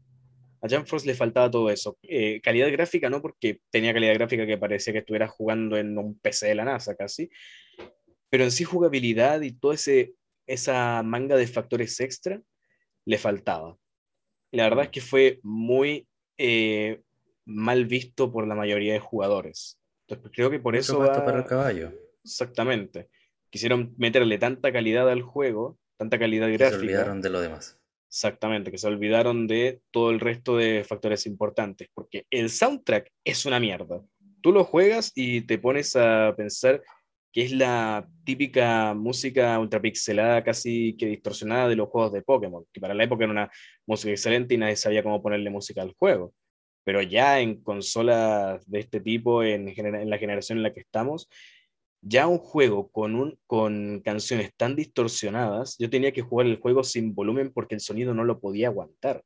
A 0.63 0.69
Jump 0.71 0.87
Force 0.87 1.07
le 1.07 1.13
faltaba 1.13 1.51
todo 1.51 1.69
eso. 1.69 1.99
Eh, 2.03 2.41
calidad 2.41 2.73
gráfica 2.73 3.11
no, 3.11 3.21
porque 3.21 3.61
tenía 3.69 3.93
calidad 3.93 4.15
gráfica 4.15 4.47
que 4.47 4.57
parecía 4.57 4.95
que 4.95 5.01
estuviera 5.01 5.29
jugando 5.29 5.77
en 5.77 5.99
un 5.99 6.19
PC 6.19 6.47
de 6.47 6.55
la 6.55 6.65
NASA 6.65 6.95
casi, 6.95 7.29
pero 8.31 8.45
en 8.45 8.51
sí 8.51 8.65
jugabilidad 8.65 9.43
y 9.43 9.53
toda 9.53 9.77
esa 10.47 11.03
manga 11.03 11.37
de 11.37 11.47
factores 11.47 12.01
extra 12.01 12.41
le 13.07 13.19
faltaba. 13.19 13.77
la 14.53 14.65
verdad 14.65 14.85
es 14.85 14.91
que 14.91 15.01
fue 15.01 15.41
muy 15.43 16.07
eh, 16.39 17.03
mal 17.45 17.87
visto 17.87 18.33
por 18.33 18.47
la 18.47 18.55
mayoría 18.55 18.93
de 18.93 19.01
jugadores. 19.01 19.79
Entonces, 20.07 20.33
creo 20.35 20.51
que 20.51 20.59
por 20.59 20.77
eso... 20.77 20.99
para 20.99 21.39
el 21.39 21.45
caballo. 21.45 21.93
Exactamente 22.23 23.09
quisieron 23.55 23.95
meterle 23.99 24.37
tanta 24.37 24.73
calidad 24.73 25.09
al 25.09 25.23
juego, 25.23 25.79
tanta 25.97 26.19
calidad 26.19 26.49
gráfica. 26.49 26.71
Que 26.71 26.75
se 26.75 26.81
olvidaron 26.81 27.23
de 27.23 27.31
lo 27.31 27.41
demás. 27.41 27.79
Exactamente, 28.09 28.73
que 28.73 28.79
se 28.79 28.89
olvidaron 28.89 29.47
de 29.47 29.81
todo 29.93 30.11
el 30.11 30.19
resto 30.19 30.57
de 30.57 30.83
factores 30.83 31.25
importantes, 31.25 31.89
porque 31.95 32.27
el 32.31 32.51
soundtrack 32.51 33.13
es 33.23 33.47
una 33.47 33.61
mierda. 33.61 34.03
Tú 34.41 34.51
lo 34.51 34.65
juegas 34.65 35.13
y 35.15 35.43
te 35.43 35.59
pones 35.59 35.95
a 35.95 36.35
pensar 36.37 36.83
que 37.35 37.43
es 37.43 37.53
la 37.53 38.09
típica 38.23 38.95
música 38.95 39.59
ultrapixelada, 39.59 40.45
casi 40.45 40.97
que 40.97 41.07
distorsionada 41.07 41.69
de 41.69 41.75
los 41.75 41.89
juegos 41.89 42.13
de 42.13 42.23
Pokémon, 42.23 42.65
que 42.73 42.81
para 42.81 42.95
la 42.95 43.03
época 43.03 43.25
era 43.25 43.33
una 43.33 43.51
música 43.87 44.13
excelente 44.13 44.55
y 44.55 44.59
nadie 44.59 44.77
sabía 44.77 45.03
cómo 45.03 45.21
ponerle 45.21 45.51
música 45.51 45.83
al 45.83 45.95
juego. 45.99 46.33
Pero 46.85 47.03
ya 47.03 47.41
en 47.41 47.61
consolas 47.61 48.65
de 48.71 48.79
este 48.79 49.01
tipo, 49.01 49.43
en, 49.43 49.67
la 50.09 50.19
generación 50.19 50.59
en 50.59 50.63
la 50.63 50.73
que 50.73 50.81
estamos, 50.81 51.29
ya 52.03 52.29
un 52.29 52.39
juego 52.39 52.89
con, 52.91 53.17
un, 53.17 53.37
con 53.49 54.01
canciones 54.05 54.53
tan 54.57 54.77
distorsionadas, 54.77 55.77
yo 55.77 55.91
tenía 55.91 56.13
que 56.13 56.23
jugar 56.23 56.47
el 56.47 56.61
juego 56.61 56.85
sin 56.85 57.17
volumen 57.17 57.51
porque 57.53 57.75
el 57.75 57.81
sonido 57.81 58.15
no 58.15 58.23
lo 58.23 58.39
podía 58.39 58.69
aguantar. 58.69 59.25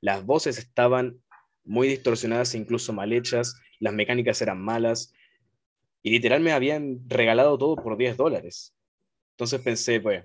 Las 0.00 0.24
voces 0.24 0.56
estaban 0.56 1.20
muy 1.62 1.88
distorsionadas, 1.88 2.54
incluso 2.54 2.94
mal 2.94 3.12
hechas, 3.12 3.60
las 3.80 3.92
mecánicas 3.92 4.40
eran 4.40 4.62
malas, 4.62 5.12
y 6.02 6.10
literal 6.10 6.40
me 6.40 6.52
habían 6.52 7.08
regalado 7.08 7.58
todo 7.58 7.76
por 7.76 7.96
10 7.96 8.16
dólares. 8.16 8.74
Entonces 9.32 9.60
pensé, 9.60 10.00
pues, 10.00 10.24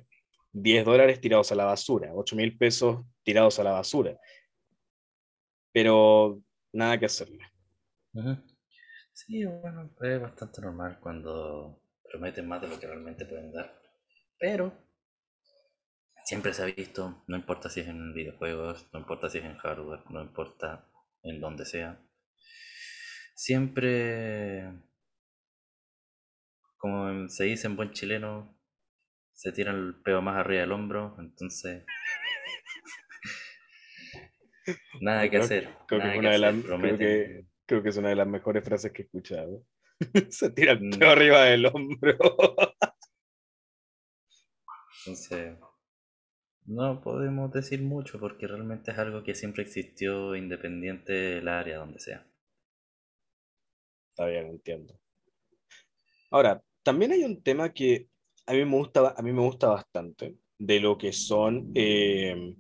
10 0.52 0.86
dólares 0.86 1.20
tirados 1.20 1.52
a 1.52 1.56
la 1.56 1.66
basura, 1.66 2.12
8 2.14 2.36
mil 2.36 2.58
pesos 2.58 3.04
tirados 3.24 3.60
a 3.60 3.64
la 3.64 3.72
basura. 3.72 4.18
Pero 5.72 6.42
nada 6.72 6.98
que 6.98 7.06
hacerle. 7.06 7.40
Sí, 9.12 9.46
bueno, 9.46 9.90
es 10.02 10.22
bastante 10.22 10.62
normal 10.62 11.00
cuando 11.02 11.82
prometen 12.10 12.48
más 12.48 12.62
de 12.62 12.68
lo 12.70 12.80
que 12.80 12.88
realmente 12.88 13.26
pueden 13.26 13.52
dar. 13.52 13.82
Pero 14.38 14.74
siempre 16.24 16.54
se 16.54 16.64
ha 16.64 16.66
visto, 16.66 17.24
no 17.28 17.36
importa 17.36 17.70
si 17.70 17.82
es 17.82 17.88
en 17.88 18.14
videojuegos, 18.14 18.88
no 18.94 19.00
importa 19.00 19.30
si 19.30 19.38
es 19.38 19.46
en 19.46 19.58
hardware, 19.58 20.04
no 20.10 20.22
importa 20.22 20.90
en 21.24 21.40
donde 21.40 21.66
sea. 21.66 22.02
Siempre, 23.36 24.72
como 26.78 27.28
se 27.30 27.46
dice 27.46 27.68
en 27.68 27.76
buen 27.76 27.92
chileno, 27.92 28.58
se 29.34 29.52
tira 29.52 29.72
el 29.72 29.96
peo 30.04 30.22
más 30.22 30.38
arriba 30.38 30.62
del 30.62 30.72
hombro, 30.72 31.16
entonces 31.20 31.86
nada 35.02 35.30
que 35.30 35.38
hacer. 35.38 35.70
Creo, 35.88 36.02
que, 36.02 37.46
creo 37.66 37.84
que 37.84 37.90
es 37.90 37.98
una 37.98 38.10
de 38.10 38.16
las 38.16 38.28
mejores 38.28 38.64
frases 38.64 38.92
que 38.92 39.04
he 39.04 39.06
escuchado. 39.06 39.66
Se 40.30 40.50
tira 40.50 40.74
el 40.74 40.82
mm. 40.82 41.04
arriba 41.04 41.44
del 41.46 41.66
hombro. 41.68 42.18
Entonces, 45.00 45.58
no 46.66 47.02
podemos 47.02 47.52
decir 47.52 47.82
mucho 47.82 48.20
porque 48.20 48.48
realmente 48.48 48.92
es 48.92 48.98
algo 48.98 49.24
que 49.24 49.36
siempre 49.36 49.64
existió 49.64 50.36
independiente 50.36 51.14
del 51.14 51.48
área 51.48 51.78
donde 51.78 52.00
sea. 52.00 52.26
Está 54.10 54.26
bien, 54.28 54.48
entiendo. 54.48 55.00
Ahora, 56.36 56.62
también 56.84 57.14
hay 57.14 57.24
un 57.24 57.42
tema 57.42 57.72
que 57.72 58.10
a 58.46 58.52
mí 58.52 58.66
me 58.66 58.76
gusta, 58.76 59.14
a 59.16 59.22
mí 59.22 59.32
me 59.32 59.40
gusta 59.40 59.70
bastante 59.70 60.36
de 60.60 60.82
lo 60.82 60.98
que 60.98 61.14
son 61.14 61.72
eh, 61.76 62.58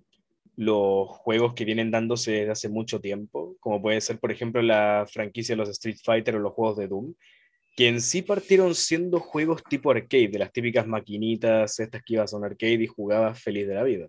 los 0.55 1.09
juegos 1.09 1.55
que 1.55 1.65
vienen 1.65 1.91
dándose 1.91 2.31
desde 2.31 2.51
hace 2.51 2.69
mucho 2.69 3.01
tiempo, 3.01 3.57
como 3.59 3.81
puede 3.81 3.99
ser, 3.99 4.17
por 4.17 4.31
ejemplo, 4.31 4.61
la 4.61 5.05
franquicia 5.11 5.55
de 5.55 5.57
los 5.57 5.67
Street 5.67 5.97
Fighter 6.01 6.37
o 6.37 6.39
los 6.39 6.53
juegos 6.53 6.77
de 6.77 6.87
Doom, 6.87 7.15
que 7.75 7.89
en 7.89 7.99
sí 7.99 8.21
partieron 8.21 8.75
siendo 8.75 9.19
juegos 9.19 9.61
tipo 9.65 9.91
arcade, 9.91 10.29
de 10.29 10.39
las 10.39 10.53
típicas 10.53 10.87
maquinitas, 10.87 11.77
estas 11.77 12.01
que 12.01 12.13
ibas 12.13 12.33
a 12.33 12.37
un 12.37 12.45
arcade 12.45 12.81
y 12.81 12.87
jugabas 12.87 13.43
feliz 13.43 13.67
de 13.67 13.75
la 13.75 13.83
vida. 13.83 14.07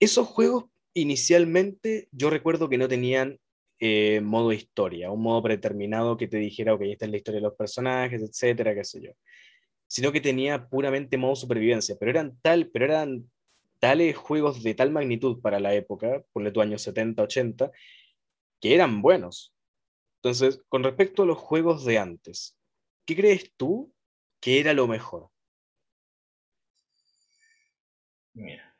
Esos 0.00 0.26
juegos 0.26 0.64
inicialmente 0.94 2.08
yo 2.10 2.30
recuerdo 2.30 2.70
que 2.70 2.78
no 2.78 2.88
tenían 2.88 3.38
eh, 3.80 4.20
modo 4.20 4.52
historia, 4.52 5.10
un 5.10 5.22
modo 5.22 5.42
predeterminado 5.42 6.16
que 6.16 6.28
te 6.28 6.36
dijera, 6.36 6.74
ok, 6.74 6.82
esta 6.82 7.06
es 7.06 7.10
la 7.10 7.16
historia 7.16 7.40
de 7.40 7.46
los 7.48 7.56
personajes, 7.56 8.22
etcétera, 8.22 8.74
qué 8.74 8.84
sé 8.84 9.02
yo. 9.02 9.12
Sino 9.88 10.12
que 10.12 10.20
tenía 10.20 10.68
puramente 10.68 11.16
modo 11.16 11.34
supervivencia, 11.36 11.96
pero 11.98 12.10
eran 12.10 12.38
tal, 12.42 12.70
pero 12.70 12.84
eran 12.84 13.30
tales 13.80 14.16
juegos 14.16 14.62
de 14.62 14.74
tal 14.74 14.90
magnitud 14.92 15.40
para 15.40 15.58
la 15.60 15.74
época, 15.74 16.22
por 16.32 16.52
tu 16.52 16.60
año 16.60 16.78
70, 16.78 17.22
80, 17.22 17.72
que 18.60 18.74
eran 18.74 19.02
buenos. 19.02 19.54
Entonces, 20.22 20.62
con 20.68 20.84
respecto 20.84 21.22
a 21.22 21.26
los 21.26 21.38
juegos 21.38 21.84
de 21.86 21.98
antes, 21.98 22.58
¿qué 23.06 23.16
crees 23.16 23.52
tú 23.56 23.94
que 24.40 24.60
era 24.60 24.74
lo 24.74 24.86
mejor? 24.86 25.30
Mira, 28.34 28.76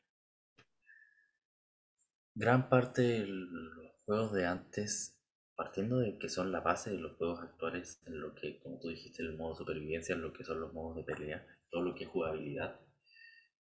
gran 2.34 2.68
parte 2.68 3.02
de 3.02 3.26
los 3.26 3.79
juegos 4.10 4.32
de 4.32 4.44
antes, 4.44 5.16
partiendo 5.54 5.98
de 6.00 6.18
que 6.18 6.28
son 6.28 6.50
la 6.50 6.58
base 6.58 6.90
de 6.90 6.98
los 6.98 7.16
juegos 7.16 7.40
actuales, 7.44 8.02
en 8.06 8.20
lo 8.20 8.34
que, 8.34 8.58
como 8.58 8.80
tú 8.80 8.88
dijiste, 8.88 9.22
el 9.22 9.36
modo 9.36 9.54
supervivencia, 9.54 10.16
en 10.16 10.22
lo 10.22 10.32
que 10.32 10.42
son 10.42 10.60
los 10.60 10.72
modos 10.72 10.96
de 10.96 11.04
pelea, 11.04 11.46
todo 11.70 11.82
lo 11.82 11.94
que 11.94 12.02
es 12.04 12.10
jugabilidad, 12.10 12.80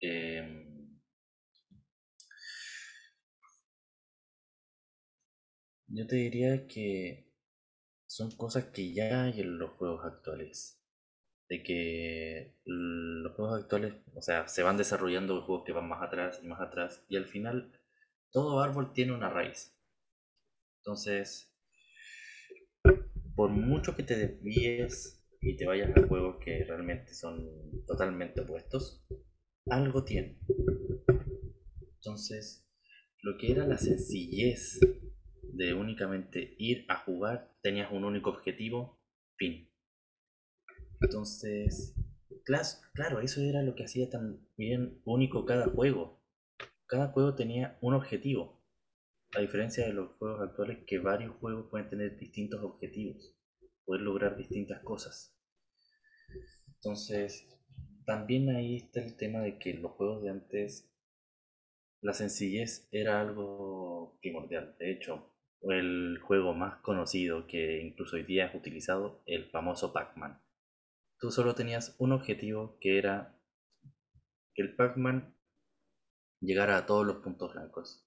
eh, 0.00 0.66
Yo 5.86 6.04
te 6.08 6.16
diría 6.16 6.66
que 6.66 7.30
son 8.06 8.32
cosas 8.32 8.64
que 8.66 8.92
ya 8.92 9.24
hay 9.24 9.40
en 9.40 9.58
los 9.58 9.70
juegos 9.72 10.04
actuales. 10.04 10.80
De 11.48 11.62
que 11.62 12.56
los 12.64 13.32
juegos 13.34 13.62
actuales, 13.62 13.94
o 14.14 14.22
sea, 14.22 14.48
se 14.48 14.64
van 14.64 14.76
desarrollando 14.76 15.42
juegos 15.42 15.64
que 15.64 15.72
van 15.72 15.88
más 15.88 16.02
atrás 16.02 16.40
y 16.42 16.48
más 16.48 16.60
atrás, 16.60 17.04
y 17.08 17.16
al 17.16 17.26
final 17.26 17.72
todo 18.32 18.60
árbol 18.60 18.92
tiene 18.92 19.12
una 19.12 19.30
raíz. 19.30 19.73
Entonces, 20.84 21.50
por 23.34 23.48
mucho 23.48 23.96
que 23.96 24.02
te 24.02 24.16
desvíes 24.16 25.24
y 25.40 25.56
te 25.56 25.64
vayas 25.64 25.96
a 25.96 26.06
juegos 26.06 26.36
que 26.44 26.62
realmente 26.64 27.14
son 27.14 27.48
totalmente 27.86 28.42
opuestos, 28.42 29.02
algo 29.70 30.04
tiene. 30.04 30.38
Entonces, 31.96 32.68
lo 33.22 33.38
que 33.38 33.50
era 33.50 33.66
la 33.66 33.78
sencillez 33.78 34.78
de 35.54 35.72
únicamente 35.72 36.54
ir 36.58 36.84
a 36.90 36.96
jugar, 36.96 37.56
tenías 37.62 37.90
un 37.90 38.04
único 38.04 38.28
objetivo, 38.28 39.00
fin. 39.38 39.70
Entonces, 41.00 41.94
claro, 42.44 43.20
eso 43.20 43.40
era 43.40 43.62
lo 43.62 43.74
que 43.74 43.84
hacía 43.84 44.10
también 44.10 45.00
único 45.06 45.46
cada 45.46 45.66
juego. 45.66 46.22
Cada 46.86 47.08
juego 47.08 47.34
tenía 47.34 47.78
un 47.80 47.94
objetivo. 47.94 48.53
A 49.36 49.40
diferencia 49.40 49.84
de 49.84 49.92
los 49.92 50.12
juegos 50.12 50.48
actuales, 50.48 50.84
que 50.86 51.00
varios 51.00 51.34
juegos 51.36 51.66
pueden 51.68 51.90
tener 51.90 52.16
distintos 52.16 52.62
objetivos, 52.62 53.34
poder 53.84 54.02
lograr 54.02 54.36
distintas 54.36 54.80
cosas. 54.84 55.36
Entonces, 56.68 57.48
también 58.06 58.48
ahí 58.50 58.76
está 58.76 59.00
el 59.00 59.16
tema 59.16 59.40
de 59.40 59.58
que 59.58 59.74
los 59.74 59.90
juegos 59.92 60.22
de 60.22 60.30
antes, 60.30 60.88
la 62.00 62.12
sencillez 62.12 62.88
era 62.92 63.20
algo 63.20 64.16
primordial. 64.20 64.76
De 64.78 64.92
hecho, 64.92 65.34
el 65.62 66.20
juego 66.22 66.54
más 66.54 66.76
conocido 66.82 67.48
que 67.48 67.80
incluso 67.82 68.14
hoy 68.14 68.22
día 68.22 68.46
es 68.46 68.54
utilizado, 68.54 69.20
el 69.26 69.50
famoso 69.50 69.92
Pac-Man. 69.92 70.40
Tú 71.18 71.32
solo 71.32 71.56
tenías 71.56 71.96
un 71.98 72.12
objetivo 72.12 72.78
que 72.80 72.98
era 72.98 73.36
que 74.54 74.62
el 74.62 74.76
Pac-Man 74.76 75.36
llegara 76.40 76.76
a 76.76 76.86
todos 76.86 77.04
los 77.04 77.16
puntos 77.16 77.52
blancos 77.52 78.03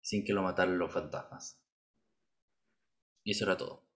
sin 0.00 0.24
que 0.24 0.32
lo 0.32 0.42
mataran 0.42 0.78
los 0.78 0.92
fantasmas. 0.92 1.62
Y 3.24 3.32
eso 3.32 3.44
era 3.44 3.56
todo. 3.56 3.86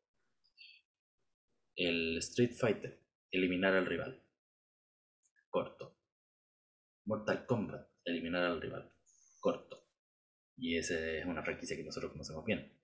El 1.75 2.19
Street 2.19 2.53
Fighter, 2.53 3.01
eliminar 3.31 3.75
al 3.75 3.87
rival. 3.87 4.23
Corto. 5.49 5.99
Mortal 7.05 7.47
Kombat, 7.47 7.89
eliminar 8.05 8.45
al 8.45 8.61
rival. 8.61 8.93
Corto. 9.41 9.89
Y 10.57 10.77
esa 10.77 10.95
es 10.95 11.25
una 11.27 11.43
franquicia 11.43 11.77
que 11.77 11.85
nosotros 11.85 12.13
conocemos 12.13 12.45
bien. 12.45 12.79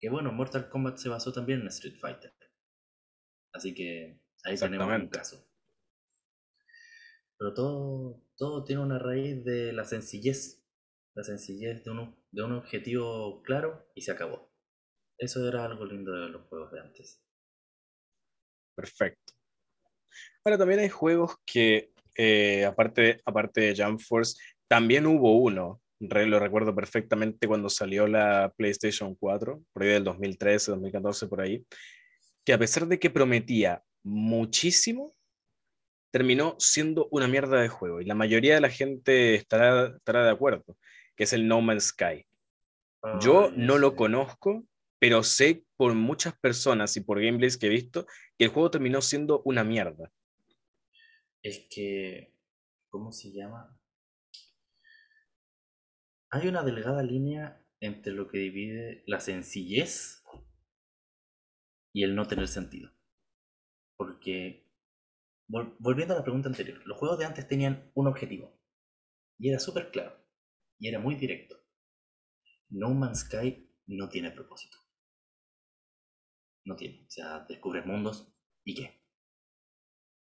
Que 0.00 0.10
bueno, 0.10 0.32
Mortal 0.32 0.68
Kombat 0.68 0.96
se 0.96 1.08
basó 1.08 1.32
también 1.32 1.60
en 1.60 1.68
Street 1.68 1.98
Fighter. 2.00 2.34
Así 3.52 3.74
que 3.74 4.20
ahí 4.44 4.56
tenemos 4.56 4.88
un 4.88 5.08
caso. 5.08 5.48
Pero 7.38 7.54
todo, 7.54 8.22
todo 8.36 8.64
tiene 8.64 8.82
una 8.82 8.98
raíz 8.98 9.44
de 9.44 9.72
la 9.72 9.84
sencillez. 9.84 10.61
La 11.14 11.22
sencillez 11.22 11.84
de 11.84 11.90
un, 11.90 12.16
de 12.30 12.42
un 12.42 12.52
objetivo 12.52 13.42
claro 13.42 13.90
y 13.94 14.02
se 14.02 14.12
acabó. 14.12 14.50
Eso 15.18 15.46
era 15.46 15.64
algo 15.64 15.84
lindo 15.84 16.12
de 16.12 16.28
los 16.28 16.46
juegos 16.48 16.72
de 16.72 16.80
antes. 16.80 17.22
Perfecto. 18.74 19.34
Ahora 20.44 20.58
también 20.58 20.80
hay 20.80 20.88
juegos 20.88 21.36
que, 21.44 21.92
eh, 22.16 22.64
aparte, 22.64 23.20
aparte 23.24 23.60
de 23.60 23.84
Jump 23.84 24.00
Force, 24.00 24.40
también 24.68 25.06
hubo 25.06 25.38
uno 25.38 25.82
lo 26.02 26.38
recuerdo 26.40 26.74
perfectamente 26.74 27.46
cuando 27.46 27.68
salió 27.68 28.06
la 28.06 28.52
PlayStation 28.56 29.14
4, 29.14 29.62
por 29.72 29.82
ahí 29.82 29.90
del 29.90 30.04
2013, 30.04 30.72
2014, 30.72 31.28
por 31.28 31.40
ahí, 31.40 31.64
que 32.44 32.52
a 32.52 32.58
pesar 32.58 32.86
de 32.86 32.98
que 32.98 33.10
prometía 33.10 33.82
muchísimo, 34.02 35.14
terminó 36.10 36.56
siendo 36.58 37.08
una 37.10 37.28
mierda 37.28 37.60
de 37.60 37.68
juego 37.68 38.00
y 38.00 38.04
la 38.04 38.14
mayoría 38.14 38.56
de 38.56 38.60
la 38.60 38.68
gente 38.68 39.34
estará, 39.34 39.94
estará 39.96 40.24
de 40.24 40.30
acuerdo, 40.30 40.76
que 41.16 41.24
es 41.24 41.32
el 41.32 41.48
No 41.48 41.60
Man's 41.60 41.88
Sky. 41.88 42.26
Yo 43.20 43.50
no 43.56 43.78
lo 43.78 43.96
conozco, 43.96 44.64
pero 44.98 45.24
sé 45.24 45.66
por 45.76 45.94
muchas 45.94 46.38
personas 46.38 46.96
y 46.96 47.00
por 47.00 47.20
gameplays 47.20 47.56
que 47.56 47.66
he 47.66 47.70
visto 47.70 48.06
que 48.38 48.44
el 48.44 48.50
juego 48.50 48.70
terminó 48.70 49.02
siendo 49.02 49.42
una 49.44 49.64
mierda. 49.64 50.12
Es 51.42 51.66
que, 51.68 52.36
¿cómo 52.88 53.10
se 53.10 53.32
llama? 53.32 53.76
Hay 56.30 56.46
una 56.46 56.62
delgada 56.62 57.02
línea 57.02 57.66
entre 57.80 58.12
lo 58.12 58.28
que 58.28 58.38
divide 58.38 59.02
la 59.06 59.18
sencillez 59.18 60.22
y 61.92 62.04
el 62.04 62.14
no 62.14 62.28
tener 62.28 62.46
sentido. 62.46 62.92
Porque, 63.96 64.70
volviendo 65.48 66.14
a 66.14 66.18
la 66.18 66.22
pregunta 66.22 66.48
anterior, 66.48 66.80
los 66.86 66.96
juegos 66.96 67.18
de 67.18 67.24
antes 67.24 67.48
tenían 67.48 67.90
un 67.94 68.06
objetivo. 68.06 68.56
Y 69.38 69.50
era 69.50 69.58
súper 69.58 69.90
claro. 69.90 70.21
Y 70.82 70.88
era 70.88 70.98
muy 70.98 71.14
directo. 71.14 71.56
No 72.70 72.92
Man's 72.92 73.20
Sky 73.20 73.70
no 73.86 74.08
tiene 74.08 74.32
propósito. 74.32 74.78
No 76.64 76.74
tiene. 76.74 77.04
O 77.06 77.10
sea, 77.10 77.46
descubres 77.48 77.86
mundos 77.86 78.34
y 78.64 78.74
qué. 78.74 79.00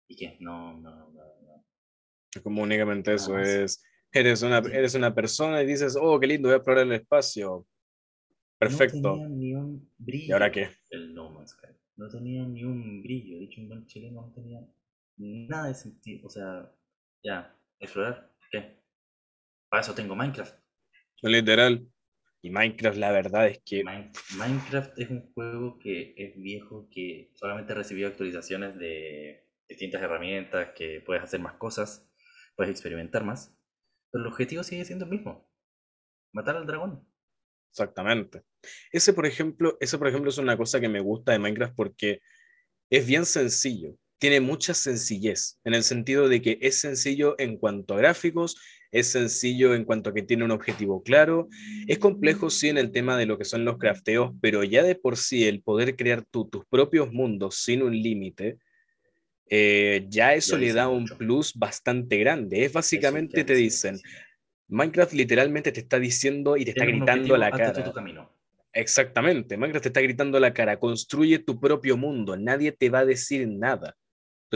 ¿Y 0.07 0.17
qué? 0.17 0.37
No, 0.41 0.79
no, 0.79 0.95
no, 0.95 1.13
no. 1.13 2.43
Como 2.43 2.63
únicamente 2.63 3.15
eso 3.15 3.39
es 3.39 3.83
Eres 4.13 4.43
una, 4.43 4.59
eres 4.59 4.95
una 4.95 5.15
persona 5.15 5.63
y 5.63 5.67
dices, 5.67 5.97
oh, 5.99 6.21
qué 6.21 6.27
lindo, 6.27 6.49
voy 6.49 6.55
a 6.55 6.57
explorar 6.59 6.85
el 6.85 6.93
espacio. 6.93 7.67
Perfecto. 8.59 8.99
No 9.01 9.15
tenía 9.15 9.29
ni 9.29 9.55
un 9.55 9.91
brillo. 9.97 10.27
¿Y 10.27 10.33
ahora 10.33 10.53
qué? 10.53 10.69
El 10.91 11.15
No 11.15 11.31
Man's 11.31 11.53
Sky. 11.53 11.73
No 11.97 12.09
tenía 12.11 12.45
ni 12.45 12.65
un 12.65 13.03
brillo. 13.03 13.39
Dicho 13.39 13.63
un 13.63 13.69
buen 13.69 13.87
chileno, 13.87 14.21
no 14.27 14.33
tenía 14.35 14.61
nada 15.17 15.69
de 15.69 15.75
sentido. 15.75 16.27
O 16.27 16.29
sea, 16.29 16.71
ya, 17.25 17.59
explorar, 17.81 18.31
¿qué? 18.53 18.84
Para 19.75 19.83
eso 19.83 19.93
tengo 19.93 20.15
Minecraft. 20.15 20.57
Literal. 21.23 21.85
Y 22.43 22.51
Minecraft, 22.51 22.97
la 22.97 23.11
verdad 23.11 23.49
es 23.49 23.61
que. 23.65 23.83
Minecraft 23.83 24.97
es 24.97 25.11
un 25.11 25.33
juego 25.33 25.81
que 25.81 26.15
es 26.17 26.41
viejo, 26.41 26.89
que 26.93 27.33
solamente 27.35 27.75
recibió 27.75 28.07
actualizaciones 28.07 28.79
de 28.79 29.49
distintas 29.69 30.01
herramientas, 30.01 30.69
que 30.77 31.03
puedes 31.05 31.25
hacer 31.25 31.41
más 31.41 31.55
cosas, 31.55 32.09
puedes 32.55 32.71
experimentar 32.71 33.25
más. 33.25 33.53
Pero 34.13 34.23
el 34.23 34.31
objetivo 34.31 34.63
sigue 34.63 34.85
siendo 34.85 35.07
el 35.07 35.11
mismo. 35.11 35.51
Matar 36.33 36.57
al 36.57 36.69
dragón. 36.69 37.05
Exactamente. 37.73 38.43
Ese, 38.93 39.13
por 39.13 39.27
ejemplo, 39.27 39.77
ese, 39.81 39.99
por 39.99 40.07
ejemplo, 40.07 40.31
es 40.31 40.39
una 40.39 40.57
cosa 40.57 40.79
que 40.79 40.89
me 40.89 41.01
gusta 41.01 41.33
de 41.33 41.41
Minecraft 41.41 41.75
porque 41.75 42.21
es 42.91 43.05
bien 43.09 43.27
sencillo. 43.27 43.97
Tiene 44.21 44.41
mucha 44.41 44.73
sencillez, 44.73 45.59
en 45.65 45.75
el 45.75 45.83
sentido 45.83 46.29
de 46.29 46.41
que 46.41 46.59
es 46.61 46.79
sencillo 46.81 47.35
en 47.39 47.59
cuanto 47.59 47.95
a 47.95 47.99
gráficos, 47.99 48.57
es 48.95 49.11
sencillo 49.11 49.75
en 49.75 49.85
cuanto 49.85 50.11
a 50.11 50.15
que 50.15 50.23
tiene 50.23 50.45
un 50.45 50.53
objetivo 50.53 51.03
claro. 51.03 51.49
Es 51.89 51.99
complejo, 51.99 52.49
sí, 52.49 52.69
en 52.69 52.79
el 52.79 52.93
tema 52.93 53.19
de 53.19 53.27
lo 53.27 53.37
que 53.37 53.45
son 53.45 53.65
los 53.65 53.77
crafteos, 53.77 54.33
pero 54.41 54.63
ya 54.63 54.85
de 54.85 54.95
por 54.95 55.17
sí 55.17 55.49
el 55.49 55.63
poder 55.63 55.97
crear 55.97 56.23
tú 56.23 56.49
tus 56.49 56.65
propios 56.67 57.13
mundos 57.13 57.57
sin 57.57 57.83
un 57.83 58.01
límite, 58.01 58.57
eh, 59.51 60.07
ya 60.09 60.35
eso 60.35 60.57
le 60.57 60.73
da 60.73 60.89
un 60.89 61.07
plus 61.07 61.55
bastante 61.55 62.19
grande. 62.19 62.65
Es 62.65 62.73
básicamente 62.73 63.43
te 63.43 63.55
dicen, 63.55 63.99
Minecraft 64.69 65.13
literalmente 65.13 65.73
te 65.73 65.81
está 65.81 65.99
diciendo 65.99 66.57
y 66.57 66.65
te 66.65 66.71
está 66.71 66.85
gritando 66.85 67.35
a 67.35 67.39
la 67.39 67.51
cara. 67.51 67.93
Exactamente, 68.73 69.57
Minecraft 69.57 69.83
te 69.83 69.89
está 69.89 70.03
gritando 70.03 70.39
a 70.39 70.41
la 70.41 70.55
cara, 70.55 70.79
construye 70.79 71.41
tu 71.41 71.59
propio 71.59 71.97
mundo, 71.97 72.37
nadie 72.37 72.71
te 72.71 72.91
va 72.91 73.01
a 73.01 73.05
decir 73.05 73.49
nada. 73.49 73.97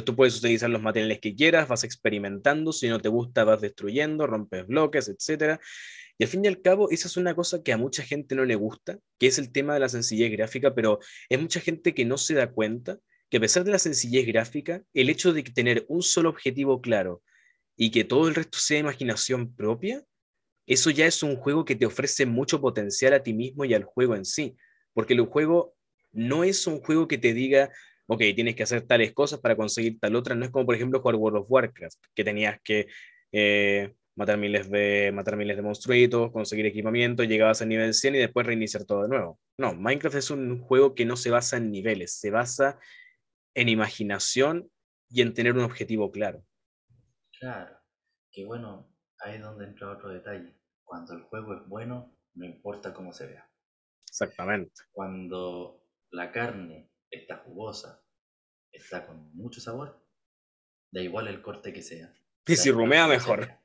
Tú 0.05 0.17
puedes 0.17 0.39
utilizar 0.39 0.71
los 0.71 0.83
materiales 0.83 1.21
que 1.21 1.35
quieras, 1.35 1.69
vas 1.69 1.85
experimentando, 1.85 2.73
si 2.73 2.89
no 2.89 3.01
te 3.01 3.09
gusta 3.09 3.45
vas 3.45 3.61
destruyendo, 3.61 4.27
rompes 4.27 4.67
bloques, 4.67 5.09
etc. 5.09 5.61
Y 6.19 6.25
al 6.25 6.31
fin 6.31 6.45
y 6.45 6.49
al 6.49 6.61
cabo, 6.61 6.91
esa 6.91 7.09
es 7.09 7.17
una 7.17 7.35
cosa 7.35 7.63
que 7.63 7.73
a 7.73 7.77
mucha 7.77 8.03
gente 8.03 8.35
no 8.35 8.45
le 8.45 8.57
gusta, 8.57 8.99
que 9.19 9.29
es 9.29 9.39
el 9.39 9.53
tema 9.53 9.75
de 9.75 9.81
la 9.81 9.89
sencillez 9.89 10.31
gráfica, 10.33 10.75
pero 10.75 10.99
es 11.29 11.41
mucha 11.41 11.61
gente 11.61 11.95
que 11.95 12.05
no 12.05 12.19
se 12.19 12.35
da 12.35 12.51
cuenta 12.51 12.99
que 13.31 13.37
a 13.37 13.41
pesar 13.41 13.65
de 13.65 13.73
la 13.73 13.79
sencillez 13.79 14.27
gráfica, 14.27 14.83
el 14.95 15.11
hecho 15.11 15.33
de 15.33 15.43
tener 15.43 15.85
un 15.89 16.03
solo 16.03 16.31
objetivo 16.31 16.81
claro 16.81 17.23
y 17.77 17.91
que 17.91 18.05
todo 18.05 18.29
el 18.29 18.35
resto 18.35 18.59
sea 18.59 18.79
imaginación 18.79 19.55
propia, 19.55 20.03
eso 20.67 20.91
ya 20.91 21.07
es 21.07 21.23
un 21.23 21.37
juego 21.37 21.65
que 21.65 21.77
te 21.77 21.87
ofrece 21.87 22.27
mucho 22.27 22.61
potencial 22.61 23.15
a 23.15 23.23
ti 23.23 23.33
mismo 23.33 23.65
y 23.65 23.75
al 23.75 23.85
juego 23.85 24.15
en 24.17 24.25
sí, 24.25 24.57
porque 24.93 25.15
el 25.15 25.21
juego 25.23 25.77
no 26.13 26.45
es 26.45 26.67
un 26.67 26.81
juego 26.81 27.07
que 27.07 27.19
te 27.19 27.33
diga, 27.33 27.71
ok, 28.09 28.23
tienes 28.35 28.57
que 28.57 28.63
hacer 28.63 28.87
tales 28.87 29.13
cosas 29.13 29.39
para 29.39 29.55
conseguir 29.55 30.01
tal 30.01 30.17
otra, 30.17 30.35
no 30.35 30.45
es 30.45 30.51
como 30.51 30.65
por 30.65 30.75
ejemplo 30.75 31.01
jugar 31.01 31.17
World 31.17 31.39
of 31.41 31.47
Warcraft, 31.49 31.99
que 32.15 32.25
tenías 32.25 32.59
que 32.65 32.89
eh, 33.33 33.95
matar, 34.17 34.39
miles 34.39 34.71
de, 34.71 35.13
matar 35.15 35.37
miles 35.37 35.57
de 35.57 35.63
monstruitos, 35.63 36.33
conseguir 36.33 36.65
equipamiento, 36.67 37.23
llegabas 37.23 37.61
al 37.61 37.69
nivel 37.69 37.93
100 37.93 38.15
y 38.15 38.19
después 38.19 38.47
reiniciar 38.47 38.85
todo 38.85 39.03
de 39.03 39.09
nuevo. 39.09 39.39
No, 39.59 39.75
Minecraft 39.75 40.17
es 40.17 40.31
un 40.31 40.59
juego 40.59 40.95
que 40.95 41.05
no 41.05 41.17
se 41.17 41.31
basa 41.31 41.59
en 41.59 41.71
niveles, 41.71 42.19
se 42.19 42.31
basa 42.31 42.79
en 43.55 43.69
imaginación 43.69 44.71
y 45.11 45.21
en 45.21 45.35
tener 45.35 45.53
un 45.53 45.65
objetivo 45.65 46.11
claro. 46.11 46.43
Claro, 47.39 47.79
que 48.33 48.47
bueno, 48.47 48.91
ahí 49.21 49.37
es 49.37 49.43
donde 49.43 49.67
entra 49.67 49.91
otro 49.91 50.09
detalle. 50.09 50.57
Cuando 50.83 51.13
el 51.13 51.23
juego 51.25 51.55
es 51.55 51.69
bueno, 51.69 52.17
no 52.35 52.47
importa 52.47 52.95
cómo 52.95 53.13
se 53.13 53.27
vea. 53.27 53.47
Exactamente. 54.09 54.73
Cuando 54.93 55.85
la 56.11 56.33
carne 56.33 56.91
está 57.11 57.39
jugosa, 57.39 58.05
está 58.73 59.07
con 59.07 59.35
mucho 59.35 59.61
sabor, 59.61 60.05
da 60.91 61.01
igual 61.01 61.29
el 61.29 61.43
corte 61.43 61.73
que 61.73 61.83
sea. 61.83 62.15
Y 62.47 62.57
si 62.57 62.71
rumea 62.71 63.07
mejor. 63.07 63.59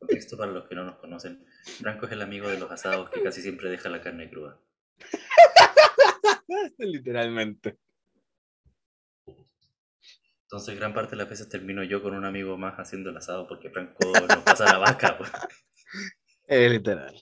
Contexto 0.00 0.38
para, 0.38 0.52
los 0.52 0.68
que 0.68 0.74
no 0.74 0.84
nos 0.84 0.98
conocen. 0.98 1.46
Franco 1.80 2.06
es 2.06 2.12
el 2.12 2.22
amigo 2.22 2.48
de 2.48 2.58
los 2.58 2.70
asados 2.70 3.10
que 3.10 3.22
casi 3.22 3.42
siempre 3.42 3.68
deja 3.68 3.88
la 3.88 4.00
carne 4.00 4.30
cruda. 4.30 4.58
Literalmente. 6.78 7.78
Entonces, 10.42 10.76
gran 10.76 10.94
parte 10.94 11.10
de 11.10 11.16
las 11.16 11.28
veces 11.28 11.48
termino 11.48 11.82
yo 11.82 12.02
con 12.02 12.14
un 12.14 12.24
amigo 12.24 12.56
más 12.56 12.76
haciendo 12.78 13.10
el 13.10 13.16
asado 13.16 13.48
porque 13.48 13.68
Franco 13.68 14.12
nos 14.12 14.38
pasa 14.38 14.64
la 14.64 14.78
vaca. 14.78 15.18
Es 16.48 16.70
literal. 16.70 17.20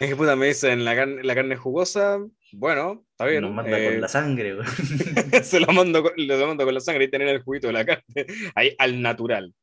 Es 0.00 0.08
que 0.08 0.16
puta 0.16 0.34
me 0.34 0.46
dicen 0.46 0.82
la 0.82 0.96
carne, 0.96 1.22
la 1.22 1.34
carne 1.34 1.56
jugosa, 1.56 2.18
bueno, 2.52 3.04
está 3.10 3.26
bien. 3.26 3.42
Nos 3.42 3.52
manda 3.52 3.72
con 3.72 3.80
eh, 3.80 4.00
la 4.00 4.08
sangre. 4.08 4.56
se 5.44 5.60
lo 5.60 5.66
mando, 5.74 6.02
con, 6.02 6.12
lo 6.16 6.46
mando 6.46 6.64
con 6.64 6.72
la 6.72 6.80
sangre 6.80 7.04
y 7.04 7.10
tener 7.10 7.28
el 7.28 7.42
juguito 7.42 7.66
de 7.66 7.74
la 7.74 7.84
carne 7.84 8.26
ahí 8.54 8.74
al 8.78 9.02
natural. 9.02 9.54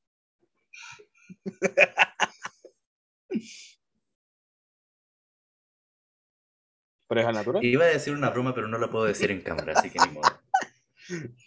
¿Pero 7.08 7.22
es 7.22 7.28
al 7.28 7.34
natural? 7.34 7.66
Iba 7.66 7.86
a 7.86 7.88
decir 7.88 8.14
una 8.14 8.30
broma, 8.30 8.54
pero 8.54 8.68
no 8.68 8.78
la 8.78 8.92
puedo 8.92 9.06
decir 9.06 9.32
en 9.32 9.42
cámara, 9.42 9.74
así 9.76 9.90
que 9.90 9.98
ni 10.06 10.14
modo. 10.14 10.40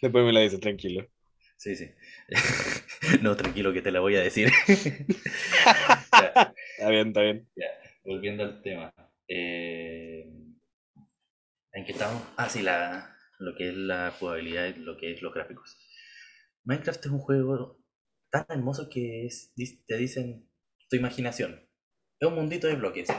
Después 0.01 0.25
me 0.25 0.33
la 0.33 0.41
dices, 0.41 0.59
tranquilo. 0.59 1.07
Sí, 1.55 1.77
sí. 1.77 1.89
no, 3.21 3.37
tranquilo 3.37 3.71
que 3.71 3.81
te 3.81 3.91
la 3.91 4.01
voy 4.01 4.17
a 4.17 4.21
decir. 4.21 4.51
está 4.67 6.53
bien, 6.89 7.07
está 7.07 7.21
bien. 7.21 7.47
Ya, 7.55 7.67
volviendo 8.03 8.43
al 8.43 8.61
tema. 8.61 8.93
Eh, 9.27 10.23
¿En 11.73 11.85
qué 11.85 11.91
estamos? 11.91 12.23
Ah, 12.37 12.49
sí, 12.49 12.61
la, 12.61 13.15
lo 13.39 13.55
que 13.55 13.69
es 13.69 13.75
la 13.75 14.11
jugabilidad 14.11 14.75
lo 14.75 14.97
que 14.97 15.13
es 15.13 15.21
los 15.21 15.33
gráficos. 15.33 15.77
Minecraft 16.63 17.05
es 17.05 17.11
un 17.11 17.19
juego 17.19 17.83
tan 18.29 18.45
hermoso 18.49 18.89
que 18.89 19.25
es, 19.25 19.53
te 19.87 19.97
dicen 19.97 20.49
tu 20.89 20.95
imaginación. 20.95 21.67
Es 22.19 22.27
un 22.27 22.35
mundito 22.35 22.67
de 22.67 22.75
bloques, 22.75 23.09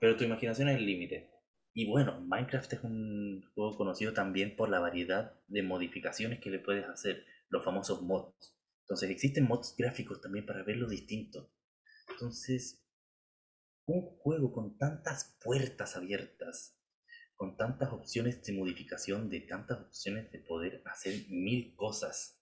pero 0.00 0.16
tu 0.16 0.24
imaginación 0.24 0.68
es 0.68 0.76
el 0.76 0.86
límite. 0.86 1.30
Y 1.72 1.86
bueno, 1.86 2.20
Minecraft 2.20 2.72
es 2.72 2.84
un 2.84 3.42
juego 3.54 3.76
conocido 3.76 4.12
también 4.12 4.56
por 4.56 4.68
la 4.68 4.80
variedad 4.80 5.40
de 5.48 5.62
modificaciones 5.62 6.40
que 6.40 6.50
le 6.50 6.58
puedes 6.58 6.86
hacer, 6.86 7.24
los 7.48 7.64
famosos 7.64 8.02
mods. 8.02 8.56
Entonces 8.82 9.10
existen 9.10 9.44
mods 9.44 9.74
gráficos 9.76 10.20
también 10.20 10.46
para 10.46 10.62
verlo 10.62 10.88
distinto. 10.88 11.52
Entonces, 12.08 12.79
un 13.90 14.16
juego 14.18 14.52
con 14.52 14.78
tantas 14.78 15.36
puertas 15.42 15.96
abiertas, 15.96 16.80
con 17.34 17.56
tantas 17.56 17.92
opciones 17.92 18.42
de 18.44 18.52
modificación, 18.52 19.28
de 19.28 19.40
tantas 19.40 19.80
opciones 19.80 20.30
de 20.30 20.38
poder 20.40 20.82
hacer 20.86 21.14
mil 21.28 21.74
cosas, 21.74 22.40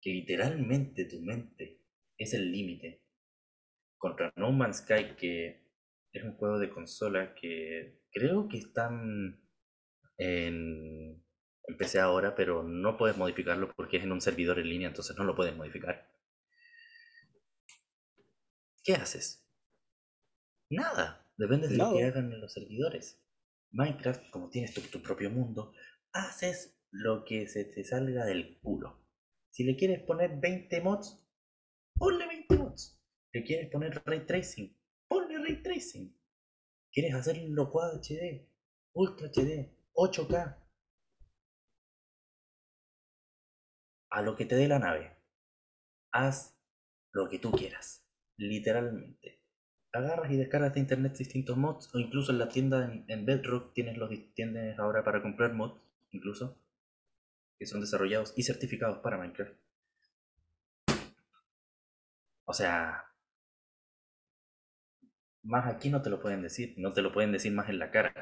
que 0.00 0.10
literalmente 0.10 1.04
tu 1.04 1.20
mente 1.20 1.82
es 2.18 2.34
el 2.34 2.50
límite. 2.50 3.04
Contra 3.96 4.32
No 4.36 4.50
Man's 4.50 4.78
Sky, 4.78 5.14
que 5.16 5.68
es 6.12 6.24
un 6.24 6.36
juego 6.36 6.58
de 6.58 6.70
consola 6.70 7.34
que 7.34 8.02
creo 8.10 8.48
que 8.48 8.58
están 8.58 9.40
en, 10.18 11.22
PC 11.78 12.00
ahora, 12.00 12.34
pero 12.34 12.62
no 12.62 12.96
puedes 12.96 13.16
modificarlo 13.16 13.72
porque 13.74 13.96
es 13.96 14.02
en 14.02 14.12
un 14.12 14.20
servidor 14.20 14.58
en 14.58 14.68
línea, 14.68 14.88
entonces 14.88 15.16
no 15.16 15.24
lo 15.24 15.34
puedes 15.34 15.56
modificar. 15.56 16.10
¿Qué 18.82 18.94
haces? 18.94 19.41
Nada. 20.72 21.28
Depende 21.36 21.68
de 21.68 21.76
lo 21.76 21.92
que 21.92 22.04
hagan 22.04 22.40
los 22.40 22.52
servidores. 22.52 23.22
Minecraft, 23.72 24.30
como 24.30 24.48
tienes 24.48 24.72
tu, 24.72 24.80
tu, 24.80 25.02
propio 25.02 25.30
mundo, 25.30 25.74
haces 26.12 26.78
lo 26.90 27.24
que 27.24 27.46
se 27.46 27.64
te 27.64 27.84
salga 27.84 28.24
del 28.24 28.58
culo. 28.60 29.06
Si 29.50 29.64
le 29.64 29.76
quieres 29.76 30.02
poner 30.02 30.40
20 30.40 30.80
mods, 30.80 31.22
ponle 31.94 32.26
20 32.26 32.56
mods. 32.56 32.98
¿Le 33.32 33.44
quieres 33.44 33.70
poner 33.70 34.02
ray 34.06 34.24
tracing? 34.24 34.74
Ponle 35.08 35.38
ray 35.38 35.62
tracing. 35.62 36.18
¿Quieres 36.90 37.14
hacerlo 37.14 37.70
Quad 37.70 38.00
HD? 38.00 38.48
Ultra 38.94 39.28
HD, 39.28 39.76
8K. 39.94 40.58
A 44.10 44.22
lo 44.22 44.36
que 44.36 44.46
te 44.46 44.54
dé 44.54 44.68
la 44.68 44.78
nave. 44.78 45.18
Haz 46.12 46.58
lo 47.12 47.28
que 47.28 47.38
tú 47.38 47.50
quieras. 47.52 48.06
Literalmente. 48.38 49.41
Agarras 49.92 50.30
y 50.30 50.36
descargas 50.36 50.74
de 50.74 50.80
internet 50.80 51.16
distintos 51.16 51.56
mods. 51.56 51.94
O 51.94 51.98
incluso 51.98 52.32
en 52.32 52.38
la 52.38 52.48
tienda 52.48 53.04
en, 53.06 53.26
Bedrock 53.26 53.72
tienes 53.74 53.96
los 53.98 54.10
tienes 54.34 54.78
ahora 54.78 55.04
para 55.04 55.22
comprar 55.22 55.52
mods. 55.52 55.80
Incluso. 56.10 56.58
Que 57.58 57.66
son 57.66 57.80
desarrollados 57.80 58.34
y 58.36 58.42
certificados 58.42 58.98
para 58.98 59.18
Minecraft. 59.18 59.54
O 62.44 62.52
sea, 62.54 63.04
más 65.42 65.66
aquí 65.66 65.90
no 65.90 66.02
te 66.02 66.10
lo 66.10 66.20
pueden 66.20 66.42
decir, 66.42 66.74
no 66.76 66.92
te 66.92 67.02
lo 67.02 67.12
pueden 67.12 67.32
decir 67.32 67.52
más 67.52 67.68
en 67.68 67.78
la 67.78 67.90
cara. 67.90 68.12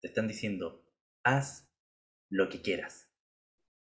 Te 0.00 0.08
están 0.08 0.28
diciendo, 0.28 0.84
haz 1.22 1.68
lo 2.30 2.48
que 2.48 2.62
quieras. 2.62 3.10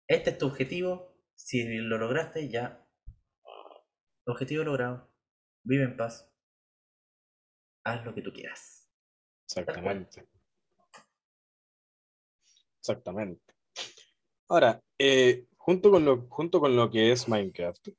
Este 0.08 0.32
es 0.32 0.38
tu 0.38 0.48
objetivo, 0.48 1.16
si 1.36 1.64
lo 1.80 1.98
lograste 1.98 2.50
ya, 2.50 2.88
objetivo 4.26 4.64
logrado, 4.64 5.10
vive 5.64 5.84
en 5.84 5.98
paz, 5.98 6.27
haz 7.88 8.06
lo 8.06 8.14
que 8.14 8.22
tú 8.22 8.32
quieras. 8.32 8.90
Exactamente. 9.46 10.28
Exactamente. 12.80 13.54
Ahora, 14.50 14.82
eh, 14.98 15.46
junto, 15.58 15.92
con 15.92 16.06
lo, 16.06 16.28
junto 16.30 16.60
con 16.60 16.76
lo 16.76 16.90
que 16.90 17.12
es 17.12 17.28
Minecraft, 17.28 17.90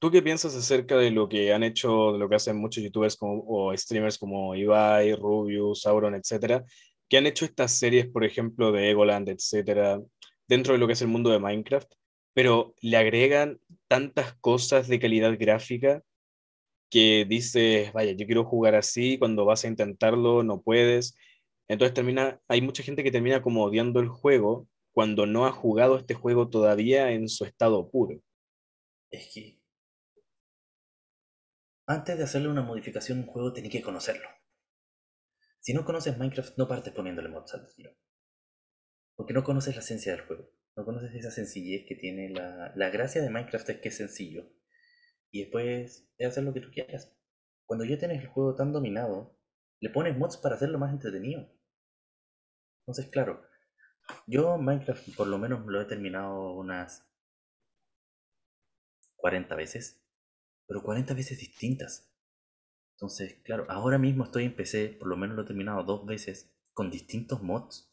¿Tú 0.00 0.12
qué 0.12 0.22
piensas 0.22 0.54
acerca 0.54 0.96
de 0.96 1.10
lo 1.10 1.28
que 1.28 1.52
han 1.52 1.64
hecho, 1.64 2.12
de 2.12 2.20
lo 2.20 2.28
que 2.28 2.36
hacen 2.36 2.56
muchos 2.56 2.84
youtubers 2.84 3.16
como, 3.16 3.42
o 3.48 3.76
streamers 3.76 4.16
como 4.16 4.54
Ibai, 4.54 5.14
Rubius, 5.14 5.82
Sauron, 5.82 6.14
etcétera, 6.14 6.64
que 7.08 7.18
han 7.18 7.26
hecho 7.26 7.44
estas 7.44 7.72
series, 7.72 8.06
por 8.06 8.24
ejemplo, 8.24 8.70
de 8.70 8.90
Egoland, 8.90 9.28
etcétera, 9.28 10.00
dentro 10.46 10.72
de 10.74 10.78
lo 10.78 10.86
que 10.86 10.92
es 10.92 11.02
el 11.02 11.08
mundo 11.08 11.30
de 11.30 11.40
Minecraft, 11.40 11.92
pero 12.32 12.76
le 12.80 12.96
agregan 12.96 13.58
tantas 13.88 14.36
cosas 14.36 14.86
de 14.86 15.00
calidad 15.00 15.36
gráfica 15.36 16.04
que 16.90 17.26
dices, 17.28 17.92
vaya, 17.92 18.12
yo 18.12 18.26
quiero 18.26 18.44
jugar 18.44 18.74
así, 18.74 19.18
cuando 19.18 19.44
vas 19.44 19.64
a 19.64 19.68
intentarlo 19.68 20.42
no 20.42 20.62
puedes. 20.62 21.14
Entonces 21.68 21.94
termina, 21.94 22.40
hay 22.48 22.62
mucha 22.62 22.82
gente 22.82 23.04
que 23.04 23.10
termina 23.10 23.42
como 23.42 23.64
odiando 23.64 24.00
el 24.00 24.08
juego 24.08 24.68
cuando 24.92 25.26
no 25.26 25.46
ha 25.46 25.52
jugado 25.52 25.98
este 25.98 26.14
juego 26.14 26.48
todavía 26.48 27.12
en 27.12 27.28
su 27.28 27.44
estado 27.44 27.90
puro. 27.90 28.20
Es 29.10 29.32
que 29.32 29.58
antes 31.90 32.18
de 32.18 32.24
hacerle 32.24 32.48
una 32.48 32.60
modificación 32.60 33.18
a 33.18 33.20
un 33.22 33.28
juego, 33.28 33.54
tenés 33.54 33.72
que 33.72 33.80
conocerlo. 33.80 34.28
Si 35.58 35.72
no 35.72 35.86
conoces 35.86 36.18
Minecraft, 36.18 36.58
no 36.58 36.68
partes 36.68 36.92
poniéndole 36.92 37.30
mods 37.30 37.54
al 37.54 37.66
tiro. 37.74 37.92
Porque 39.16 39.32
no 39.32 39.42
conoces 39.42 39.74
la 39.74 39.80
esencia 39.80 40.12
del 40.12 40.26
juego. 40.26 40.50
No 40.76 40.84
conoces 40.84 41.14
esa 41.14 41.30
sencillez 41.30 41.86
que 41.88 41.94
tiene 41.94 42.28
la... 42.28 42.74
La 42.76 42.90
gracia 42.90 43.22
de 43.22 43.30
Minecraft 43.30 43.70
es 43.70 43.80
que 43.80 43.88
es 43.88 43.96
sencillo. 43.96 44.52
Y 45.30 45.42
después 45.42 46.08
es 46.16 46.28
hacer 46.28 46.44
lo 46.44 46.52
que 46.52 46.60
tú 46.60 46.70
quieras. 46.70 47.14
Cuando 47.66 47.84
ya 47.84 47.98
tienes 47.98 48.22
el 48.22 48.28
juego 48.28 48.54
tan 48.54 48.72
dominado, 48.72 49.38
le 49.80 49.90
pones 49.90 50.16
mods 50.16 50.36
para 50.36 50.54
hacerlo 50.54 50.78
más 50.78 50.92
entretenido. 50.92 51.48
Entonces, 52.82 53.10
claro, 53.10 53.42
yo 54.26 54.56
Minecraft 54.56 55.14
por 55.16 55.26
lo 55.26 55.38
menos 55.38 55.66
lo 55.66 55.80
he 55.80 55.84
terminado 55.84 56.54
unas 56.54 57.06
40 59.16 59.54
veces 59.54 60.02
pero 60.68 60.82
40 60.82 61.14
veces 61.14 61.38
distintas. 61.38 62.14
Entonces, 62.96 63.40
claro, 63.42 63.64
ahora 63.68 63.98
mismo 63.98 64.24
estoy 64.24 64.44
en 64.44 64.54
PC, 64.54 64.96
por 64.98 65.08
lo 65.08 65.16
menos 65.16 65.34
lo 65.34 65.42
he 65.42 65.46
terminado 65.46 65.82
dos 65.82 66.04
veces, 66.04 66.54
con 66.74 66.90
distintos 66.90 67.42
mods. 67.42 67.90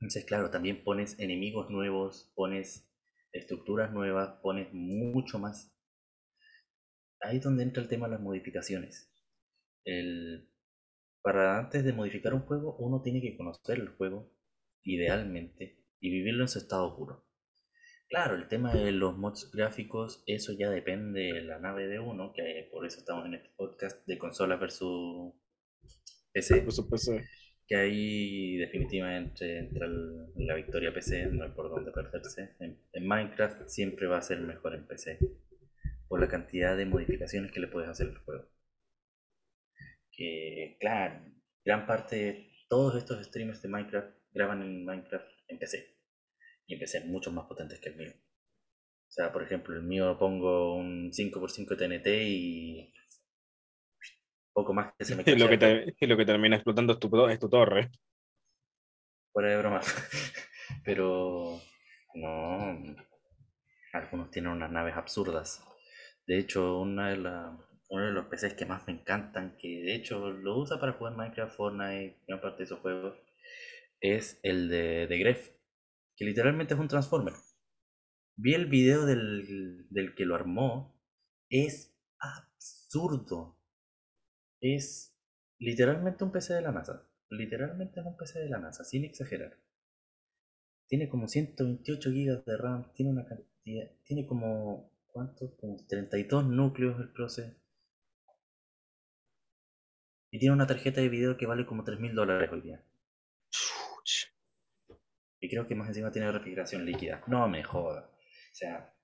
Entonces, 0.00 0.24
claro, 0.24 0.50
también 0.50 0.82
pones 0.82 1.18
enemigos 1.18 1.68
nuevos, 1.68 2.32
pones 2.34 2.90
estructuras 3.32 3.92
nuevas, 3.92 4.40
pones 4.40 4.72
mucho 4.72 5.38
más. 5.38 5.70
Ahí 7.20 7.36
es 7.36 7.42
donde 7.42 7.62
entra 7.62 7.82
el 7.82 7.88
tema 7.88 8.06
de 8.06 8.12
las 8.12 8.22
modificaciones. 8.22 9.12
El... 9.84 10.48
Para 11.22 11.58
antes 11.58 11.84
de 11.84 11.92
modificar 11.92 12.32
un 12.32 12.40
juego, 12.40 12.76
uno 12.78 13.02
tiene 13.02 13.20
que 13.20 13.36
conocer 13.36 13.78
el 13.78 13.88
juego, 13.90 14.32
idealmente, 14.82 15.84
y 16.00 16.10
vivirlo 16.10 16.44
en 16.44 16.48
su 16.48 16.58
estado 16.58 16.96
puro. 16.96 17.26
Claro, 18.10 18.34
el 18.34 18.48
tema 18.48 18.74
de 18.74 18.90
los 18.90 19.16
mods 19.16 19.52
gráficos, 19.52 20.24
eso 20.26 20.52
ya 20.58 20.68
depende 20.68 21.32
de 21.32 21.42
la 21.42 21.60
nave 21.60 21.86
de 21.86 22.00
uno, 22.00 22.32
que 22.32 22.68
por 22.72 22.84
eso 22.84 22.98
estamos 22.98 23.24
en 23.26 23.34
este 23.34 23.50
podcast 23.56 24.04
de 24.04 24.18
consola 24.18 24.56
versus 24.56 25.32
PC. 26.32 26.66
PC. 26.90 27.24
Que 27.68 27.76
ahí 27.76 28.56
definitivamente 28.56 29.58
entra 29.58 29.86
la 29.86 30.54
victoria 30.56 30.92
PC, 30.92 31.26
no 31.26 31.44
hay 31.44 31.50
por 31.50 31.70
dónde 31.70 31.92
perderse. 31.92 32.56
En, 32.58 32.80
en, 32.92 33.06
Minecraft 33.06 33.68
siempre 33.68 34.08
va 34.08 34.18
a 34.18 34.22
ser 34.22 34.40
mejor 34.40 34.74
en 34.74 34.88
PC, 34.88 35.20
por 36.10 36.20
la 36.20 36.28
cantidad 36.28 36.76
de 36.76 36.84
modificaciones 36.84 37.52
que 37.52 37.60
le 37.60 37.68
puedes 37.68 37.88
hacer 37.88 38.08
al 38.08 38.18
juego. 38.18 38.50
que, 40.12 40.76
claro, 40.80 41.20
gran 41.64 41.86
parte 41.86 42.16
de 42.16 42.52
todos 42.68 42.96
estos 42.96 43.24
streamers 43.26 43.62
de 43.62 43.68
Minecraft 43.68 44.10
graban 44.32 44.62
en 44.62 44.84
Minecraft 44.84 45.26
en 45.48 45.58
PC. 45.58 45.96
Y 46.66 46.74
en 46.74 46.80
PC 46.80 47.00
mucho 47.06 47.32
más 47.32 47.46
potentes 47.46 47.80
que 47.80 47.90
el 47.90 47.96
mío. 47.96 48.12
O 48.14 49.12
sea, 49.12 49.32
por 49.32 49.42
ejemplo, 49.42 49.74
el 49.76 49.82
mío 49.82 50.16
pongo 50.18 50.76
un 50.76 51.12
5x5 51.12 51.76
TNT 51.76 52.08
y 52.08 52.94
poco 54.52 54.72
más 54.74 54.92
que 54.98 55.04
se 55.04 55.16
me 55.16 55.24
lo 55.38 55.48
que, 55.48 55.58
te- 55.58 56.06
lo 56.06 56.16
que 56.16 56.26
termina 56.26 56.56
explotando 56.56 56.92
es 56.94 56.98
tu, 56.98 57.26
es 57.28 57.38
tu 57.38 57.48
torre. 57.48 57.90
Fuera 59.32 59.50
de 59.50 59.56
broma. 59.58 59.80
Pero 60.84 61.60
no. 62.14 62.96
Algunos 63.92 64.32
tienen 64.32 64.50
unas 64.50 64.72
naves 64.72 64.96
absurdas. 64.96 65.62
De 66.30 66.38
hecho, 66.38 66.80
una 66.80 67.10
de 67.10 67.18
la- 67.18 67.58
uno 67.90 68.04
de 68.06 68.12
los 68.12 68.26
PCs 68.26 68.54
que 68.54 68.64
más 68.66 68.86
me 68.86 68.94
encantan, 68.94 69.56
que 69.58 69.68
de 69.82 69.94
hecho 69.96 70.30
lo 70.30 70.58
usa 70.58 70.80
para 70.80 70.92
jugar 70.94 71.14
Minecraft, 71.16 71.56
Fortnite, 71.56 72.16
gran 72.26 72.40
parte 72.40 72.58
de 72.58 72.64
esos 72.64 72.80
juegos, 72.80 73.18
es 74.00 74.40
el 74.42 74.68
de, 74.68 75.06
de 75.08 75.18
Gref, 75.18 75.50
que 76.16 76.24
literalmente 76.26 76.74
es 76.74 76.80
un 76.80 76.88
Transformer. 76.88 77.34
Vi 78.36 78.54
el 78.54 78.66
video 78.66 79.06
del, 79.06 79.86
del 79.88 80.16
que 80.16 80.24
lo 80.24 80.34
armó. 80.34 80.92
Es 81.48 81.94
absurdo. 82.18 83.56
Es 84.62 85.14
literalmente 85.58 86.24
un 86.24 86.32
PC 86.32 86.54
de 86.54 86.62
la 86.62 86.72
NASA. 86.72 87.06
Literalmente 87.28 88.00
es 88.00 88.06
un 88.06 88.16
PC 88.16 88.38
de 88.38 88.48
la 88.48 88.58
NASA, 88.58 88.84
sin 88.84 89.04
exagerar. 89.04 89.58
Tiene 90.88 91.08
como 91.08 91.26
128 91.26 92.10
GB 92.10 92.44
de 92.44 92.56
RAM, 92.58 92.92
tiene 92.92 93.12
una 93.12 93.24
cantidad, 93.24 93.90
tiene 94.04 94.26
como, 94.26 94.90
¿cuántos? 95.12 95.54
Como 95.60 95.76
32 95.88 96.46
núcleos 96.46 97.00
el 97.00 97.12
proceso. 97.12 97.54
Y 100.32 100.38
tiene 100.38 100.54
una 100.54 100.66
tarjeta 100.66 101.00
de 101.00 101.08
video 101.08 101.36
que 101.36 101.46
vale 101.46 101.66
como 101.66 101.84
3 101.84 101.98
mil 101.98 102.14
dólares 102.14 102.50
hoy 102.52 102.60
día. 102.60 102.84
Y 105.40 105.48
creo 105.48 105.66
que 105.66 105.74
más 105.74 105.88
encima 105.88 106.12
tiene 106.12 106.30
refrigeración 106.30 106.84
líquida. 106.84 107.22
No 107.26 107.48
me 107.48 107.64
joda. 107.64 108.10
O 108.10 108.54
sea. 108.54 108.94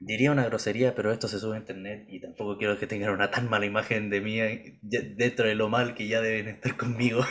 Diría 0.00 0.32
una 0.32 0.44
grosería, 0.44 0.96
pero 0.96 1.12
esto 1.12 1.28
se 1.28 1.38
sube 1.38 1.54
a 1.54 1.60
internet 1.60 2.06
y 2.08 2.20
tampoco 2.20 2.58
quiero 2.58 2.76
que 2.76 2.88
tengan 2.88 3.10
una 3.10 3.30
tan 3.30 3.48
mala 3.48 3.66
imagen 3.66 4.10
de 4.10 4.20
mí 4.20 4.40
eh, 4.40 4.80
dentro 4.82 5.46
de 5.46 5.54
lo 5.54 5.68
mal 5.68 5.94
que 5.94 6.08
ya 6.08 6.20
deben 6.20 6.48
estar 6.48 6.76
conmigo. 6.76 7.24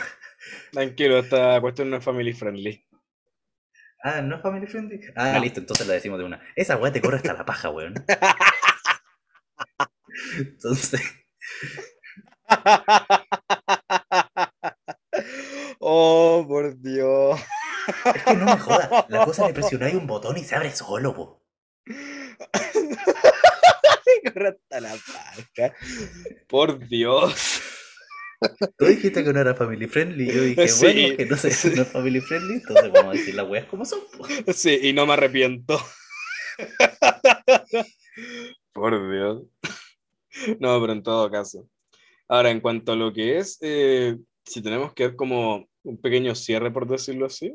Tranquilo, 0.72 1.18
esta 1.18 1.60
cuestión 1.60 1.90
no 1.90 1.98
es 1.98 2.04
family 2.04 2.32
friendly. 2.32 2.82
Ah, 4.04 4.20
¿no 4.20 4.36
es 4.36 4.42
family 4.42 4.66
friendly? 4.66 5.00
Ah, 5.16 5.32
No. 5.34 5.40
listo, 5.40 5.60
entonces 5.60 5.86
la 5.86 5.94
decimos 5.94 6.18
de 6.18 6.24
una. 6.24 6.40
Esa 6.56 6.76
weá 6.76 6.92
te 6.92 7.00
corre 7.00 7.16
hasta 7.18 7.32
la 7.34 7.44
paja, 7.44 7.70
weón. 7.70 7.94
Entonces, 10.38 11.00
oh, 15.78 16.44
por 16.46 16.78
Dios. 16.80 17.40
es 18.14 18.22
que 18.22 18.34
no 18.34 18.44
me 18.46 18.58
jodas. 18.58 19.06
La 19.08 19.24
cosa 19.24 19.46
le 19.46 19.54
presionáis 19.58 19.94
un 19.94 20.06
botón 20.06 20.36
y 20.36 20.44
se 20.44 20.54
abre 20.54 20.70
solo, 20.74 21.14
po. 21.14 21.42
Corre 24.34 24.48
hasta 24.50 24.80
la 24.80 24.90
paja. 24.90 25.74
Por 26.48 26.86
Dios. 26.88 27.60
Tú 28.76 28.86
dijiste 28.86 29.24
que 29.24 29.32
no 29.32 29.40
era 29.40 29.54
family 29.54 29.86
friendly 29.86 30.24
y 30.24 30.32
yo 30.32 30.42
dije, 30.42 30.68
Sí, 30.68 30.84
bueno, 30.84 31.16
que 31.16 31.26
no, 31.26 31.36
sé, 31.36 31.50
sí. 31.50 31.70
no 31.74 31.82
es 31.82 31.88
family 31.88 32.20
friendly, 32.20 32.54
entonces 32.54 32.92
vamos 32.92 33.14
a 33.14 33.18
decir 33.18 33.34
las 33.34 33.48
weas 33.48 33.66
como 33.66 33.84
son, 33.84 34.00
po. 34.16 34.26
Sí, 34.52 34.78
y 34.82 34.92
no 34.92 35.06
me 35.06 35.14
arrepiento. 35.14 35.78
Por 38.72 39.10
Dios. 39.12 39.42
No, 40.58 40.80
pero 40.80 40.92
en 40.92 41.02
todo 41.02 41.30
caso. 41.30 41.68
Ahora, 42.28 42.50
en 42.50 42.60
cuanto 42.60 42.92
a 42.92 42.96
lo 42.96 43.12
que 43.12 43.38
es, 43.38 43.58
eh, 43.60 44.16
si 44.44 44.62
tenemos 44.62 44.94
que 44.94 45.08
ver 45.08 45.16
como 45.16 45.68
un 45.82 46.00
pequeño 46.00 46.34
cierre, 46.34 46.70
por 46.70 46.86
decirlo 46.88 47.26
así, 47.26 47.54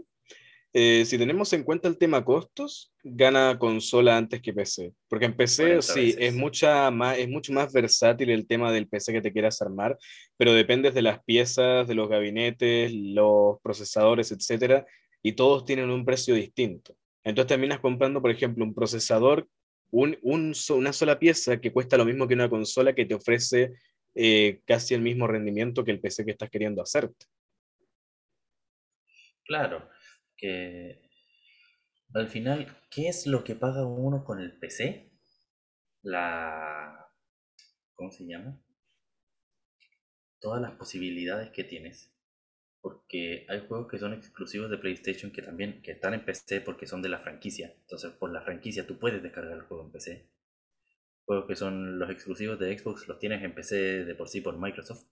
eh, 0.74 1.06
si 1.06 1.18
tenemos 1.18 1.52
en 1.54 1.64
cuenta 1.64 1.88
el 1.88 1.98
tema 1.98 2.24
costos, 2.24 2.94
gana 3.04 3.58
consola 3.58 4.18
antes 4.18 4.42
que 4.42 4.54
PC. 4.54 4.94
Porque 5.08 5.26
en 5.26 5.36
PC 5.36 5.64
40 5.64 5.82
sí, 5.82 6.00
veces. 6.02 6.18
es, 6.20 6.36
mucha 6.36 6.92
más, 6.92 7.18
es 7.18 7.30
mucho 7.30 7.54
más 7.54 7.74
versátil 7.74 8.30
el 8.30 8.46
tema 8.48 8.72
del 8.72 8.88
PC 8.88 9.14
que 9.14 9.22
te 9.22 9.32
quieras 9.32 9.62
armar, 9.62 9.98
pero 10.38 10.54
dependes 10.54 10.94
de 10.94 11.02
las 11.02 11.24
piezas, 11.24 11.88
de 11.88 11.96
los 11.96 12.10
gabinetes, 12.10 12.94
los 12.94 13.60
procesadores, 13.62 14.32
etcétera, 14.32 14.86
y 15.24 15.34
todos 15.34 15.66
tienen 15.66 15.90
un 15.90 16.06
precio 16.06 16.36
distinto. 16.36 16.96
Entonces 17.24 17.48
terminas 17.48 17.80
comprando, 17.80 18.22
por 18.22 18.32
ejemplo, 18.32 18.64
un 18.64 18.74
procesador, 18.74 19.48
un, 19.92 20.18
un 20.22 20.54
una 20.70 20.94
sola 20.94 21.18
pieza 21.18 21.60
que 21.60 21.72
cuesta 21.72 21.98
lo 21.98 22.06
mismo 22.06 22.28
que 22.28 22.34
una 22.34 22.50
consola 22.50 22.94
que 22.94 23.06
te 23.06 23.16
ofrece 23.16 23.74
eh, 24.16 24.62
casi 24.66 24.94
el 24.94 25.02
mismo 25.02 25.28
rendimiento 25.28 25.84
que 25.84 25.92
el 25.92 26.00
PC 26.00 26.26
que 26.26 26.32
estás 26.32 26.50
queriendo 26.50 26.82
hacerte. 26.82 27.26
Claro, 29.46 29.88
que 30.38 31.08
al 32.14 32.30
final, 32.30 32.82
¿qué 32.90 33.10
es 33.10 33.28
lo 33.28 33.44
que 33.44 33.56
paga 33.56 33.86
uno 33.86 34.24
con 34.24 34.40
el 34.40 34.58
PC? 34.58 35.12
La... 36.04 37.12
¿Cómo 37.96 38.12
se 38.12 38.26
llama? 38.26 38.62
Todas 40.40 40.62
las 40.62 40.72
posibilidades 40.74 41.52
que 41.52 41.64
tienes. 41.64 42.14
Porque 42.82 43.46
hay 43.50 43.68
juegos 43.68 43.90
que 43.90 43.98
son 43.98 44.14
exclusivos 44.14 44.70
de 44.70 44.78
PlayStation 44.78 45.32
que 45.32 45.42
también 45.42 45.82
que 45.82 45.92
están 45.92 46.14
en 46.14 46.24
PC 46.24 46.62
porque 46.62 46.88
son 46.88 47.02
de 47.02 47.10
la 47.10 47.20
franquicia. 47.20 47.74
Entonces, 47.82 48.14
por 48.14 48.32
la 48.32 48.42
franquicia 48.42 48.88
tú 48.88 48.98
puedes 48.98 49.22
descargar 49.22 49.58
el 49.58 49.64
juego 49.64 49.86
en 49.86 49.92
PC. 49.92 50.30
Juegos 51.26 51.48
que 51.48 51.56
son 51.56 52.00
los 52.00 52.10
exclusivos 52.10 52.58
de 52.60 52.78
Xbox 52.78 53.08
los 53.08 53.20
tienes 53.20 53.44
en 53.44 53.54
PC 53.54 54.06
de 54.06 54.16
por 54.16 54.30
sí 54.30 54.40
por 54.40 54.58
Microsoft. 54.58 55.06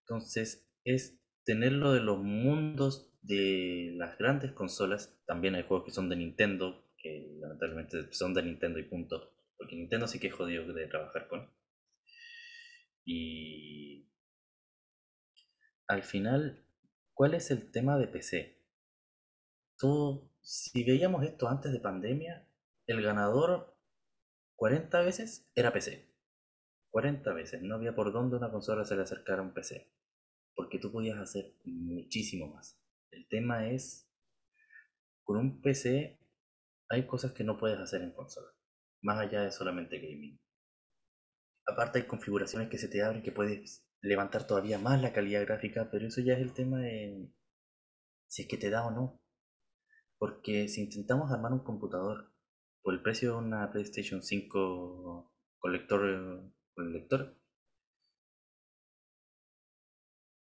Entonces, 0.00 0.68
es 0.82 1.19
tenerlo 1.50 1.90
de 1.90 1.98
los 1.98 2.20
mundos 2.20 3.12
de 3.22 3.90
las 3.96 4.16
grandes 4.18 4.52
consolas. 4.52 5.20
También 5.26 5.56
hay 5.56 5.64
juegos 5.64 5.84
que 5.84 5.90
son 5.90 6.08
de 6.08 6.14
Nintendo, 6.14 6.86
que 6.96 7.26
lamentablemente 7.40 8.12
son 8.12 8.34
de 8.34 8.44
Nintendo 8.44 8.78
y 8.78 8.84
punto. 8.84 9.32
Porque 9.58 9.74
Nintendo 9.74 10.06
sí 10.06 10.20
que 10.20 10.28
es 10.28 10.32
jodido 10.32 10.72
de 10.72 10.86
trabajar 10.86 11.26
con. 11.26 11.50
Y 13.04 14.06
al 15.88 16.04
final, 16.04 16.64
¿cuál 17.14 17.34
es 17.34 17.50
el 17.50 17.72
tema 17.72 17.98
de 17.98 18.06
PC? 18.06 18.56
Todo, 19.76 20.30
si 20.40 20.84
veíamos 20.84 21.24
esto 21.24 21.48
antes 21.48 21.72
de 21.72 21.80
pandemia, 21.80 22.46
el 22.86 23.02
ganador 23.02 23.76
40 24.54 25.00
veces 25.00 25.50
era 25.56 25.72
PC. 25.72 26.14
40 26.90 27.32
veces. 27.32 27.60
No 27.60 27.74
había 27.74 27.96
por 27.96 28.12
dónde 28.12 28.36
una 28.36 28.52
consola 28.52 28.84
se 28.84 28.94
le 28.94 29.02
acercara 29.02 29.40
a 29.40 29.46
un 29.46 29.52
PC. 29.52 29.90
Porque 30.60 30.78
tú 30.78 30.92
podías 30.92 31.16
hacer 31.16 31.56
muchísimo 31.64 32.46
más. 32.48 32.78
El 33.12 33.26
tema 33.28 33.70
es, 33.70 34.06
con 35.24 35.38
un 35.38 35.62
PC 35.62 36.20
hay 36.90 37.06
cosas 37.06 37.32
que 37.32 37.44
no 37.44 37.56
puedes 37.56 37.78
hacer 37.78 38.02
en 38.02 38.12
consola. 38.12 38.52
Más 39.00 39.18
allá 39.18 39.40
de 39.40 39.52
solamente 39.52 39.98
gaming. 39.98 40.38
Aparte 41.66 42.00
hay 42.00 42.06
configuraciones 42.06 42.68
que 42.68 42.76
se 42.76 42.88
te 42.88 43.02
abren 43.02 43.22
que 43.22 43.32
puedes 43.32 43.86
levantar 44.02 44.46
todavía 44.46 44.78
más 44.78 45.00
la 45.00 45.14
calidad 45.14 45.46
gráfica, 45.46 45.88
pero 45.90 46.06
eso 46.06 46.20
ya 46.20 46.34
es 46.34 46.40
el 46.40 46.52
tema 46.52 46.78
de 46.80 47.32
si 48.28 48.42
es 48.42 48.48
que 48.48 48.58
te 48.58 48.68
da 48.68 48.86
o 48.86 48.90
no. 48.90 49.18
Porque 50.18 50.68
si 50.68 50.82
intentamos 50.82 51.32
armar 51.32 51.54
un 51.54 51.64
computador 51.64 52.34
por 52.82 52.92
el 52.92 53.00
precio 53.00 53.32
de 53.32 53.38
una 53.38 53.72
PlayStation 53.72 54.22
5 54.22 55.32
con 55.58 55.72
lector, 55.72 56.52
con 56.74 56.92
lector, 56.92 57.39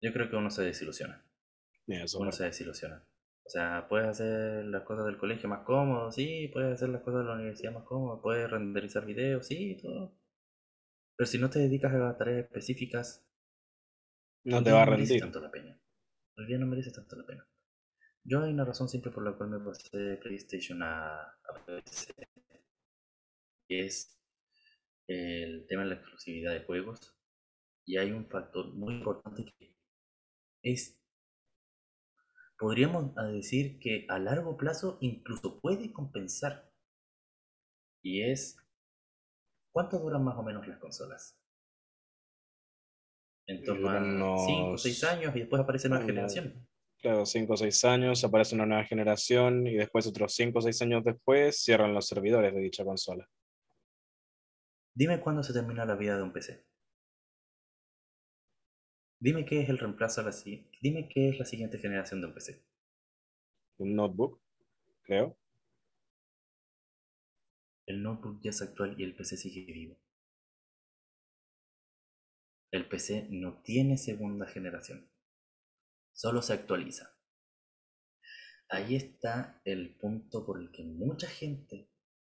yo 0.02 0.12
creo 0.12 0.30
que 0.30 0.36
uno 0.36 0.50
se 0.50 0.62
desilusiona. 0.62 1.24
Eso 1.86 2.18
Uno 2.18 2.32
se 2.32 2.44
desilusiona. 2.44 3.06
O 3.44 3.48
sea, 3.48 3.86
puedes 3.88 4.08
hacer 4.08 4.64
las 4.64 4.82
cosas 4.82 5.06
del 5.06 5.18
colegio 5.18 5.48
más 5.48 5.64
cómodo, 5.64 6.10
sí, 6.10 6.50
puedes 6.52 6.72
hacer 6.74 6.88
las 6.88 7.02
cosas 7.02 7.20
de 7.20 7.28
la 7.28 7.34
universidad 7.34 7.72
más 7.72 7.84
cómodo, 7.84 8.20
puedes 8.20 8.50
renderizar 8.50 9.06
videos, 9.06 9.46
sí, 9.46 9.76
todo. 9.80 10.18
Pero 11.16 11.26
si 11.26 11.38
no 11.38 11.48
te 11.48 11.60
dedicas 11.60 11.94
a 11.94 12.16
tareas 12.16 12.44
específicas, 12.44 13.24
no 14.44 14.62
te 14.62 14.72
va 14.72 14.82
a 14.82 14.86
no 14.86 14.96
rendir. 14.96 15.20
tanto 15.20 15.40
la 15.40 15.50
pena. 15.50 15.80
El 16.36 16.46
día 16.46 16.58
no 16.58 16.66
merece 16.66 16.90
tanto 16.90 17.16
la 17.16 17.24
pena. 17.24 17.48
Yo 18.24 18.42
hay 18.42 18.52
una 18.52 18.64
razón 18.64 18.88
simple 18.88 19.12
por 19.12 19.24
la 19.24 19.36
cual 19.36 19.50
me 19.50 19.60
pasé 19.60 19.96
de 19.96 20.16
PlayStation 20.16 20.82
a, 20.82 21.20
a 21.20 21.66
PC. 21.66 22.12
Y 23.68 23.80
es 23.80 24.20
el 25.06 25.66
tema 25.68 25.84
de 25.84 25.90
la 25.90 25.94
exclusividad 25.94 26.52
de 26.52 26.64
juegos. 26.64 27.16
Y 27.86 27.96
hay 27.96 28.10
un 28.10 28.28
factor 28.28 28.74
muy 28.74 28.94
importante 28.94 29.44
que 29.44 29.75
es, 30.72 30.98
podríamos 32.58 33.14
decir 33.32 33.78
que 33.78 34.06
a 34.08 34.18
largo 34.18 34.56
plazo 34.56 34.98
incluso 35.00 35.60
puede 35.60 35.92
compensar. 35.92 36.70
Y 38.02 38.22
es, 38.22 38.56
¿cuánto 39.72 39.98
duran 39.98 40.24
más 40.24 40.36
o 40.36 40.42
menos 40.42 40.66
las 40.66 40.78
consolas? 40.78 41.38
En 43.48 43.62
torno 43.62 43.88
a 43.90 44.00
Duran 44.00 44.38
5 44.46 44.70
o 44.72 44.78
6 44.78 45.02
unos- 45.02 45.12
años 45.14 45.36
y 45.36 45.38
después 45.40 45.62
aparece 45.62 45.88
nueva 45.88 46.04
unos- 46.04 46.12
generación. 46.14 46.68
Claro, 46.98 47.26
5 47.26 47.52
o 47.52 47.56
6 47.56 47.84
años, 47.84 48.24
aparece 48.24 48.54
una 48.56 48.66
nueva 48.66 48.84
generación 48.84 49.66
y 49.66 49.74
después 49.76 50.06
otros 50.06 50.34
5 50.34 50.58
o 50.58 50.62
6 50.62 50.80
años 50.82 51.04
después 51.04 51.62
cierran 51.62 51.94
los 51.94 52.06
servidores 52.08 52.52
de 52.54 52.60
dicha 52.60 52.84
consola. 52.84 53.28
Dime 54.96 55.20
cuándo 55.20 55.42
se 55.42 55.52
termina 55.52 55.84
la 55.84 55.94
vida 55.94 56.16
de 56.16 56.22
un 56.22 56.32
PC. 56.32 56.64
Dime 59.18 59.46
qué 59.46 59.62
es 59.62 59.68
el 59.68 59.78
reemplazo 59.78 60.20
a 60.20 60.24
la 60.24 60.32
siguiente. 60.32 60.76
Dime 60.82 61.08
qué 61.08 61.30
es 61.30 61.38
la 61.38 61.46
siguiente 61.46 61.78
generación 61.78 62.20
de 62.20 62.26
un 62.26 62.34
PC. 62.34 62.62
Un 63.78 63.94
notebook, 63.94 64.40
creo. 65.02 65.38
El 67.86 68.02
notebook 68.02 68.40
ya 68.42 68.50
es 68.50 68.60
actual 68.60 68.94
y 68.98 69.04
el 69.04 69.14
PC 69.14 69.36
sigue 69.36 69.72
vivo. 69.72 69.96
El 72.70 72.88
PC 72.88 73.28
no 73.30 73.62
tiene 73.62 73.96
segunda 73.96 74.46
generación. 74.46 75.08
Solo 76.12 76.42
se 76.42 76.52
actualiza. 76.52 77.16
Ahí 78.68 78.96
está 78.96 79.62
el 79.64 79.94
punto 79.96 80.44
por 80.44 80.60
el 80.60 80.70
que 80.72 80.82
mucha 80.82 81.28
gente 81.28 81.88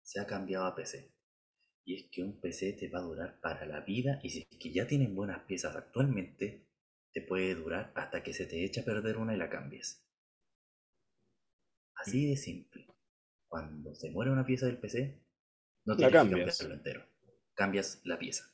se 0.01 0.21
ha 0.21 0.27
cambiado 0.27 0.65
a 0.65 0.75
PC. 0.75 1.11
Y 1.83 1.95
es 1.95 2.09
que 2.11 2.21
un 2.21 2.39
PC 2.39 2.73
te 2.73 2.87
va 2.87 2.99
a 2.99 3.03
durar 3.03 3.39
para 3.41 3.65
la 3.65 3.81
vida 3.81 4.19
y 4.23 4.29
si 4.29 4.47
es 4.49 4.57
que 4.59 4.71
ya 4.71 4.87
tienen 4.87 5.15
buenas 5.15 5.43
piezas 5.43 5.75
actualmente, 5.75 6.68
te 7.13 7.21
puede 7.21 7.55
durar 7.55 7.91
hasta 7.95 8.23
que 8.23 8.33
se 8.33 8.45
te 8.45 8.63
eche 8.63 8.81
a 8.81 8.85
perder 8.85 9.17
una 9.17 9.33
y 9.33 9.37
la 9.37 9.49
cambies. 9.49 10.05
Así 11.95 12.29
de 12.29 12.37
simple. 12.37 12.87
Cuando 13.47 13.95
se 13.95 14.11
muere 14.11 14.31
una 14.31 14.45
pieza 14.45 14.67
del 14.67 14.79
PC, 14.79 15.21
no 15.85 15.95
tienes 15.95 16.11
que 16.11 16.17
cambiarlo 16.17 16.73
entero. 16.73 17.05
Cambias 17.53 18.01
la 18.03 18.17
pieza. 18.17 18.53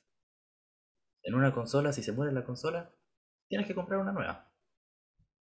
En 1.21 1.35
una 1.35 1.53
consola, 1.53 1.91
si 1.91 2.01
se 2.01 2.11
muere 2.11 2.31
la 2.31 2.45
consola, 2.45 2.95
tienes 3.47 3.67
que 3.67 3.75
comprar 3.75 3.99
una 3.99 4.11
nueva. 4.11 4.51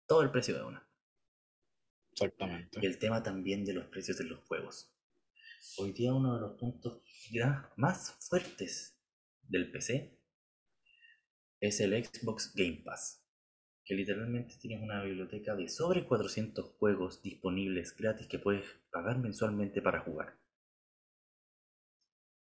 Todo 0.06 0.22
el 0.22 0.30
precio 0.30 0.54
de 0.54 0.64
una. 0.64 0.88
Exactamente. 2.12 2.78
Y 2.82 2.86
el 2.86 2.98
tema 2.98 3.22
también 3.22 3.64
de 3.64 3.74
los 3.74 3.86
precios 3.86 4.18
de 4.18 4.24
los 4.24 4.44
juegos. 4.44 4.94
Hoy 5.78 5.92
día 5.92 6.12
uno 6.12 6.34
de 6.34 6.40
los 6.40 6.58
puntos 6.58 7.02
más 7.76 8.16
fuertes 8.20 9.00
del 9.42 9.70
PC 9.70 10.17
es 11.60 11.80
el 11.80 12.04
Xbox 12.04 12.54
Game 12.54 12.82
Pass, 12.84 13.24
que 13.84 13.94
literalmente 13.94 14.56
tienes 14.60 14.82
una 14.82 15.02
biblioteca 15.02 15.54
de 15.56 15.68
sobre 15.68 16.06
400 16.06 16.76
juegos 16.78 17.22
disponibles 17.22 17.96
gratis 17.96 18.26
que 18.26 18.38
puedes 18.38 18.64
pagar 18.90 19.18
mensualmente 19.18 19.82
para 19.82 20.00
jugar. 20.00 20.38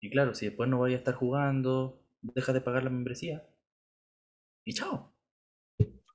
Y 0.01 0.11
claro, 0.11 0.35
si 0.35 0.47
después 0.47 0.69
no 0.69 0.81
vayas 0.81 0.97
a 0.97 0.99
estar 0.99 1.15
jugando, 1.15 2.03
deja 2.21 2.53
de 2.53 2.61
pagar 2.61 2.85
la 2.85 2.91
membresía. 2.91 3.47
Y 4.65 4.75
chao. 4.75 5.13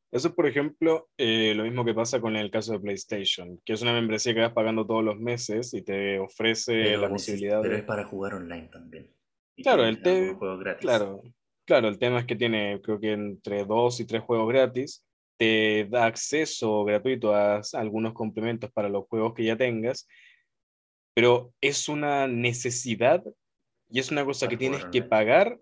Eso 0.10 0.30
es, 0.30 0.34
por 0.34 0.48
ejemplo, 0.48 1.10
eh, 1.18 1.54
lo 1.54 1.64
mismo 1.64 1.84
que 1.84 1.94
pasa 1.94 2.22
con 2.22 2.36
el 2.38 2.50
caso 2.50 2.74
de 2.74 2.80
PlayStation, 2.80 3.62
que 3.66 3.74
es 3.74 3.82
una 3.82 3.94
membresía 3.94 4.34
que 4.34 4.40
vas 4.40 4.54
pagando 4.54 4.86
todos 4.86 5.04
los 5.04 5.20
meses 5.20 5.74
y 5.74 5.82
te 5.82 6.18
ofrece 6.20 6.96
la 6.96 7.10
posibilidad 7.10 7.62
pero 7.62 7.76
es 7.76 7.84
para 7.84 8.06
jugar 8.06 8.36
online 8.36 8.70
también. 8.72 9.12
claro, 9.58 9.86
el 9.86 10.02
tema. 10.02 10.40
Claro, 10.80 11.22
claro, 11.68 11.90
el 11.90 12.00
tema 12.00 12.20
es 12.20 12.26
que 12.26 12.36
tiene, 12.36 12.82
creo 12.82 13.00
que 13.00 13.12
entre 13.12 13.66
dos 13.66 14.00
y 14.00 14.06
tres 14.06 14.24
juegos 14.24 14.48
gratis, 14.48 15.06
te 15.38 15.86
da 15.86 16.06
acceso 16.06 16.84
gratuito 16.86 17.36
a, 17.36 17.62
algunos 17.74 18.14
complementos 18.14 18.72
para 18.72 18.90
los 18.90 19.06
juegos 19.08 19.34
que 19.36 19.44
ya 19.44 19.58
tengas, 19.58 20.08
pero 21.14 21.54
es 21.62 21.90
una 21.90 22.28
necesidad 22.28 23.24
y 23.90 24.00
es 24.00 24.12
una 24.12 24.24
cosa 24.26 24.48
que 24.48 24.58
tienes 24.58 24.86
que 24.86 25.04
pagar, 25.04 25.60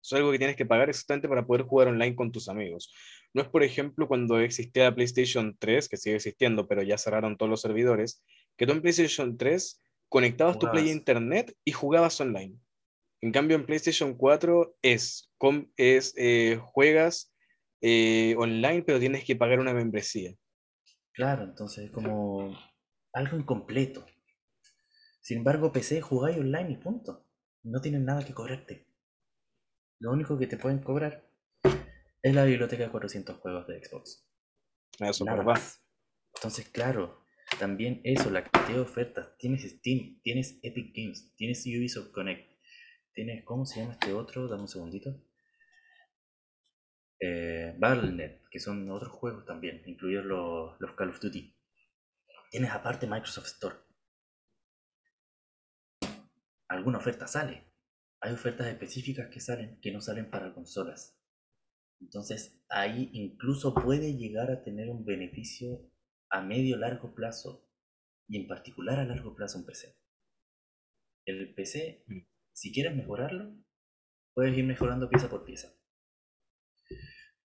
es 0.00 0.12
algo 0.12 0.30
que 0.30 0.38
tienes 0.38 0.56
que 0.56 0.66
pagar 0.66 0.88
exactamente 0.88 1.28
para 1.28 1.46
poder 1.46 1.62
jugar 1.62 1.88
online 1.88 2.14
con 2.14 2.30
tus 2.30 2.48
amigos. 2.48 2.92
No 3.34 3.42
es, 3.42 3.48
por 3.48 3.64
ejemplo, 3.64 4.06
cuando 4.06 4.38
existía 4.38 4.94
PlayStation 4.94 5.56
3, 5.58 5.88
que 5.88 5.96
sigue 5.96 6.16
existiendo, 6.16 6.68
pero 6.68 6.82
ya 6.82 6.96
cerraron 6.96 7.36
todos 7.36 7.50
los 7.50 7.60
servidores, 7.60 8.22
que 8.56 8.66
tú 8.66 8.72
en 8.72 8.80
PlayStation 8.80 9.36
3 9.36 9.82
conectabas 10.08 10.58
tu 10.58 10.70
Play 10.70 10.88
a 10.88 10.92
Internet 10.92 11.54
y 11.64 11.72
jugabas 11.72 12.20
online. 12.20 12.56
En 13.20 13.32
cambio, 13.32 13.56
en 13.56 13.66
PlayStation 13.66 14.14
4 14.14 14.78
es, 14.82 15.32
es 15.76 16.14
eh, 16.16 16.60
juegas 16.62 17.34
eh, 17.80 18.34
online, 18.38 18.82
pero 18.82 19.00
tienes 19.00 19.24
que 19.24 19.36
pagar 19.36 19.58
una 19.58 19.74
membresía. 19.74 20.34
Claro, 21.12 21.44
entonces 21.44 21.86
es 21.86 21.90
como 21.90 22.56
algo 23.12 23.36
incompleto. 23.36 24.06
Sin 25.20 25.38
embargo, 25.38 25.72
PC 25.72 26.00
jugáis 26.00 26.38
online 26.38 26.72
y 26.72 26.76
punto. 26.76 27.26
No 27.64 27.80
tienen 27.80 28.04
nada 28.04 28.24
que 28.24 28.34
cobrarte. 28.34 28.86
Lo 29.98 30.12
único 30.12 30.38
que 30.38 30.46
te 30.46 30.56
pueden 30.56 30.78
cobrar 30.78 31.28
es 32.22 32.34
la 32.34 32.44
biblioteca 32.44 32.84
de 32.84 32.90
400 32.90 33.36
juegos 33.38 33.66
de 33.66 33.84
Xbox. 33.84 34.28
Eso 35.00 35.24
Nada 35.24 35.42
más. 35.42 35.84
Entonces, 36.36 36.68
claro, 36.68 37.24
también 37.58 38.00
eso, 38.04 38.30
la 38.30 38.44
cantidad 38.44 38.76
de 38.76 38.82
ofertas. 38.82 39.36
Tienes 39.38 39.62
Steam, 39.62 40.20
tienes 40.22 40.60
Epic 40.62 40.92
Games, 40.94 41.34
tienes 41.36 41.66
Ubisoft 41.66 42.12
Connect, 42.12 42.48
tienes, 43.18 43.44
¿cómo 43.44 43.66
se 43.66 43.80
llama 43.80 43.94
este 43.94 44.12
otro? 44.12 44.46
Dame 44.46 44.62
un 44.62 44.68
segundito. 44.68 45.10
Eh, 47.18 47.74
Battle.net, 47.76 48.42
que 48.48 48.60
son 48.60 48.88
otros 48.92 49.10
juegos 49.10 49.44
también, 49.44 49.82
incluidos 49.86 50.24
los, 50.24 50.80
los 50.80 50.94
Call 50.94 51.10
of 51.10 51.18
Duty. 51.18 51.52
Tienes 52.52 52.70
aparte 52.70 53.08
Microsoft 53.08 53.46
Store. 53.46 53.74
Alguna 56.68 56.98
oferta 56.98 57.26
sale. 57.26 57.74
Hay 58.20 58.32
ofertas 58.32 58.68
específicas 58.68 59.28
que 59.32 59.40
salen 59.40 59.80
que 59.80 59.90
no 59.90 60.00
salen 60.00 60.30
para 60.30 60.54
consolas. 60.54 61.18
Entonces 62.00 62.62
ahí 62.68 63.10
incluso 63.14 63.74
puede 63.74 64.16
llegar 64.16 64.52
a 64.52 64.62
tener 64.62 64.90
un 64.90 65.04
beneficio 65.04 65.90
a 66.30 66.40
medio 66.40 66.76
largo 66.76 67.16
plazo 67.16 67.68
y 68.28 68.40
en 68.40 68.46
particular 68.46 69.00
a 69.00 69.04
largo 69.04 69.34
plazo 69.34 69.58
un 69.58 69.66
PC. 69.66 69.98
El 71.24 71.52
PC, 71.56 72.04
mm. 72.06 72.37
Si 72.58 72.72
quieres 72.72 72.96
mejorarlo, 72.96 73.54
puedes 74.34 74.58
ir 74.58 74.64
mejorando 74.64 75.08
pieza 75.08 75.28
por 75.28 75.44
pieza. 75.44 75.68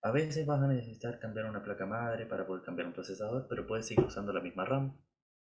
A 0.02 0.10
veces 0.10 0.44
vas 0.44 0.60
a 0.60 0.66
necesitar 0.66 1.20
cambiar 1.20 1.46
una 1.46 1.62
placa 1.62 1.86
madre 1.86 2.26
para 2.26 2.44
poder 2.44 2.64
cambiar 2.64 2.88
un 2.88 2.94
procesador, 2.94 3.46
pero 3.48 3.64
puedes 3.64 3.86
seguir 3.86 4.04
usando 4.04 4.32
la 4.32 4.40
misma 4.40 4.64
RAM, 4.64 5.00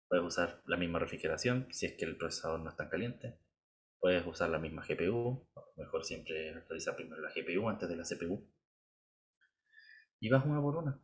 puedes 0.09 0.27
usar 0.27 0.63
la 0.67 0.77
misma 0.77 0.99
refrigeración 0.99 1.69
si 1.71 1.87
es 1.87 1.95
que 1.97 2.05
el 2.05 2.19
procesador 2.19 2.61
no 2.61 2.69
está 2.69 2.91
caliente, 2.91 3.41
puedes 3.99 4.27
usar 4.27 4.51
la 4.51 4.59
misma 4.59 4.85
GPU, 4.87 5.49
mejor 5.79 6.05
siempre 6.05 6.51
actualizar 6.51 6.95
primero 6.95 7.23
la 7.23 7.33
GPU 7.35 7.67
antes 7.67 7.89
de 7.89 7.97
la 7.97 8.05
CPU 8.05 8.47
y 10.21 10.29
vas 10.29 10.45
una 10.45 10.61
por 10.61 10.77
una. 10.77 11.03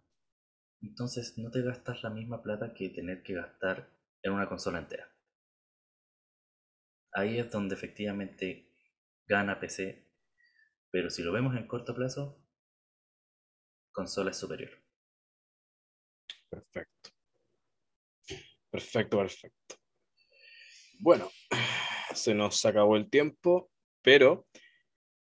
Entonces 0.83 1.39
no 1.39 1.51
te 1.51 1.63
gastas 1.63 2.03
la 2.03 2.11
misma 2.11 2.43
plata 2.43 2.75
que 2.75 2.91
tener 2.91 3.23
que 3.23 3.33
gastar 3.33 3.89
en 4.23 4.33
una 4.33 4.47
consola 4.47 4.79
entera. 4.79 5.11
Ahí 7.19 7.37
es 7.41 7.51
donde 7.51 7.75
efectivamente 7.75 8.71
gana 9.27 9.59
PC, 9.59 10.07
pero 10.89 11.11
si 11.11 11.25
lo 11.25 11.33
vemos 11.33 11.57
en 11.57 11.67
corto 11.67 11.93
plazo, 11.93 12.41
consola 13.91 14.31
es 14.31 14.37
superior. 14.37 14.71
Perfecto. 16.49 17.11
Perfecto, 18.71 19.19
perfecto. 19.19 19.75
Bueno, 21.01 21.29
se 22.15 22.37
nos 22.37 22.65
acabó 22.65 22.97
el 22.97 23.11
tiempo, 23.11 23.69
pero 24.01 24.47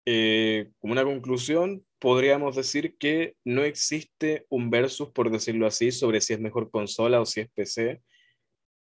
eh, 0.05 0.69
como 0.77 0.93
una 0.93 1.03
conclusión, 1.03 1.84
podríamos 1.97 2.55
decir 2.55 2.95
que 2.99 3.36
no 3.43 3.63
existe 3.63 4.45
un 4.49 4.69
versus, 4.69 5.09
por 5.09 5.32
decirlo 5.32 5.65
así, 5.65 5.91
sobre 5.91 6.21
si 6.21 6.34
es 6.34 6.39
mejor 6.39 6.69
consola 6.69 7.19
o 7.19 7.25
si 7.25 7.41
es 7.41 7.49
PC, 7.49 8.03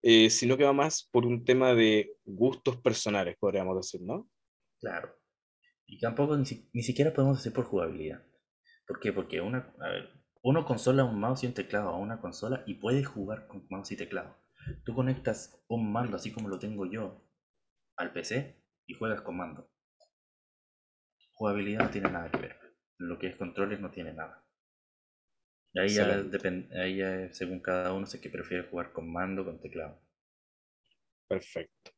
eh, 0.06 0.28
sino 0.28 0.58
que 0.58 0.64
va 0.64 0.74
más 0.74 1.08
por 1.10 1.24
un 1.24 1.44
tema 1.44 1.72
de 1.72 2.18
gustos 2.24 2.76
personales, 2.76 3.36
podríamos 3.38 3.76
decir, 3.76 4.02
¿no? 4.02 4.28
Claro. 4.78 5.16
Y 5.86 5.98
tampoco 5.98 6.36
ni, 6.36 6.82
siquiera 6.82 7.14
podemos 7.14 7.38
decir 7.38 7.54
por 7.54 7.64
jugabilidad. 7.64 8.22
¿Por 8.86 9.00
qué? 9.00 9.12
Porque 9.12 9.40
una, 9.40 9.74
uno 10.42 10.66
consola 10.66 11.04
un 11.04 11.18
mouse 11.18 11.44
y 11.44 11.46
un 11.46 11.54
teclado 11.54 11.88
a 11.88 11.96
una 11.96 12.20
consola 12.20 12.62
y 12.66 12.74
puede 12.74 13.02
jugar 13.02 13.46
con 13.46 13.66
mouse 13.70 13.92
y 13.92 13.96
teclado. 13.96 14.36
Tú 14.84 14.94
conectas 14.94 15.64
un 15.68 15.90
mando 15.90 16.16
así 16.16 16.32
como 16.32 16.48
lo 16.48 16.58
tengo 16.58 16.84
yo 16.84 17.26
al 17.96 18.12
PC 18.12 18.62
y 18.86 18.94
juegas 18.94 19.22
con 19.22 19.38
mando. 19.38 19.70
Jugabilidad 21.32 21.84
no 21.84 21.90
tiene 21.90 22.10
nada 22.10 22.30
que 22.30 22.38
ver 22.38 22.64
lo 22.98 23.18
que 23.18 23.28
es 23.28 23.36
controles 23.36 23.80
no 23.80 23.90
tiene 23.90 24.12
nada. 24.12 24.43
Ahí 25.76 25.88
ya, 25.88 26.22
depende, 26.22 26.80
ahí 26.80 26.96
ya 26.98 27.32
según 27.32 27.58
cada 27.60 27.92
uno 27.92 28.06
sé 28.06 28.20
que 28.20 28.30
prefiere 28.30 28.68
jugar 28.68 28.92
con 28.92 29.12
mando 29.12 29.42
o 29.42 29.44
con 29.44 29.60
teclado. 29.60 30.00
Perfecto. 31.26 31.90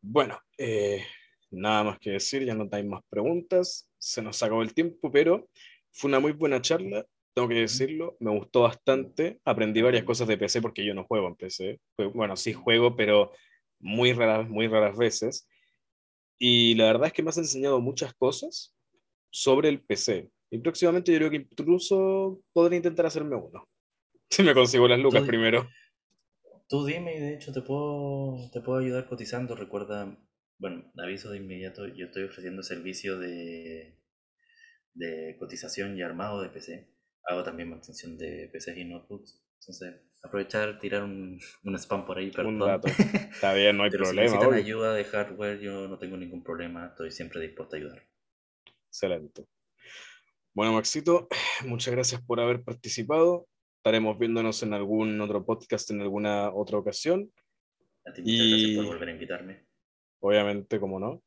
Bueno, 0.00 0.38
eh, 0.58 1.04
nada 1.50 1.84
más 1.84 1.98
que 1.98 2.10
decir, 2.10 2.44
ya 2.44 2.54
no 2.54 2.68
hay 2.70 2.84
más 2.84 3.02
preguntas, 3.08 3.88
se 3.98 4.22
nos 4.22 4.42
acabó 4.42 4.62
el 4.62 4.74
tiempo, 4.74 5.10
pero 5.10 5.48
fue 5.92 6.08
una 6.08 6.20
muy 6.20 6.32
buena 6.32 6.60
charla, 6.60 7.06
tengo 7.34 7.48
que 7.48 7.54
decirlo, 7.54 8.16
me 8.20 8.30
gustó 8.30 8.62
bastante, 8.62 9.40
aprendí 9.44 9.80
varias 9.80 10.04
cosas 10.04 10.28
de 10.28 10.36
PC 10.36 10.60
porque 10.60 10.84
yo 10.84 10.94
no 10.94 11.04
juego 11.04 11.28
en 11.28 11.36
PC, 11.36 11.80
bueno, 12.14 12.36
sí 12.36 12.52
juego, 12.52 12.94
pero 12.96 13.32
muy 13.78 14.12
raras, 14.12 14.48
muy 14.48 14.68
raras 14.68 14.96
veces, 14.96 15.48
y 16.38 16.74
la 16.74 16.86
verdad 16.86 17.06
es 17.06 17.12
que 17.12 17.22
me 17.22 17.30
has 17.30 17.38
enseñado 17.38 17.80
muchas 17.80 18.14
cosas, 18.14 18.74
sobre 19.30 19.68
el 19.68 19.80
PC. 19.80 20.30
Y 20.52 20.58
próximamente 20.58 21.10
yo 21.12 21.18
creo 21.18 21.30
que 21.30 21.36
incluso 21.50 22.40
podré 22.52 22.76
intentar 22.76 23.06
hacerme 23.06 23.36
uno. 23.36 23.64
Si 24.30 24.42
me 24.42 24.54
consigo 24.54 24.88
las 24.88 24.98
lucas 24.98 25.24
primero. 25.24 25.68
Tú 26.68 26.84
dime 26.86 27.16
y 27.16 27.20
de 27.20 27.34
hecho 27.34 27.52
te 27.52 27.60
puedo, 27.62 28.50
te 28.50 28.60
puedo 28.60 28.78
ayudar 28.78 29.06
cotizando. 29.06 29.54
Recuerda, 29.54 30.16
bueno, 30.58 30.90
aviso 30.98 31.30
de 31.30 31.38
inmediato, 31.38 31.86
yo 31.86 32.06
estoy 32.06 32.24
ofreciendo 32.24 32.62
servicio 32.62 33.18
de, 33.18 33.98
de 34.94 35.36
cotización 35.38 35.96
y 35.96 36.02
armado 36.02 36.40
de 36.42 36.48
PC. 36.48 36.88
Hago 37.24 37.42
también 37.44 37.70
mantención 37.70 38.16
de 38.18 38.48
PCs 38.52 38.76
y 38.78 38.84
notebooks. 38.84 39.42
Entonces, 39.60 39.94
aprovechar, 40.22 40.78
tirar 40.78 41.02
un, 41.04 41.38
un 41.64 41.74
spam 41.78 42.04
por 42.06 42.18
ahí, 42.18 42.30
perdón. 42.30 42.54
Un 42.54 42.64
dato. 42.64 42.88
Está 43.32 43.52
bien, 43.54 43.76
no 43.76 43.84
hay 43.84 43.90
Pero 43.90 44.04
si 44.04 44.14
problema. 44.14 44.22
necesitan 44.22 44.48
obvio. 44.50 44.60
ayuda 44.64 44.94
de 44.94 45.04
hardware, 45.04 45.60
yo 45.60 45.88
no 45.88 45.98
tengo 45.98 46.16
ningún 46.16 46.42
problema. 46.42 46.86
Estoy 46.88 47.10
siempre 47.10 47.40
dispuesto 47.40 47.76
a 47.76 47.78
ayudar. 47.78 48.02
Excelente. 48.88 49.46
Bueno, 50.54 50.72
Maxito, 50.72 51.28
muchas 51.66 51.92
gracias 51.94 52.20
por 52.22 52.40
haber 52.40 52.62
participado. 52.62 53.46
Estaremos 53.78 54.18
viéndonos 54.18 54.62
en 54.62 54.74
algún 54.74 55.20
otro 55.20 55.44
podcast 55.44 55.90
en 55.90 56.00
alguna 56.02 56.52
otra 56.54 56.78
ocasión, 56.78 57.32
A 58.06 58.12
ti 58.12 58.22
muchas 58.22 58.34
Y- 58.36 58.48
gracias 58.50 58.76
por 58.76 58.86
volver 58.94 59.08
a 59.08 59.12
invitarme. 59.12 59.66
obviamente, 60.20 60.78
como 60.78 61.00
no. 61.00 61.22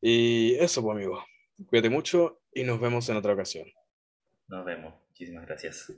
Y 0.00 0.54
eso, 0.56 0.82
pues, 0.82 0.96
amigo. 0.96 1.24
Cuídate 1.66 1.88
mucho 1.88 2.40
y 2.52 2.64
nos 2.64 2.80
vemos 2.80 3.08
en 3.08 3.16
otra 3.16 3.32
ocasión. 3.32 3.66
Nos 4.48 4.64
vemos. 4.64 4.92
Muchísimas 5.08 5.46
gracias. 5.46 5.92